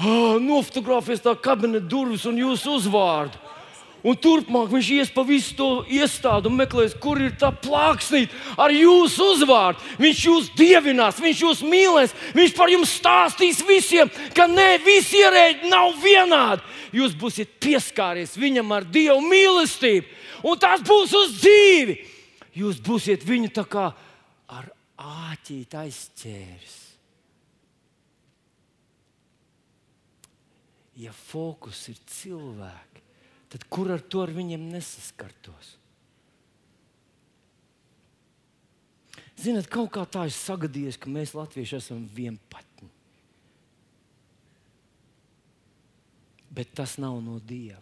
Nofotografēs 0.50 1.22
tā 1.22 1.36
kabineta 1.36 1.86
durvis 1.86 2.26
un 2.28 2.38
jūsu 2.40 2.78
uzvārdu. 2.80 3.49
Un 4.00 4.16
turpmāk 4.16 4.70
viņš 4.72 4.88
ies 4.94 5.10
pa 5.12 5.22
visu 5.28 5.52
to 5.58 5.68
iestādi 5.92 6.48
un 6.48 6.56
meklēs, 6.56 6.94
kur 6.96 7.20
ir 7.20 7.34
tā 7.36 7.50
plāksnīte 7.52 8.32
ar 8.56 8.72
jūsu 8.72 9.26
uzvārdu. 9.34 9.84
Viņš 10.00 10.22
jūs 10.24 10.48
dievinās, 10.56 11.20
viņš 11.20 11.42
jūs 11.44 11.60
mīlēs, 11.68 12.14
viņš 12.36 12.54
par 12.56 12.72
jums 12.72 12.94
stāstīs 12.96 13.60
visiem, 13.68 14.08
ka 14.36 14.48
ne 14.48 14.78
visi 14.86 15.20
ierēģi 15.20 15.72
nav 15.72 16.00
vienādi. 16.00 16.64
Jūs 16.96 17.12
būsiet 17.20 17.58
pieskāries 17.60 18.38
viņam 18.40 18.72
ar 18.72 18.88
dievu 18.88 19.20
mīlestību, 19.20 20.08
un 20.48 20.58
tas 20.58 20.80
būs 20.86 21.12
uz 21.20 21.36
dzīvi. 21.42 22.00
Jūs 22.56 22.80
būsiet 22.82 23.24
viņu 23.28 23.52
tā 23.54 23.68
kā 23.68 23.90
ar 24.48 24.72
āķīti 24.96 25.76
aizķēris. 25.84 26.78
Ja 31.00 31.12
fokus 31.16 31.86
ir 31.92 32.00
cilvēks 32.10 32.89
tad 33.50 33.66
kur 33.72 33.90
ar 33.92 34.02
to 34.02 34.22
ar 34.22 34.32
viņiem 34.34 34.68
nesaskartos? 34.70 35.76
Ziniet, 39.40 39.70
kaut 39.72 39.88
kā 39.94 40.04
tā 40.04 40.26
ir 40.28 40.34
sagadījies, 40.36 40.98
ka 41.00 41.08
mēs 41.12 41.32
latvieši 41.32 41.78
esam 41.78 42.02
vienpatņi. 42.12 42.90
Bet 46.50 46.74
tas 46.76 46.98
nav 47.00 47.20
no 47.24 47.38
Dieva. 47.40 47.80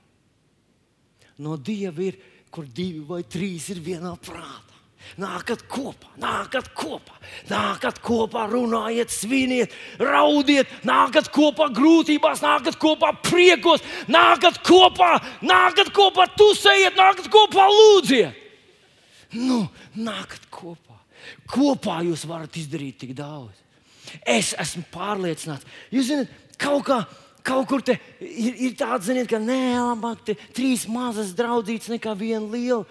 No 1.42 1.56
Dieva 1.56 2.04
ir, 2.04 2.18
kur 2.54 2.66
divi 2.66 3.02
vai 3.06 3.22
trīs 3.26 3.68
ir 3.74 3.82
vienā 3.84 4.14
prātā. 4.22 4.77
Nākat 5.18 5.64
kopā, 5.70 6.10
nākat 6.20 6.68
kopā, 6.78 7.14
nākat 7.48 7.96
kopā, 8.04 8.44
runājiet, 8.50 9.10
sviniet, 9.10 9.72
raudiet, 9.98 10.70
nākat 10.86 11.30
kopā 11.34 11.70
grūtībās, 11.74 12.42
nākat 12.44 12.76
kopā 12.78 13.14
priekos, 13.26 13.82
nākat 14.10 14.60
kopā, 14.66 15.14
nākat 15.42 15.90
kopā, 15.96 16.28
tusējiet, 16.38 16.98
nākat 16.98 17.30
kopā, 17.32 17.66
lūdziet. 17.72 18.44
Nu, 19.38 19.64
nākat 19.96 20.46
kopā. 20.54 21.00
Kopā 21.50 22.02
jūs 22.06 22.26
varat 22.28 22.54
izdarīt 22.60 23.00
tik 23.02 23.16
daudz. 23.18 23.56
Es 24.22 24.54
esmu 24.60 24.84
pārliecināts, 24.92 25.66
jūs 25.92 26.12
zināt, 26.12 26.36
kaut 26.60 26.86
kā. 26.90 27.02
Kaut 27.48 27.64
kur 27.70 27.80
ir, 27.88 28.56
ir 28.60 28.72
tāds, 28.76 29.06
ziniet, 29.06 29.28
ka 29.30 29.38
nē, 29.40 29.78
labāk 29.78 30.34
trīs 30.52 30.82
mazas 30.90 31.30
draudzītas 31.38 31.88
nekā 31.94 32.12
viena 32.18 32.44
liela. 32.44 32.82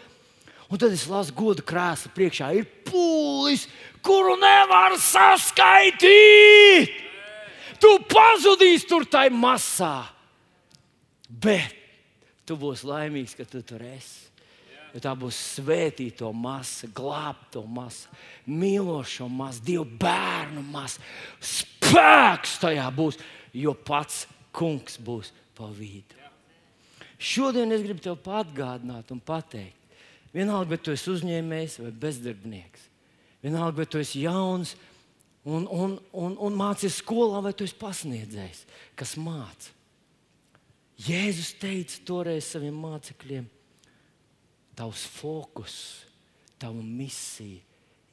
Un 0.67 0.79
tad 0.81 0.91
es 0.91 1.07
lasu 1.07 1.31
godu 1.35 1.63
krēslu 1.63 2.11
priekšā. 2.15 2.51
Ir 2.59 2.65
pūlis, 2.87 3.67
kuru 4.03 4.35
nevar 4.39 4.97
saskaitīt. 4.99 6.91
Tu 7.77 7.91
pazudīsi 8.09 8.87
tur 8.89 9.05
tajā 9.07 9.31
masā. 9.31 9.95
Bet 11.27 11.75
tu 12.47 12.57
būsi 12.59 12.87
laimīgs, 12.87 13.35
ka 13.37 13.45
tu 13.47 13.61
tur 13.65 13.83
esi. 13.85 14.25
Jo 14.95 15.01
tā 15.03 15.11
būs 15.19 15.37
svētīto 15.59 16.31
masa, 16.33 16.87
glābto 16.95 17.61
masa, 17.69 18.09
mīlošo 18.49 19.27
masu, 19.29 19.61
Dieva 19.67 19.85
bērnu 19.99 20.63
masa. 20.71 21.03
Spēks 21.43 22.55
tajā 22.63 22.87
būs, 22.95 23.19
jo 23.53 23.75
pats 23.75 24.23
kungs 24.55 24.97
būs 24.97 25.33
pa 25.57 25.67
vidu. 25.75 26.15
Šodien 27.17 27.73
es 27.73 27.83
gribu 27.83 28.01
tev 28.01 28.17
atgādināt 28.39 29.11
un 29.13 29.19
pateikt, 29.21 29.75
Vienalga, 30.33 30.75
vai 30.75 30.79
tu 30.81 30.93
esi 30.93 31.09
uzņēmējs 31.13 31.79
vai 31.83 31.91
bezdarbnieks. 32.03 32.87
Vienalga, 33.43 33.81
vai 33.81 33.87
tu 33.89 34.01
esi 34.01 34.25
jauns 34.25 34.75
un, 35.47 35.67
un, 35.71 35.95
un, 36.11 36.35
un 36.43 36.57
mācies 36.57 36.99
skolā, 37.01 37.41
vai 37.45 37.53
tu 37.55 37.67
esi 37.67 37.77
pasniedzējs, 37.79 38.65
kas 38.99 39.15
māca. 39.21 39.73
Jēzus 40.97 41.53
teica 41.61 42.01
toreiz 42.09 42.47
saviem 42.49 42.77
mācekļiem, 42.81 43.45
tavs 44.77 45.05
fokus, 45.13 45.77
tava 46.57 46.81
misija 46.81 47.61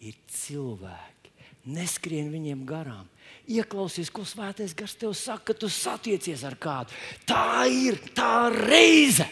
ir 0.05 0.19
cilvēki. 0.29 1.33
Neskrien 1.65 2.29
viņiem 2.29 2.67
garām. 2.69 3.07
Ieklausies, 3.49 4.11
ko 4.12 4.27
svētais 4.29 4.75
gars 4.77 4.93
tev 5.01 5.15
saka, 5.17 5.49
ka 5.49 5.57
tu 5.62 5.71
satiecies 5.73 6.45
ar 6.45 6.59
kādu. 6.61 6.93
Tā 7.25 7.65
ir 7.73 7.97
tā 8.12 8.51
reize 8.53 9.25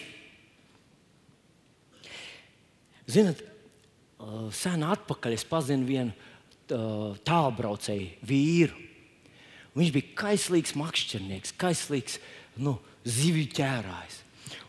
Ziniet, 3.11 3.43
sen 4.55 4.85
atpakaļ 4.87 5.35
es 5.37 5.47
pazinu 5.49 5.89
vienu 5.89 6.13
tālbraucēju 7.27 8.27
vīru. 8.27 8.89
Viņš 9.73 9.93
bija 9.95 10.17
kaislīgs 10.21 10.75
makšķernieks, 10.77 11.55
kaislīgs 11.61 12.19
nu, 12.61 12.77
zivju 13.09 13.49
ķērājs. 13.57 14.19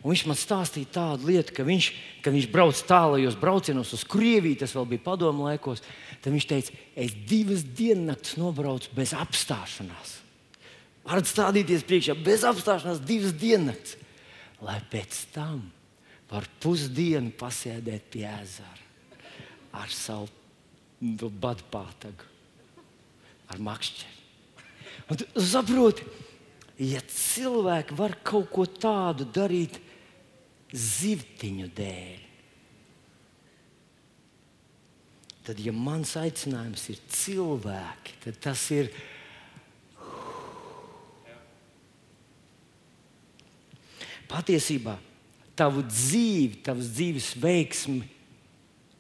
Un 0.03 0.11
viņš 0.11 0.23
man 0.27 0.39
stāstīja 0.39 0.91
tādu 0.95 1.29
lietu, 1.29 1.53
ka 1.55 1.65
viņš, 1.67 1.89
kad 2.23 2.36
viņš 2.36 2.47
brauc 2.51 2.79
tālajos 2.88 3.38
braucienos 3.39 3.91
uz 3.95 4.03
Krieviju, 4.07 4.61
tas 4.61 4.73
vēl 4.75 4.88
bija 4.93 5.03
padomu 5.05 5.47
laikos, 5.47 5.84
tad 6.23 6.31
viņš 6.36 6.47
teica, 6.47 6.75
es 6.95 7.15
divas 7.27 7.63
diennakts 7.63 8.38
nobraucu 8.39 8.91
bez 8.95 9.13
apstāšanās. 9.15 10.17
Varat 11.03 11.27
stādīties 11.27 11.84
priekšā 11.88 12.15
bez 12.23 12.43
apstāšanās 12.47 13.03
divas 13.03 13.36
diennakts, 13.36 13.97
lai 14.63 14.79
pēc 14.91 15.19
tam 15.36 15.65
var 16.34 16.47
pusdienu 16.61 17.34
pasēdēt 17.38 18.09
pie 18.13 18.25
ezera 18.25 18.81
ar 19.73 19.89
savu 19.93 20.29
nu, 21.03 21.29
badu 21.29 21.65
pātagu, 21.73 22.27
ar 23.51 23.61
makšķeri. 23.61 24.19
Un 25.09 25.19
tu 25.19 25.43
saproti, 25.43 26.05
ja 26.79 27.01
cilvēki 27.09 27.97
var 27.97 28.15
kaut 28.25 28.51
ko 28.53 28.65
tādu 28.65 29.27
darīt 29.36 29.79
zivtiņu 30.73 31.69
dēļ, 31.77 32.21
tad, 35.43 35.59
ja 35.59 35.73
mans 35.75 36.13
aicinājums 36.21 36.86
ir 36.93 37.01
cilvēki, 37.17 38.19
tad 38.23 38.39
tas 38.45 38.67
ir. 38.73 38.93
Patiesībā 44.34 44.95
tavu 45.59 45.83
dzīvi, 45.85 46.63
tavas 46.65 46.89
dzīves 46.95 47.33
veiksmi 47.41 48.01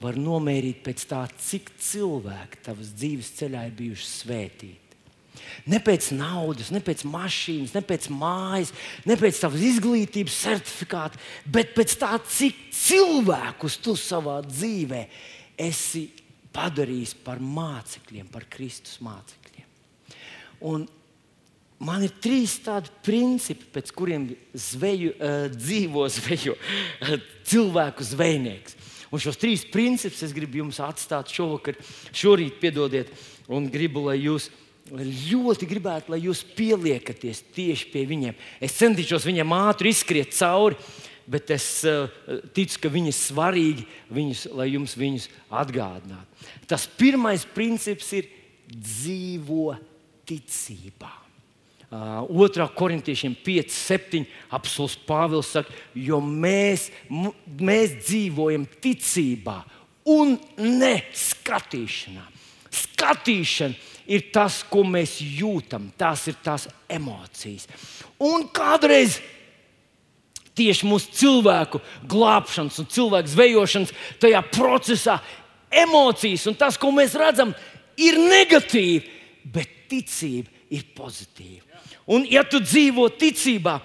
var 0.03 0.17
nomērīt 0.19 0.81
pēc 0.83 1.05
tā, 1.09 1.23
cik 1.39 1.71
cilvēki 1.79 2.63
tavas 2.65 2.93
dzīves 2.97 3.33
ceļā 3.39 3.67
ir 3.69 3.77
bijuši 3.77 4.09
svētīti. 4.09 4.79
Ne 5.67 5.79
pēc 5.83 6.09
naudas, 6.15 6.69
ne 6.75 6.81
pēc 6.83 7.05
mašīnas, 7.09 7.73
ne 7.75 7.81
pēc 7.87 8.09
mājas, 8.13 8.73
ne 9.07 9.15
pēc 9.19 9.39
tavas 9.43 9.63
izglītības 9.65 10.39
certifikāta, 10.43 11.21
bet 11.45 11.73
pēc 11.77 11.95
tā, 11.99 12.11
cik 12.21 12.59
cilvēkus 12.75 13.79
tu 13.83 13.95
savā 13.99 14.41
dzīvē 14.45 15.05
esi 15.63 16.05
padarījis 16.53 17.15
par 17.25 17.41
mācekļiem, 17.41 18.27
par 18.33 18.45
Kristus 18.51 18.99
mācekļiem. 19.03 19.69
Un 20.69 20.85
Man 21.83 22.03
ir 22.05 22.13
trīs 22.23 22.55
tādi 22.63 22.91
principi, 23.03 23.65
pēc 23.73 23.91
kuriem 23.95 24.29
zveju, 24.53 25.13
uh, 25.17 25.45
dzīvo 25.51 26.05
zveju, 26.11 26.55
uh, 26.55 27.15
cilvēku 27.49 28.05
zvejnieks. 28.07 28.77
Un 29.13 29.21
šos 29.21 29.37
trīs 29.37 29.65
principus 29.69 30.23
es 30.25 30.33
gribu 30.33 30.61
jums 30.63 30.79
atstāt 30.81 31.29
šovakar, 31.33 31.77
šorīt, 32.15 32.57
piedodiet, 32.61 33.11
un 33.51 33.67
gribu, 33.69 34.07
lai 34.07 34.17
jūs 34.23 34.49
ļoti 34.91 35.67
gribētu, 35.69 36.11
lai 36.13 36.19
jūs 36.25 36.43
pieliekaties 36.57 37.43
tieši 37.55 37.89
pie 37.93 38.03
viņiem. 38.09 38.37
Es 38.63 38.77
centīšos 38.79 39.27
viņiem 39.29 39.55
ātri 39.55 39.93
izskriet 39.93 40.33
cauri, 40.35 40.77
bet 41.29 41.53
es 41.55 41.67
uh, 41.87 42.09
ticu, 42.55 42.81
ka 42.83 42.91
viņi 42.91 43.13
ir 43.13 43.17
svarīgi, 43.17 43.87
viņus, 44.13 44.45
lai 44.59 44.73
jums 44.73 44.97
viņus 44.99 45.29
atgādinātu. 45.61 46.47
Tas 46.67 46.87
pirmais 46.99 47.45
princips 47.55 48.11
ir 48.17 48.29
dzīvo 48.73 49.75
ticībā. 50.27 51.22
Uh, 51.93 52.25
2. 52.25 52.65
korintiešiem 52.73 53.35
5, 53.45 53.69
7. 53.69 54.23
apelsīns 54.49 54.95
Pāvils 55.05 55.51
saka, 55.53 55.69
jo 55.93 56.17
mēs, 56.25 56.87
mēs 57.61 57.91
dzīvojam 57.99 58.63
ticībā 58.81 59.59
un 60.09 60.31
ne 60.57 60.95
skatīšanā. 61.13 62.23
Skatīšana 62.73 63.77
ir 64.09 64.23
tas, 64.33 64.63
ko 64.65 64.81
mēs 64.89 65.19
jūtam, 65.21 65.91
tās 65.93 66.25
ir 66.31 66.39
tās 66.41 66.65
emocijas. 66.89 67.67
Un 68.17 68.47
kādreiz 68.49 69.19
tieši 70.57 70.89
mūsu 70.89 71.13
cilvēku 71.19 71.81
glābšanas 72.09 72.79
un 72.81 72.89
cilvēku 72.89 73.35
zvejošanas 73.35 73.93
tajā 74.23 74.41
procesā 74.49 75.19
emocijas 75.69 76.47
un 76.49 76.57
tas, 76.57 76.81
ko 76.81 76.89
mēs 76.89 77.13
redzam, 77.21 77.53
ir 78.01 78.17
negatīvi, 78.17 79.05
bet 79.53 79.77
ticība 79.93 80.49
ir 80.73 80.89
pozitīva. 80.97 81.72
Un, 82.09 82.25
ja 82.27 82.43
tu 82.43 82.59
dzīvo 82.59 83.07
ticībā, 83.15 83.77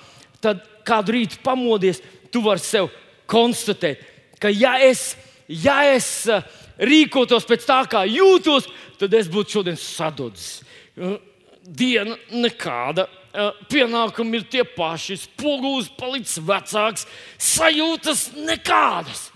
tad 0.43 0.65
kādu 0.87 1.15
rītu 1.15 1.39
pamodies, 1.45 2.01
tu 2.33 2.43
vari 2.45 2.63
sev 2.63 2.89
konstatēt, 3.31 4.03
ka 4.41 4.51
ja 4.53 4.77
es, 4.83 5.13
ja 5.49 5.81
es 5.93 6.27
eh, 6.31 6.43
rīkotos 6.79 7.47
pēc 7.49 7.67
tā, 7.69 7.83
kā 7.91 8.05
jūtos, 8.09 8.69
tad 8.99 9.15
es 9.15 9.31
būtu 9.31 9.59
šodien 9.59 9.79
sadudzis. 9.79 10.63
Eh, 10.97 11.17
diena 11.63 12.17
nekāda, 12.33 13.07
eh, 13.33 13.51
pienākumi 13.71 14.41
ir 14.41 14.49
tie 14.51 14.65
paši, 14.67 15.21
spogulis 15.23 15.91
palicis 15.99 16.43
vecāks, 16.43 17.07
sajūtas 17.39 18.31
nekādas. 18.39 19.29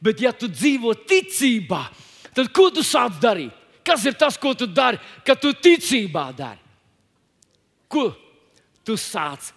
Bet, 0.00 0.22
ja 0.22 0.32
tu 0.32 0.48
dzīvo 0.48 0.94
ticībā, 1.04 1.82
tad 2.32 2.48
ko 2.56 2.70
tu 2.72 2.84
sāc 2.86 3.18
darīt? 3.20 3.52
Kas 3.84 4.04
ir 4.06 4.14
tas, 4.16 4.36
ko 4.40 4.54
tu 4.54 4.68
dari, 4.68 5.00
kad 5.26 5.40
tu 5.40 5.52
ticībā 5.52 6.30
dari? 6.36 6.69
Ko 7.90 8.10
tu 8.86 8.94
sāc 9.00 9.50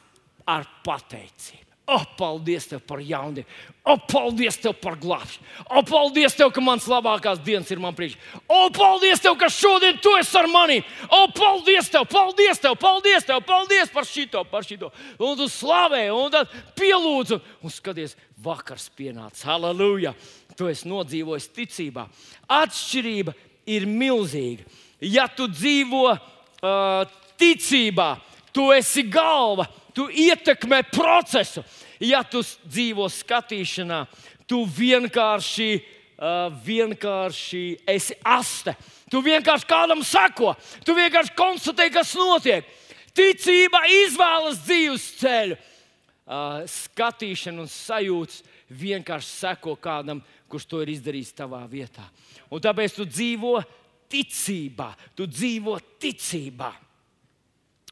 ar 0.49 0.65
pateicību? 0.85 1.63
O, 1.83 1.97
paldies 2.15 2.63
tev 2.69 2.79
par 2.87 3.01
jaundienu! 3.03 3.43
O, 3.83 3.97
paldies 4.07 4.55
tev 4.55 4.77
par 4.79 4.95
glābšanu! 4.95 5.43
O, 5.67 5.81
paldies 5.83 6.31
tev, 6.39 6.47
ka 6.55 6.61
mans 6.63 6.85
labākās 6.87 7.41
dienas 7.43 7.67
ir 7.75 7.81
man 7.83 7.95
priekšā! 7.97 8.39
O, 8.47 8.69
paldies 8.71 9.19
tev, 9.19 9.35
ka 9.39 9.49
šodien 9.51 9.97
tu 9.99 10.13
esi 10.15 10.37
ar 10.39 10.47
mani! 10.47 10.79
O, 11.11 11.25
paldies 11.35 11.91
tev, 11.91 12.05
paldies 12.07 12.63
tev, 12.63 12.77
paldies 12.79 13.27
tev, 13.27 13.41
paldies 13.43 13.91
par 13.91 14.07
šito, 14.07 14.45
par 14.47 14.63
šito! 14.63 14.93
Un 15.19 15.35
tu 15.41 15.49
slavē, 15.51 16.05
un 16.15 16.31
tad 16.31 16.53
pielūdzu, 16.79 17.41
un 17.59 17.75
skaties, 17.75 18.15
vakars 18.45 18.87
pienāca. 18.95 19.49
Halleluja! 19.51 20.15
Tu 20.55 20.71
esi 20.71 20.87
nodzīvojis 20.87 21.49
ticībā. 21.51 22.07
Atšķirība 22.61 23.35
ir 23.75 23.89
milzīga. 23.91 24.63
Ja 25.03 25.27
tu 25.27 25.49
dzīvo 25.51 26.05
uh, 26.13 27.19
ticībā, 27.43 28.13
tu 28.55 28.71
esi 28.71 29.03
galva 29.11 29.67
tu 29.93 30.09
ietekmē 30.09 30.83
procesu. 30.91 31.63
Ja 32.01 32.23
tu 32.25 32.41
dzīvo 32.43 33.05
skatīšanā, 33.11 34.03
tu 34.49 34.63
vienkārši, 34.67 35.69
uh, 36.17 36.49
vienkārši 36.65 37.65
esi 37.87 38.17
aste. 38.25 38.75
Tu 39.11 39.21
vienkārši 39.23 39.69
kādam 39.69 40.01
sako, 40.03 40.55
tu 40.83 40.95
vienkārši 40.97 41.35
konstatē, 41.37 41.87
kas 41.93 42.15
notiek. 42.17 42.65
Ticība 43.13 43.83
izvēlas 44.03 44.63
dzīves 44.65 45.05
ceļu. 45.21 45.59
Uh, 46.23 46.63
skatīšana 46.71 47.65
un 47.65 47.67
sajūta 47.69 48.53
vienkārši 48.73 49.27
seko 49.27 49.75
kādam, 49.77 50.21
kurš 50.49 50.65
to 50.71 50.79
ir 50.81 50.93
izdarījis 50.95 51.33
tavā 51.35 51.61
vietā. 51.69 52.05
Un 52.49 52.63
tāpēc 52.63 52.95
tu 52.95 53.05
dzīvo 53.05 53.57
ticībā, 54.09 54.93
tu 55.19 55.27
dzīvo 55.27 55.75
ticībā. 55.99 56.71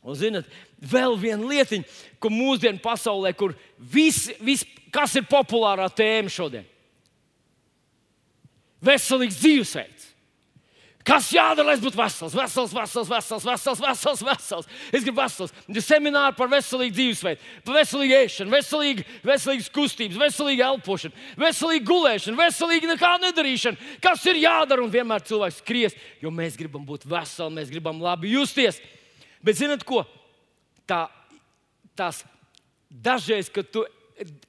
Un, 0.01 0.17
zinat, 0.17 0.47
vēl 0.81 1.13
viena 1.21 1.45
lietiņa, 1.45 1.85
ko 2.21 2.31
mūsdienu 2.33 2.81
pasaulē, 2.81 3.35
kur 3.37 3.53
vis, 3.77 4.31
vis, 4.41 4.63
kas 4.93 5.13
ir 5.19 5.27
populārā 5.29 5.85
tēma 5.93 6.31
šodien? 6.33 6.65
Veselīgs 8.81 9.37
dzīvesveids. 9.43 10.07
Kas 11.05 11.31
jādara, 11.33 11.71
lai 11.71 11.75
es 11.77 11.81
būtu 11.81 11.97
vesels, 11.97 12.33
vesels, 12.37 12.73
vesels, 12.77 13.09
vesels, 13.09 13.45
vesels, 13.45 13.79
vesels, 13.81 14.21
vesels. 14.25 14.67
Es 14.93 15.01
gribu 15.01 15.17
vesels. 15.17 15.53
Ir 15.69 15.81
semināri 15.81 16.37
par 16.37 16.49
veselīgu 16.51 16.93
dzīvesveidu, 16.93 17.47
par 17.65 17.77
veselīgu 17.79 18.17
ēšanu, 18.19 18.53
veselīgu, 18.53 19.05
veselīgas 19.25 19.69
kustības, 19.73 20.19
veselīgu 20.21 20.65
elpošanu, 20.67 21.25
veselīgu 21.41 21.87
gulēšanu, 21.89 22.37
veselīgu 22.37 22.91
nekā 22.93 23.15
nedarīšanu. 23.25 23.89
Kas 24.03 24.25
ir 24.29 24.43
jādara? 24.43 24.85
Un 24.85 24.93
vienmēr 24.93 25.25
cilvēks 25.25 25.61
skries, 25.63 25.97
jo 26.21 26.33
mēs 26.33 26.57
gribam 26.59 26.85
būt 26.85 27.09
veseli, 27.09 27.57
mēs 27.57 27.73
gribam 27.73 28.01
labi 28.01 28.35
justies. 28.35 28.77
Bet 29.45 29.57
zinot 29.57 29.85
ko? 29.87 30.03
Tā, 30.89 31.05
tās 31.97 32.21
dažreiz, 32.91 33.49
kad 33.53 33.69
tu 33.71 33.85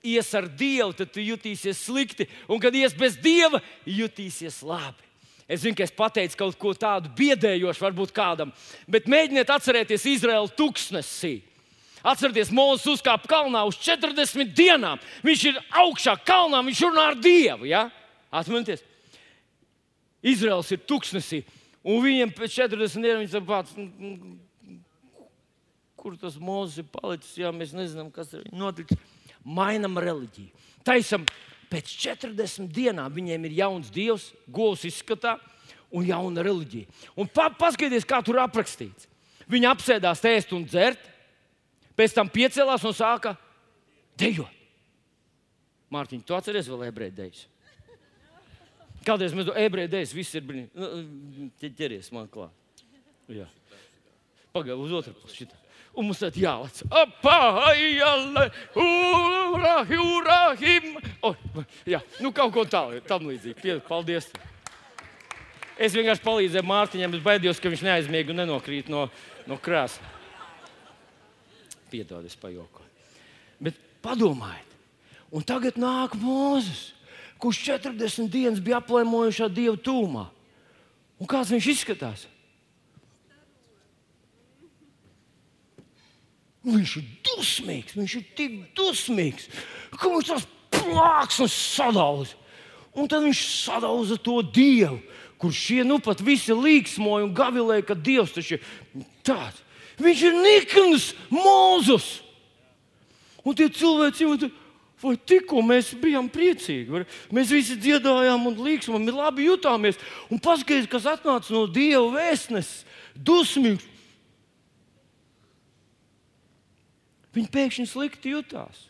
ies 0.05 0.29
ar 0.37 0.49
Dievu, 0.49 0.93
tad 0.97 1.13
tu 1.15 1.23
jutīsies 1.23 1.81
slikti, 1.87 2.27
un 2.51 2.61
kad 2.61 2.75
ies 2.77 2.95
bez 2.97 3.17
Dieva, 3.21 3.63
jutīsies 3.87 4.61
labi. 4.67 5.09
Es 5.49 5.65
zinu, 5.65 5.77
ka 5.77 5.85
es 5.85 5.95
pateicu 5.95 6.39
kaut 6.39 6.59
ko 6.61 6.73
tādu 6.77 7.11
biedējošu, 7.17 7.83
varbūt 7.83 8.13
kādam, 8.17 8.53
bet 8.89 9.09
mēģiniet 9.11 9.51
atcerēties 9.53 10.07
Izraēlu 10.15 10.53
tūkstnesī. 10.57 11.41
Atcerieties, 12.03 12.51
Mozus 12.51 12.97
uzkāpa 12.97 13.29
kalnā 13.31 13.61
uz 13.69 13.77
40 13.79 14.55
dienām. 14.59 14.99
Viņš 15.23 15.43
ir 15.53 15.61
augšā 15.85 16.17
kalnā, 16.27 16.59
viņš 16.67 16.81
runā 16.89 17.05
ar 17.13 17.19
Dievu. 17.23 17.69
Ja? 17.71 17.85
Atcerieties, 18.33 18.83
Izraels 20.33 20.71
ir 20.75 20.83
tūkstnesī, 20.89 21.43
un 21.83 22.03
viņiem 22.03 22.33
pēc 22.35 22.57
40 22.63 23.07
dienām 23.07 23.23
viņš 23.23 23.37
ir 23.39 23.47
pats 23.47 23.77
kur 26.03 26.17
tas 26.19 26.35
mūzis 26.43 26.83
ir 26.83 26.89
palicis, 26.91 27.37
jā, 27.39 27.53
mēs 27.55 27.75
nezinām, 27.77 28.11
kas 28.15 28.33
ir 28.35 28.49
noticis. 28.51 28.99
Mainam 29.43 29.99
reliģiju. 29.99 30.51
Taisam, 30.87 31.25
pēc 31.71 31.91
40 32.05 32.71
dienām 32.75 33.15
viņiem 33.15 33.47
ir 33.49 33.57
jauns 33.61 33.91
dievs, 33.95 34.29
govs 34.51 34.85
izskatā 34.87 35.37
un 35.95 36.07
jauna 36.07 36.45
reliģija. 36.47 36.91
Un 37.19 37.31
pa, 37.31 37.49
paskatieties, 37.55 38.07
kā 38.09 38.21
tur 38.25 38.41
aprakstīts. 38.43 39.09
Viņi 39.51 39.69
apsēdās 39.71 40.23
ēst 40.31 40.55
un 40.57 40.67
dzert, 40.67 41.01
pēc 41.99 42.15
tam 42.17 42.31
piecēlās 42.33 42.87
un 42.89 42.97
sāka 42.97 43.35
dejot. 44.19 44.61
Mārtiņ, 45.93 46.23
tu 46.25 46.35
atceries 46.37 46.71
vēl 46.71 46.87
ebreju 46.89 47.15
dejas? 47.19 47.47
Kādreiz 49.07 49.35
mēs 49.35 49.49
to 49.51 49.57
ebreju 49.59 49.91
dejas, 49.93 50.15
viss 50.15 50.39
ir 50.39 50.47
brīnums. 50.47 50.73
Nu, 50.79 51.51
ķeries 51.61 52.13
man 52.15 52.31
klāt. 52.33 52.55
Pagaid, 54.53 54.77
uz 54.79 54.95
otru 54.95 55.15
pusi. 55.19 55.43
Šitā. 55.43 55.62
Un 55.93 56.09
mums 56.09 56.23
tad 56.23 56.37
jālec. 56.41 56.79
Apājalle, 56.89 58.47
ura, 58.81 59.75
ura, 59.85 60.39
him. 60.57 60.95
Oh, 61.21 61.37
jā, 61.85 62.01
nu 62.25 62.33
kaut 62.33 62.55
ko 62.55 62.65
tādu, 62.65 63.03
tam 63.05 63.29
līdzīgi. 63.29 63.77
Paldies. 63.85 64.31
Es 65.77 65.93
vienkārši 65.97 66.25
palīdzēju 66.25 66.69
Mārtiņam, 66.69 67.19
es 67.19 67.25
baidījos, 67.25 67.61
ka 67.61 67.73
viņš 67.73 67.85
neaizmiega 67.85 68.33
un 68.33 68.41
nenokrīt 68.43 68.89
no, 68.93 69.07
no 69.49 69.61
krēsla. 69.61 70.09
Piedod, 71.93 72.25
es 72.25 72.37
pajokoju. 72.41 72.89
Bet 73.61 73.77
padomājiet, 74.05 74.77
un 75.29 75.45
tagad 75.45 75.77
nāk 75.81 76.17
Mozus, 76.21 76.93
kurš 77.43 77.65
40 77.69 78.33
dienas 78.33 78.65
bija 78.65 78.81
aplēmojušā 78.81 79.53
Dieva 79.53 79.77
tūmā. 79.77 80.29
Un 81.21 81.29
kāds 81.29 81.53
viņš 81.53 81.69
izskatās? 81.77 82.25
Viņš 86.63 86.93
ir 87.01 87.07
dusmīgs, 87.27 87.97
viņš 87.99 88.13
ir 88.21 88.27
tik 88.39 88.59
dusmīgs, 88.79 89.49
ka 89.99 90.11
viņš 90.13 90.29
tās 90.29 90.47
plāksnes 90.77 91.57
sadauza. 91.75 92.39
Un 92.93 93.09
tad 93.09 93.25
viņš 93.25 93.41
sadauza 93.65 94.19
to 94.21 94.39
dievu, 94.45 95.01
kurš 95.41 95.59
šie 95.67 95.83
nu 95.89 95.99
pat 96.03 96.21
visi 96.23 96.55
līksmoja 96.55 97.27
un 97.27 97.35
gavilēja, 97.35 97.87
ka 97.89 97.97
dievs 97.99 98.35
taču 98.37 98.59
ir 98.59 99.07
tāds. 99.27 99.63
Viņš 100.03 100.25
ir 100.29 100.39
nikns, 100.39 101.13
mūzus. 101.33 102.21
Un 103.43 103.57
tie 103.59 103.69
cilvēki 103.73 104.27
jau 104.27 104.37
tur. 104.39 104.59
Vai 105.03 105.17
tikko 105.19 105.59
mēs 105.67 105.89
bijām 105.99 106.29
priecīgi? 106.31 107.01
Mēs 107.35 107.51
visi 107.51 107.75
dziedājām 107.75 108.45
un 108.47 108.61
līksmām, 108.63 109.09
labi 109.11 109.49
jutāmies. 109.49 109.99
Un 110.31 110.39
paskatieties, 110.39 110.87
kas 110.91 111.09
atnāca 111.11 111.51
no 111.51 111.65
Dieva 111.67 112.05
vēstnes, 112.15 112.71
dusmīgs. 113.19 113.89
Viņi 117.33 117.53
pēkšņi 117.53 117.87
slikti 117.89 118.35
jutās. 118.35 118.89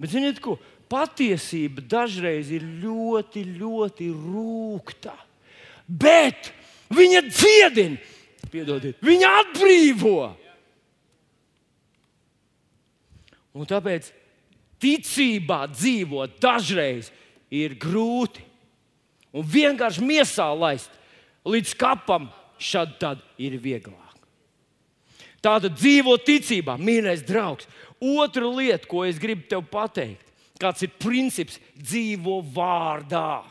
Bet 0.00 0.14
ziniet, 0.14 0.40
ko? 0.42 0.56
Patiesība 0.90 1.84
dažreiz 1.88 2.50
ir 2.52 2.64
ļoti, 2.82 3.44
ļoti 3.58 4.08
rūkta. 4.12 5.14
Bet 5.88 6.52
viņa 6.92 7.22
dziedina, 7.28 8.00
piedodiet, 8.52 9.00
viņa 9.04 9.30
atbrīvo. 9.42 10.18
Un 13.54 13.68
tāpēc 13.70 14.10
ticībā 14.82 15.64
dzīvot 15.72 16.40
dažreiz 16.42 17.10
ir 17.54 17.76
grūti. 17.80 18.42
Un 19.34 19.46
vienkārši 19.46 20.04
miesā 20.04 20.48
laist 20.54 20.92
līdz 21.46 21.74
kapam, 21.78 22.30
šad 22.58 22.98
tad 23.00 23.22
ir 23.38 23.58
vieglāk. 23.62 24.03
Tāda 25.44 25.68
dzīvo 25.68 26.16
ticībā, 26.24 26.78
mīļais 26.80 27.24
draugs. 27.28 27.68
Otra 28.00 28.48
lieta, 28.48 28.88
ko 28.88 29.04
es 29.04 29.20
gribu 29.20 29.44
tev 29.48 29.66
pateikt, 29.68 30.24
kāds 30.60 30.84
ir 30.86 30.94
princips, 31.00 31.58
dzīvo 31.76 32.40
vārdā. 32.54 33.42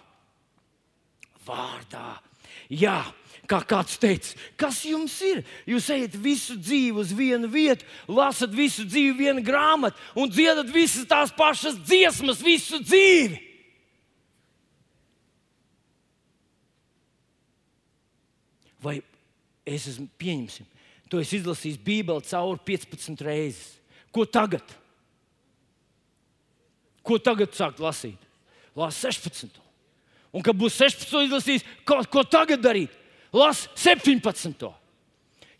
Vārdā. 1.45 2.17
Jā, 2.73 2.97
kā 3.49 3.59
kāds 3.67 3.99
teica, 4.01 4.33
kas 4.57 4.81
jums 4.87 5.15
ir? 5.27 5.43
Jūs 5.69 5.91
ejat 5.93 6.17
visu 6.17 6.57
dzīvi 6.57 6.97
uz 7.03 7.13
vienu 7.13 7.49
vietu, 7.51 7.85
lasat 8.09 8.53
visu 8.55 8.87
dzīvi 8.87 9.13
vienu 9.19 9.45
grāmatu 9.45 9.99
un 10.17 10.31
dziedat 10.31 10.71
visas 10.73 11.05
tās 11.09 11.33
pašas 11.35 11.77
dziesmas 11.85 12.41
visu 12.41 12.81
dzīvi. 12.81 13.53
vai 18.83 18.99
es 19.65 19.87
esmu 19.87 20.09
pieņemsim. 20.19 20.67
Tu 21.13 21.19
esi 21.21 21.37
izlasījis 21.37 21.77
Bībeli 21.85 22.25
cauri 22.25 22.57
15 22.65 23.19
reizes. 23.21 23.75
Ko 24.09 24.23
tagad? 24.25 24.65
Ko 27.05 27.19
tagad 27.21 27.53
sākt 27.53 27.77
lasīt? 27.83 28.17
Lasi 28.73 29.11
16. 29.11 29.59
Un, 30.33 30.41
kad 30.41 30.57
būs 30.57 30.79
16, 30.81 31.27
izlasījis, 31.27 31.67
ko, 31.85 31.99
ko 32.09 32.23
tagad 32.25 32.63
darīt? 32.65 32.89
Lasi 33.29 33.69
17. 33.77 34.65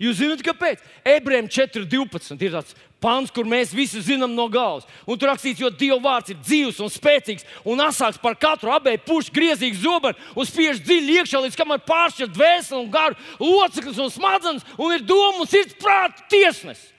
Jūs 0.02 0.18
zināt, 0.18 0.42
kāpēc? 0.42 0.82
Ebrejiem 1.06 1.46
4.12 1.54 2.42
ir 2.42 2.58
tāds 2.58 2.74
pāns, 3.04 3.32
kur 3.34 3.48
mēs 3.50 3.74
visi 3.76 4.02
zinām 4.04 4.32
no 4.36 4.48
galvas. 4.52 4.88
Un 5.04 5.20
tur 5.20 5.30
rakstīts, 5.32 5.60
jo 5.60 5.72
Dieva 5.74 6.00
vārds 6.04 6.32
ir 6.32 6.40
dzīves 6.40 6.80
un 6.84 6.92
spēcīgs 6.94 7.46
un 7.68 7.84
asāks 7.84 8.22
par 8.24 8.38
katru 8.40 8.72
abēju 8.74 9.04
pušu 9.08 9.36
griezīgu 9.36 9.82
zobenu 9.84 10.32
un 10.40 10.48
spiež 10.48 10.80
dziļi 10.84 11.20
iekšā, 11.20 11.44
līdz 11.44 11.60
kamēr 11.60 11.84
pāršķir 11.88 12.32
dvēseli 12.32 12.80
un 12.80 12.90
garu, 12.94 13.20
locekļus 13.44 14.02
un 14.06 14.14
smadzenes 14.14 14.66
un 14.78 14.96
ir 14.96 15.06
doma 15.08 15.44
un 15.44 15.52
sirds 15.52 15.76
prāta 15.82 16.26
tiesnesis. 16.32 16.90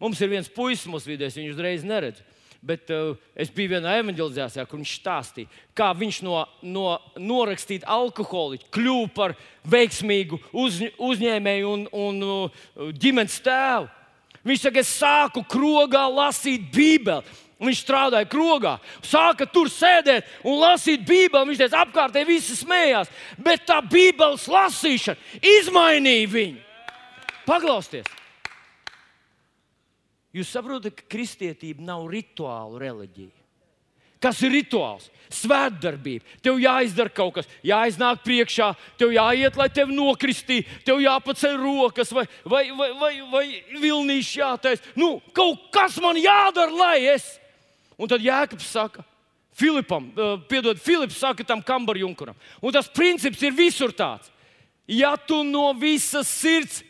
Mums 0.00 0.20
ir 0.24 0.30
viens 0.32 0.48
puisis 0.48 0.88
mūsu 0.88 1.12
vidē, 1.12 1.28
viņš 1.28 1.54
uzreiz 1.54 1.84
neredz. 1.84 2.22
Bet 2.60 2.90
uh, 2.92 3.14
es 3.40 3.48
biju 3.52 3.72
vienā 3.72 3.94
evanģelizācijā, 4.02 4.66
kur 4.68 4.82
viņš 4.82 4.96
stāstīja, 4.98 5.48
kā 5.76 5.86
viņš 5.96 6.18
no, 6.26 6.42
no 6.60 6.98
norakstīt 7.16 7.86
alkoholiķu 7.88 8.68
kļuva 8.76 9.06
par 9.16 9.34
veiksmīgu 9.64 10.36
uz, 10.60 10.82
uzņēmēju 11.00 11.70
un, 11.72 11.86
un 11.88 12.20
uh, 12.26 12.60
ģimenes 13.00 13.38
tēvu. 13.46 13.88
Viņš 14.46 14.64
saka, 14.64 14.80
es 14.80 14.90
sāku 14.96 15.44
krogā 15.44 16.06
lasīt 16.08 16.70
Bībeli. 16.72 17.38
Viņš 17.60 17.80
strādāja 17.82 18.24
krogā, 18.24 18.78
sāka 19.04 19.44
tur 19.44 19.68
sēdēt 19.68 20.28
un 20.48 20.62
lasīt 20.62 21.02
Bībeli. 21.04 21.50
Viņš 21.50 21.60
teica, 21.60 21.82
apkārtēji 21.84 22.28
visi 22.30 22.56
smējās, 22.56 23.10
bet 23.36 23.66
tā 23.68 23.82
Bībeles 23.84 24.46
lasīšana 24.48 25.44
izmainīja 25.58 26.30
viņu. 26.32 26.64
Paklausieties! 27.44 28.16
Jūs 30.30 30.52
saprotat, 30.54 30.94
ka 30.94 31.08
kristietība 31.10 31.82
nav 31.82 32.06
rituālu 32.08 32.78
reliģija. 32.80 33.39
Kas 34.20 34.42
ir 34.44 34.52
rituāls? 34.52 35.08
Svētdarbība. 35.30 36.26
Tev 36.42 36.58
jāizdara 36.58 37.12
kaut 37.14 37.36
kas, 37.36 37.48
jāiznāk 37.62 38.24
priekšā, 38.24 38.72
tev 38.98 39.12
jāiet, 39.14 39.54
lai 39.56 39.68
tevi 39.70 39.94
nokristītu, 39.94 40.80
tev 40.88 40.98
jāpaceļ 41.04 41.54
rokas 41.60 42.10
vai, 42.16 42.24
vai, 42.42 42.64
vai, 42.74 42.88
vai, 42.98 43.12
vai 43.30 43.44
vilnīši 43.78 44.40
jātais. 44.40 44.82
Nu, 44.98 45.20
kaut 45.36 45.68
kas 45.74 46.00
man 46.02 46.18
jādara, 46.18 46.74
lai 46.74 46.98
es. 47.12 47.36
Un 48.00 48.10
tad 48.10 48.24
Jēkabs 48.24 48.66
saka, 48.72 49.06
Filipam, 49.54 50.10
uh, 50.16 50.34
piedod, 50.50 50.80
Filips 50.82 51.20
saka 51.22 51.46
tam 51.46 51.62
kambarjunkuram. 51.62 52.34
Un 52.58 52.74
tas 52.74 52.90
princips 52.90 53.42
ir 53.46 53.54
visur 53.54 53.94
tāds. 53.94 54.32
Ja 54.90 55.14
tu 55.14 55.44
no 55.46 55.68
visas 55.78 56.26
sirds 56.26 56.80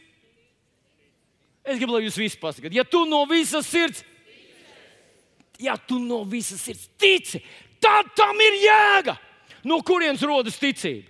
Es 1.61 1.77
gribu, 1.77 1.93
lai 1.93 2.07
jūs 2.07 2.17
visi 2.19 2.39
pasakāt, 2.41 2.73
ja 2.73 2.87
tu 2.89 3.05
no 3.09 3.21
visas 3.29 3.69
sirds, 3.69 4.01
ja 5.61 5.77
tu 5.77 5.99
no 6.03 6.23
visas 6.25 6.63
sirds 6.65 6.89
tici, 6.99 7.43
tad 7.81 8.11
tam 8.17 8.39
ir 8.41 8.59
jēga. 8.65 9.17
No 9.65 9.81
kurienes 9.85 10.23
rodas 10.25 10.59
ticība? 10.61 11.09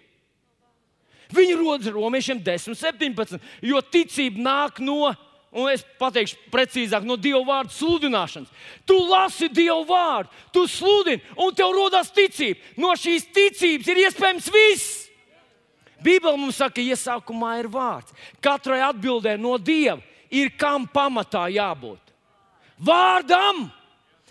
Viņa 1.30 1.58
rodas 1.60 1.92
romiešiem 1.94 2.40
10, 2.42 2.74
17, 2.74 3.38
jo 3.62 3.80
ticība 3.86 4.42
nāk 4.42 4.80
no, 4.82 5.12
un 5.54 5.68
es 5.70 5.84
pateikšu 6.00 6.50
precīzāk, 6.50 7.06
no 7.06 7.14
Dieva 7.14 7.44
vārdu 7.46 7.74
sludināšanas. 7.76 8.50
Tu 8.86 8.96
lasi 9.06 9.50
Dieva 9.54 9.84
vārdu, 9.86 10.34
tu 10.50 10.66
sludini, 10.66 11.22
un 11.38 11.54
tev 11.54 11.70
rodas 11.76 12.10
ticība. 12.14 12.58
No 12.74 12.96
šīs 12.98 13.30
ticības 13.30 13.92
ir 13.92 14.02
iespējams 14.06 14.50
viss. 14.50 14.96
Bībeli 16.02 16.38
mums 16.40 16.58
saka, 16.58 16.80
ka 16.80 16.82
iesākumā 16.82 17.58
ir 17.60 17.68
vārds. 17.70 18.14
Katrai 18.42 18.80
atbildē 18.88 19.36
no 19.38 19.54
Dieva 19.60 20.00
ir 20.30 20.50
kam 20.58 20.88
pamatā 20.90 21.46
jābūt. 21.52 22.00
Vārdam! 22.80 23.68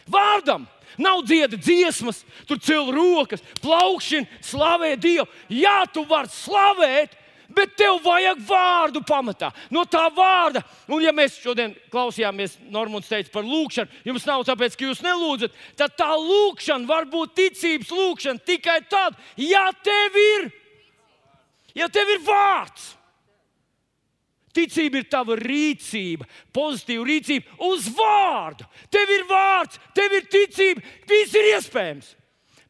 Vārdam! 0.10 0.68
Nav 0.99 1.22
dzieda 1.24 1.55
dziesmas, 1.55 2.24
tur 2.49 2.60
cēl 2.60 2.89
rokas, 2.91 3.43
plaukšana, 3.64 4.28
slavē 4.43 4.95
Dievu. 4.99 5.28
Jā, 5.53 5.86
tu 5.93 6.03
vari 6.10 6.28
slavēt, 6.34 7.14
bet 7.55 7.78
tev 7.80 8.01
vajag 8.03 8.41
vārdu 8.49 9.01
pamatā. 9.07 9.51
No 9.72 9.86
tā 9.88 10.05
vārda, 10.12 10.64
un 10.91 11.05
ja 11.05 11.14
mēs 11.16 11.39
šodien 11.39 11.74
klausījāmies, 11.93 12.57
Normons 12.74 13.07
teica 13.07 13.32
par 13.34 13.47
lūgšanu, 13.47 14.03
jums 14.10 14.28
nav 14.28 14.43
tāpēc, 14.49 14.76
ka 14.76 14.89
jūs 14.89 15.03
nelūdzat, 15.05 15.55
tad 15.80 15.95
tā 15.99 16.10
lūgšana 16.18 16.89
var 16.89 17.07
būt 17.10 17.38
ticības 17.39 17.95
lūgšana 17.95 18.45
tikai 18.51 18.82
tad, 18.91 19.18
ja 19.39 19.70
tev 19.86 20.20
ir, 20.26 20.49
ja 21.80 21.88
tev 21.88 22.12
ir 22.12 22.26
vārds. 22.28 22.95
Ticība 24.56 24.97
ir 24.97 25.10
tava 25.12 25.36
rīcība, 25.38 26.26
pozitīva 26.56 27.06
rīcība 27.06 27.60
uz 27.70 27.86
vārdu. 27.93 28.66
Tev 28.89 29.12
ir 29.14 29.28
vārds, 29.30 29.78
tev 29.93 30.16
ir 30.18 30.26
ticība, 30.32 30.82
viss 31.10 31.36
ir 31.38 31.52
iespējams. 31.52 32.16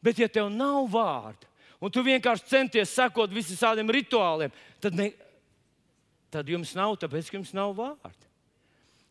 Bet, 0.04 0.20
ja 0.20 0.28
tev 0.32 0.50
nav 0.52 0.88
vārda, 0.92 1.48
un 1.80 1.92
tu 1.92 2.04
vienkārši 2.04 2.48
centies 2.48 2.92
sekot 2.96 3.32
visiem 3.32 3.92
rituāliem, 3.92 4.52
tad, 4.80 4.96
ne, 4.96 5.10
tad 6.32 6.48
jums 6.48 6.74
nav, 6.76 6.98
tāpēc, 7.00 7.28
ka 7.28 7.38
jums 7.40 7.54
nav 7.56 7.72
vārda. 7.76 8.28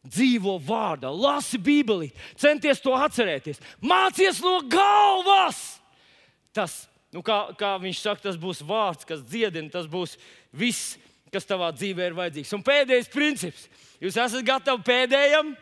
Dzīvo 0.05 0.55
vārdā, 0.63 1.09
lasi 1.11 1.59
Bībeli, 1.59 2.13
centies 2.39 2.79
to 2.81 2.93
atcerēties, 2.95 3.59
mācies 3.83 4.39
no 4.45 4.59
galvas. 4.69 5.59
Tas, 6.55 6.85
nu 7.13 7.21
kā, 7.25 7.49
kā 7.59 7.75
viņš 7.81 8.05
saka, 8.05 8.29
tas 8.29 8.39
būs 8.39 8.63
vārds, 8.65 9.05
kas 9.09 9.25
dziedina, 9.25 9.69
tas 9.73 9.89
būs 9.89 10.15
viss 10.55 10.95
kas 11.33 11.47
tavā 11.47 11.69
dzīvē 11.75 12.09
ir 12.09 12.17
vajadzīgs. 12.17 12.53
Un 12.57 12.65
pēdējais 12.65 13.09
princips. 13.13 13.65
Jūs 14.01 14.17
esat 14.17 14.45
gatavi 14.45 14.85
pēdējam? 14.85 15.53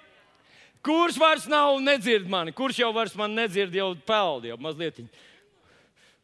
Kurš 0.85 1.17
vairs 1.19 1.47
nav 1.51 1.79
nedzird 1.83 2.29
mani? 2.31 2.53
Kurš 2.55 2.81
jau 2.83 2.91
vairs 2.95 3.15
man 3.17 3.33
nedzird, 3.35 3.73
jau 3.75 3.89
peld, 4.07 4.47
jau 4.47 4.57
mazliet. 4.61 5.01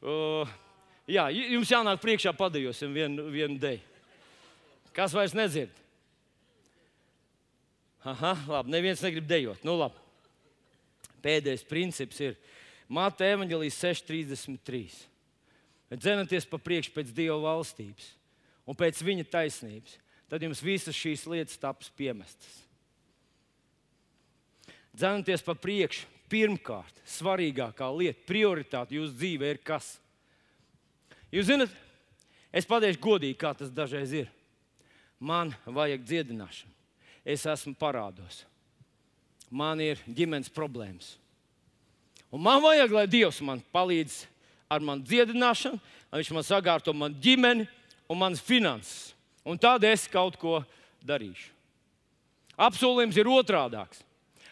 Uh, 0.03 0.47
jā, 1.09 1.27
jums 1.33 1.71
jānāk 1.73 1.99
priekšā 2.03 2.31
padejosim 2.37 2.93
vienu, 2.95 3.27
vienu 3.33 3.57
dēļ. 3.59 3.81
Kas 4.95 5.15
vairs 5.15 5.35
nedzird? 5.35 5.73
Aha, 8.07 8.35
labi, 8.47 8.71
neviens 8.71 9.01
negrib 9.03 9.27
dejot. 9.27 9.63
Nu, 9.65 9.75
labi. 9.79 9.99
Pēdējais 11.23 11.63
princips 11.67 12.19
ir 12.23 12.35
Māte 12.91 13.25
Evanģelijas 13.25 13.79
6.33. 13.79 14.83
Dzenaties 15.93 16.47
pa 16.49 16.59
priekšu 16.59 16.91
pēc 16.95 17.11
Dieva 17.15 17.39
valstības 17.41 18.11
un 18.67 18.77
pēc 18.77 19.01
viņa 19.03 19.25
taisnības, 19.31 19.97
tad 20.31 20.43
jums 20.43 20.63
visas 20.63 20.97
šīs 20.97 21.25
lietas 21.29 21.59
taps 21.61 21.91
piemestas. 21.97 22.61
Dzenoties 24.93 25.41
pa 25.45 25.55
priekšu, 25.57 26.05
pirmkārt, 26.29 27.01
svarīgākā 27.09 27.89
lieta, 27.93 28.21
prioritāte 28.29 28.97
jūsu 28.97 29.15
dzīvē 29.17 29.53
ir 29.53 29.59
kas? 29.65 29.95
Jūs 31.33 31.49
zināt, 31.49 31.73
es 32.53 32.67
pateikšu 32.69 33.01
godīgi, 33.01 33.39
kā 33.41 33.53
tas 33.57 33.73
dažreiz 33.73 34.13
ir. 34.23 34.29
Man 35.23 35.53
vajag 35.65 36.03
dziedināšanu, 36.05 36.73
es 37.25 37.45
esmu 37.49 37.73
parādos, 37.79 38.43
man 39.49 39.81
ir 39.81 40.01
ģimenes 40.05 40.51
problēmas. 40.53 41.15
Un 42.33 42.41
man 42.41 42.61
vajag, 42.63 42.93
lai 42.93 43.05
Dievs 43.09 43.39
man 43.45 43.61
palīdz 43.73 44.23
ar 44.73 44.81
manu 44.81 45.05
dziedināšanu, 45.05 45.77
lai 46.09 46.21
Viņš 46.21 46.31
man 46.33 46.45
sagārto 46.45 46.93
manu 46.93 47.17
ģimeni, 47.21 47.67
un 48.13 48.21
manas 48.21 48.41
finanses. 48.43 49.11
Un 49.43 49.59
tad 49.59 49.83
es 49.83 50.05
kaut 50.07 50.37
ko 50.39 50.61
darīšu. 51.03 51.49
Apsolījums 52.53 53.17
ir 53.17 53.29
otrādāks. 53.33 54.03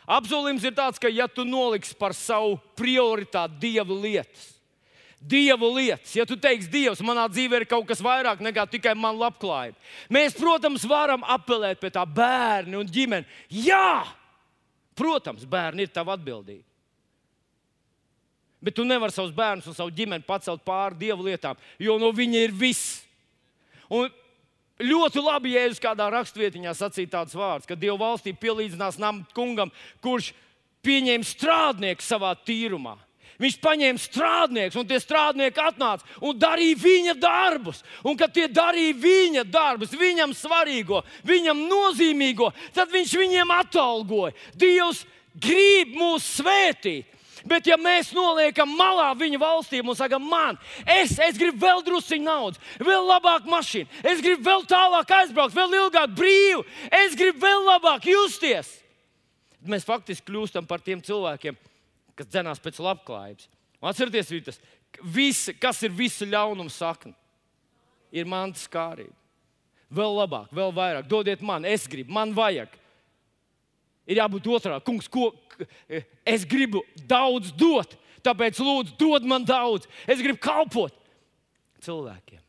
Apsolījums 0.09 0.65
ir 0.65 0.73
tāds, 0.75 0.99
ka, 0.99 1.09
ja 1.11 1.27
tu 1.29 1.45
noliksi 1.47 1.93
par 1.95 2.15
savu 2.17 2.57
prioritāti 2.75 3.59
dievu 3.61 3.95
lietas, 4.01 4.47
dievu 5.21 5.69
lietas, 5.75 6.15
ja 6.17 6.25
tu 6.25 6.35
teiksi, 6.41 6.67
Dievs, 6.73 7.03
manā 7.05 7.27
dzīvē 7.29 7.61
ir 7.61 7.67
kaut 7.69 7.85
kas 7.87 8.01
vairāk 8.03 8.41
nekā 8.41 8.65
tikai 8.73 8.95
man 8.97 9.19
labklājība, 9.21 9.77
mēs, 10.11 10.33
protams, 10.35 10.87
varam 10.89 11.23
apelēt 11.29 11.79
pie 11.79 11.93
tā 11.93 12.03
bērni 12.09 12.79
un 12.79 12.89
ģimeni. 12.89 13.29
Jā, 13.53 14.01
protams, 14.97 15.45
bērni 15.45 15.85
ir 15.85 15.93
tava 15.93 16.17
atbildība. 16.17 16.65
Bet 18.61 18.75
tu 18.77 18.83
nevari 18.85 19.13
savus 19.13 19.31
bērnus 19.33 19.69
un 19.69 19.77
savu 19.77 19.93
ģimeni 19.95 20.25
pacelt 20.25 20.65
pāri 20.65 20.99
dievu 21.05 21.29
lietām, 21.29 21.57
jo 21.81 21.95
no 22.01 22.11
viņa 22.13 22.43
ir 22.45 22.53
viss. 22.53 22.99
Un 23.91 24.09
ļoti 24.81 25.23
labi, 25.23 25.55
jūs 25.57 25.81
kādā 25.83 26.07
rakstvietiņā 26.13 26.73
sacītu 26.77 27.11
tādus 27.11 27.37
vārdus, 27.37 27.67
ka 27.69 27.77
Dieva 27.77 27.99
valstī 27.99 28.33
pielīdzinās 28.37 28.99
nam 29.01 29.25
kungam, 29.35 29.73
kurš 30.03 30.31
pieņēma 30.85 31.27
strādnieku 31.27 32.05
savā 32.05 32.33
tīrumā. 32.47 32.97
Viņš 33.41 33.55
paņēma 33.57 34.01
strādniekus, 34.01 34.77
un 34.77 34.85
tie 34.85 34.99
strādnieki 35.01 35.61
atnāca 35.63 36.05
un 36.21 36.37
darīja 36.37 36.77
viņa 36.77 37.15
darbus. 37.17 37.79
Un, 38.05 38.13
kad 38.19 38.33
tie 38.35 38.45
darīja 38.51 38.93
viņa 39.01 39.45
darbus, 39.49 39.95
viņam 39.97 40.35
svarīgo, 40.37 41.01
viņam 41.25 41.63
nozīmīgo, 41.65 42.51
tad 42.75 42.93
viņš 42.93 43.15
viņiem 43.17 43.53
atalgoja. 43.55 44.35
Dievs 44.53 45.01
grib 45.41 45.95
mūs 45.97 46.27
svētīt. 46.37 47.10
Bet, 47.47 47.67
ja 47.69 47.77
mēs 47.79 48.11
noliekam 48.13 48.69
malā 48.77 49.09
viņa 49.17 49.39
valstīm 49.41 49.89
un 49.89 49.97
sakām, 49.97 50.25
man, 50.29 50.59
es, 50.85 51.15
es 51.21 51.39
gribu 51.39 51.63
vēl 51.63 51.81
druskuļi 51.87 52.23
naudas, 52.25 52.61
vēl 52.81 53.07
labāku 53.07 53.49
mašīnu, 53.51 54.01
es 54.11 54.21
gribu 54.21 54.45
vēl 54.45 54.65
tālāk 54.69 55.13
aizbraukt, 55.21 55.55
vēl 55.57 55.77
ilgāk 55.79 56.13
brīvi, 56.17 56.65
es 57.01 57.17
gribu 57.17 57.41
vēl 57.45 57.65
labāk 57.69 58.05
justies, 58.11 58.69
mēs 59.65 59.87
faktiski 59.87 60.29
kļūstam 60.29 60.69
par 60.69 60.83
tiem 60.85 61.01
cilvēkiem, 61.05 61.57
kas 62.17 62.29
dzenās 62.29 62.61
pēc 62.61 62.81
labklājības. 62.83 63.49
Atcerieties, 63.81 64.45
tas, 64.45 64.61
visi, 65.01 65.55
kas 65.57 65.81
ir 65.81 65.95
visu 65.95 66.27
ļaunumu 66.29 66.69
sakne, 66.69 67.15
ir 68.13 68.29
mantas 68.29 68.67
kārība. 68.69 69.15
Vēl 69.91 70.13
labāk, 70.21 70.53
vēl 70.55 70.71
vairāk, 70.75 71.07
dodiet 71.09 71.41
man, 71.43 71.65
es 71.67 71.87
gribu, 71.89 72.13
man 72.15 72.31
vajag. 72.35 72.77
Ir 74.11 74.19
jābūt 74.19 74.49
otrādi. 74.51 74.83
Kungs, 74.83 75.07
ko 75.07 75.29
es 76.27 76.43
gribu 76.49 76.83
daudz 77.07 77.53
dot, 77.55 77.95
tāpēc 78.25 78.59
lūdzu, 78.59 78.97
dod 78.99 79.27
man 79.27 79.45
daudz. 79.47 79.87
Es 80.03 80.19
gribu 80.19 80.41
kalpot 80.43 80.95
cilvēkiem. 81.85 82.41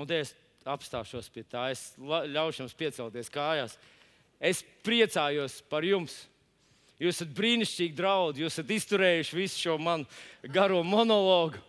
Un 0.00 0.10
es 0.16 0.34
apstāšos 0.68 1.30
pie 1.32 1.44
tā, 1.46 1.68
es 1.72 1.92
ļaušu 1.98 2.64
jums 2.64 2.76
piecelties 2.76 3.32
kājās. 3.32 3.76
Es 4.40 4.64
priecājos 4.84 5.60
par 5.70 5.86
jums. 5.86 6.14
Jūs 7.00 7.16
esat 7.16 7.30
brīnišķīgi 7.36 7.96
draugi, 7.96 8.42
jūs 8.42 8.58
esat 8.58 8.72
izturējuši 8.74 9.36
visu 9.38 9.62
šo 9.62 9.76
manu 9.80 10.50
garo 10.52 10.82
monologu. 10.84 11.60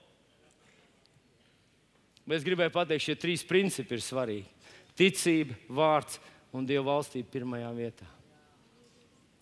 Bet 2.26 2.42
es 2.42 2.48
gribēju 2.48 2.74
pateikt, 2.76 3.06
šie 3.06 3.16
trīs 3.20 3.46
principi 3.48 3.96
ir 3.96 4.04
svarīgi. 4.04 4.72
Ticība, 5.00 5.56
vārds 5.72 6.20
un 6.56 6.68
Dieva 6.68 6.90
valstība 6.92 7.32
pirmajā 7.32 7.72
vietā 7.78 8.10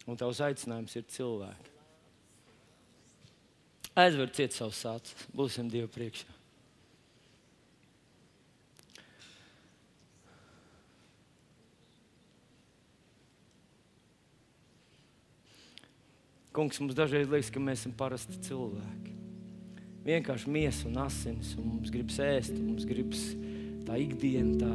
un 0.09 0.17
tavs 0.17 0.41
aicinājums 0.41 0.95
ir 0.97 1.05
cilvēki. 1.13 1.75
Aizver 3.99 4.29
ciet 4.31 4.55
savus 4.55 4.81
acis, 4.87 5.27
būsim 5.35 5.69
Dieva 5.71 5.89
priekšā. 5.91 6.35
Kungs, 16.55 16.79
mums 16.81 16.95
dažreiz 16.97 17.29
liekas, 17.29 17.51
ka 17.53 17.61
mēs 17.61 17.83
esam 17.83 17.93
parasti 17.95 18.39
cilvēki. 18.47 19.13
Vienkārši 20.07 20.49
miesa 20.51 20.87
un 20.89 20.97
asins, 21.03 21.53
un 21.59 21.67
mums 21.75 21.91
gribas 21.93 22.17
ēst, 22.23 22.55
mums 22.57 22.87
gribas 22.89 23.21
tā 23.87 23.99
ikdiena, 24.01 24.57
tā, 24.63 24.73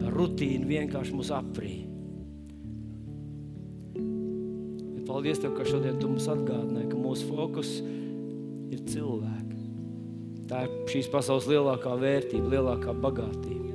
tā 0.00 0.10
rutīna 0.12 0.66
vienkārši 0.68 1.14
mūs 1.14 1.30
aprīja. 1.36 1.97
Paldies, 5.08 5.40
tev, 5.40 5.54
ka 5.56 5.64
šodien 5.64 5.96
tu 5.96 6.10
mums 6.10 6.26
atgādināji, 6.28 6.90
ka 6.90 6.98
mūsu 7.00 7.30
fokus 7.30 7.70
ir 8.68 8.82
cilvēki. 8.92 9.62
Tā 10.48 10.66
ir 10.66 10.74
šīs 10.92 11.08
pasaules 11.12 11.48
lielākā 11.48 11.94
vērtība, 12.00 12.52
lielākā 12.52 12.92
bagātība. 12.92 13.72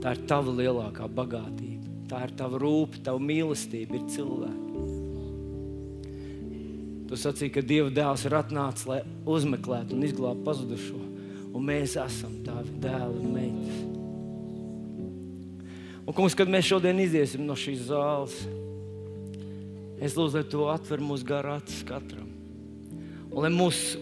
Tā 0.00 0.14
ir 0.16 0.22
tava 0.28 0.54
lielākā 0.56 1.08
bagātība. 1.12 1.92
Tā 2.08 2.24
ir 2.26 2.32
tava 2.40 2.58
rūpe, 2.60 3.02
tava 3.04 3.20
mīlestība, 3.22 4.00
ir 4.00 4.08
cilvēki. 4.16 4.70
Tu 7.10 7.18
sacīki, 7.18 7.56
ka 7.58 7.66
Dieva 7.66 7.90
dēls 7.90 8.24
ir 8.28 8.36
atnācis, 8.38 8.86
lai 8.86 9.00
uzmeklētu 9.28 9.96
un 9.96 10.04
izglābtu 10.06 10.46
pazudušo. 10.46 11.00
Un 11.50 11.64
mēs 11.66 11.96
esam 11.98 12.36
tavi 12.46 12.72
dēli 12.80 13.20
un 13.20 13.32
meitas. 13.34 13.80
Un, 16.06 16.14
kungs, 16.14 16.36
kad 16.38 16.50
mēs 16.50 16.68
šodien 16.70 17.02
iziesim 17.02 17.42
no 17.46 17.56
šīs 17.58 17.88
zāles, 17.88 18.36
Es 20.00 20.16
lūdzu, 20.16 20.40
lai 20.40 20.46
to 20.48 20.66
atver 20.72 21.02
mūsu 21.04 21.26
garā 21.28 21.58
acis 21.60 21.82
katram. 21.84 22.28
Un 23.30 23.44
lai 23.44 23.50
mūsu 23.52 24.00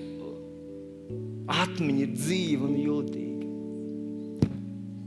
atmiņa 1.51 2.05
ir 2.05 2.13
dzīva 2.15 2.69
un 2.69 2.77
jūtīga. 2.79 3.47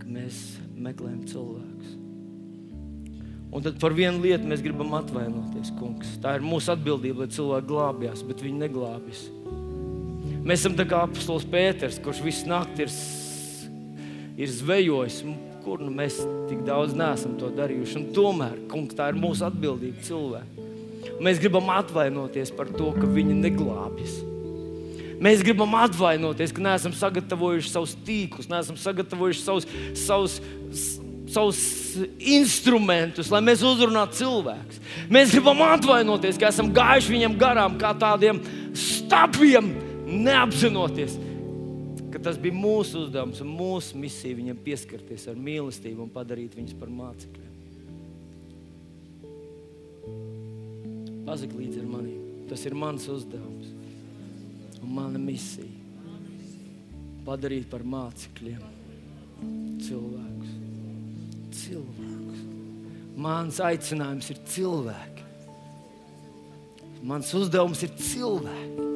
Ka 0.01 0.09
mēs 0.11 0.39
meklējam 0.75 1.21
cilvēkus. 1.29 1.97
Un 3.51 3.63
tad 3.65 3.77
par 3.81 3.95
vienu 3.95 4.23
lietu 4.23 4.47
mēs 4.47 4.63
gribam 4.63 4.93
atvainoties, 4.99 5.71
kungs. 5.79 6.15
Tā 6.23 6.37
ir 6.37 6.45
mūsu 6.45 6.71
atbildība, 6.73 7.23
lai 7.23 7.35
cilvēki 7.35 7.69
glābjas, 7.71 8.23
bet 8.27 8.43
viņi 8.43 8.63
neglābjas. 8.65 9.25
Mēs 10.41 10.63
esam 10.63 10.75
tā 10.77 10.85
kā 10.89 11.03
apustulis 11.05 11.47
Pēters, 11.51 11.99
kurš 12.03 12.23
visu 12.25 12.49
nakti 12.51 12.87
ir, 12.87 12.93
ir 14.41 14.53
zvejojis. 14.59 15.23
Kur 15.61 15.83
nu 15.83 15.91
mēs 15.93 16.15
tik 16.49 16.63
daudz 16.65 16.95
neesam 16.97 17.35
to 17.37 17.51
darījuši? 17.53 17.99
Un 17.99 18.07
tomēr, 18.15 18.55
kungs, 18.71 18.97
tā 18.97 19.11
ir 19.11 19.19
mūsu 19.21 19.45
atbildība 19.45 20.01
cilvēkiem. 20.07 20.60
Mēs 21.19 21.39
gribam 21.41 21.69
atvainoties 21.73 22.53
par 22.55 22.71
to, 22.71 22.91
ka 22.95 23.09
viņi 23.09 23.35
neglābjas. 23.41 24.19
Mēs 25.21 25.43
gribam 25.45 25.75
atvainoties, 25.77 26.53
ka 26.55 26.63
neesam 26.65 26.95
sagatavojuši 26.97 27.69
savus 27.69 27.93
tīklus, 28.07 28.49
neesam 28.49 28.77
sagatavojuši 28.79 29.43
savus, 29.43 29.67
savus, 30.01 30.37
savus 31.29 31.59
instrumentus, 32.17 33.29
lai 33.29 33.43
mēs 33.45 33.61
uzrunātu 33.65 34.17
cilvēkus. 34.23 34.81
Mēs 35.13 35.35
gribam 35.35 35.61
atvainoties, 35.67 36.41
ka 36.41 36.49
esam 36.49 36.71
gājuši 36.73 37.13
viņam 37.13 37.37
garām 37.37 37.77
kā 37.81 37.93
tādiem 38.01 38.41
stabiem, 38.73 39.69
neapzinoties, 40.09 41.19
ka 42.11 42.19
tas 42.19 42.41
bija 42.41 42.57
mūsu 42.57 43.05
uzdevums 43.05 43.45
un 43.45 43.53
mūsu 43.53 44.01
misija 44.01 44.41
viņam 44.41 44.57
pieskarties 44.65 45.29
ar 45.29 45.37
mīlestību 45.37 46.07
un 46.07 46.11
padarīt 46.11 46.57
viņus 46.57 46.75
par 46.81 46.89
mācekļiem. 46.89 47.50
Pazak 51.25 51.53
līdzi 51.55 51.83
ar 51.83 51.87
mani. 51.89 52.17
Tas 52.49 52.65
ir 52.67 52.75
mans 52.75 53.05
uzdevums 53.11 53.69
un 54.81 54.93
mana 54.95 55.19
misija. 55.21 55.69
Padarīt 57.25 57.69
par 57.69 57.83
mācekļiem 57.85 58.61
cilvēkus. 59.85 60.53
cilvēkus. 61.61 62.41
Mans 63.21 63.59
aicinājums 63.61 64.31
ir 64.33 64.39
cilvēki. 64.49 65.25
Mans 67.05 67.33
uzdevums 67.37 67.81
ir 67.85 67.93
cilvēki. 67.97 68.87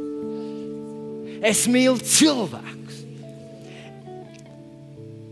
Es 1.46 1.66
mīlu 1.70 2.02
cilvēkus. 2.02 3.02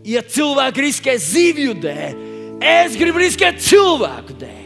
Ja 0.04 0.20
cilvēki 0.22 0.84
riskē 0.84 1.14
zivju 1.18 1.78
dēļ, 1.80 2.18
es 2.60 2.98
gribu 3.00 3.22
riskēt 3.22 3.62
cilvēku 3.64 4.36
dēļ. 4.42 4.63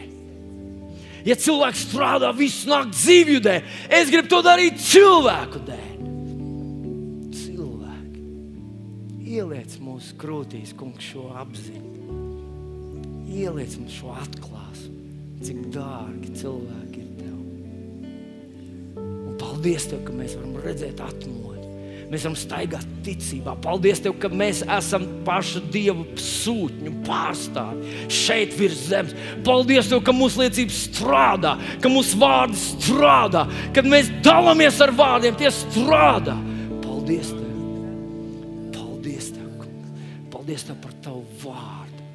Ja 1.29 1.37
cilvēks 1.37 1.89
strādā 1.91 2.31
visu 2.33 2.71
nakti 2.71 2.97
dzīvju 2.97 3.41
dēļ, 3.45 3.73
es 3.99 4.13
gribu 4.13 4.31
to 4.33 4.41
darīt 4.47 4.79
cilvēku 4.81 5.61
dēļ. 5.67 5.91
Cilvēki. 7.37 8.23
Ieliec 9.37 9.75
mūsu 9.85 10.17
krūtīs, 10.21 10.73
kungs, 10.79 11.11
šo 11.11 11.27
apziņu. 11.43 12.17
Ieliec 13.29 13.77
mums 13.77 13.99
šo 13.99 14.15
atklāsmu, 14.17 14.95
cik 15.45 15.69
dārgi 15.75 16.33
cilvēki 16.41 17.03
ir 17.03 17.13
tev. 17.19 17.37
Un 19.05 19.37
paldies 19.43 19.91
tev, 19.93 20.01
ka 20.09 20.17
mēs 20.17 20.39
varam 20.39 20.57
redzēt 20.65 21.05
atmodu 21.05 21.48
Mēs 22.09 22.25
varam 22.25 22.37
staigāt 22.41 22.85
ticībā. 23.05 23.53
Paldies, 23.61 24.01
Tev, 24.01 24.15
ka 24.21 24.31
mēs 24.33 24.63
esam 24.79 25.05
pašu 25.27 25.61
Dievu 25.73 26.07
sūtņu 26.17 26.93
pārstāvji 27.05 28.09
šeit 28.19 28.55
virs 28.57 28.87
zemes. 28.89 29.13
Paldies, 29.45 29.91
Tev, 29.91 30.01
ka 30.07 30.15
mūsu 30.17 30.41
liecība 30.41 30.73
strādā, 30.73 31.53
ka 31.85 31.93
mūsu 31.93 32.17
vārdi 32.21 32.57
strādā, 32.63 33.45
kad 33.77 33.89
mēs 33.89 34.09
dalāmies 34.25 34.81
ar 34.85 34.95
vārdiem, 34.97 35.37
tie 35.37 35.53
strādā. 35.53 36.39
Paldies, 36.81 37.35
Tev! 37.37 37.53
Paldies, 38.79 39.31
Tev, 39.37 39.53
kungs! 39.61 40.11
Paldies 40.33 40.69
Tev 40.71 40.81
par 40.87 40.97
Tavu 41.05 41.25
vārdu! 41.45 42.09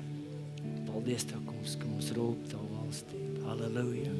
Paldies, 0.90 1.30
Tev, 1.30 1.46
kungs, 1.46 1.78
ka 1.78 1.86
mums 1.86 2.10
rūp 2.18 2.50
Tavu 2.50 2.82
valstību! 2.82 3.46
Halleluja! 3.46 3.78
Halleluja! 3.78 4.13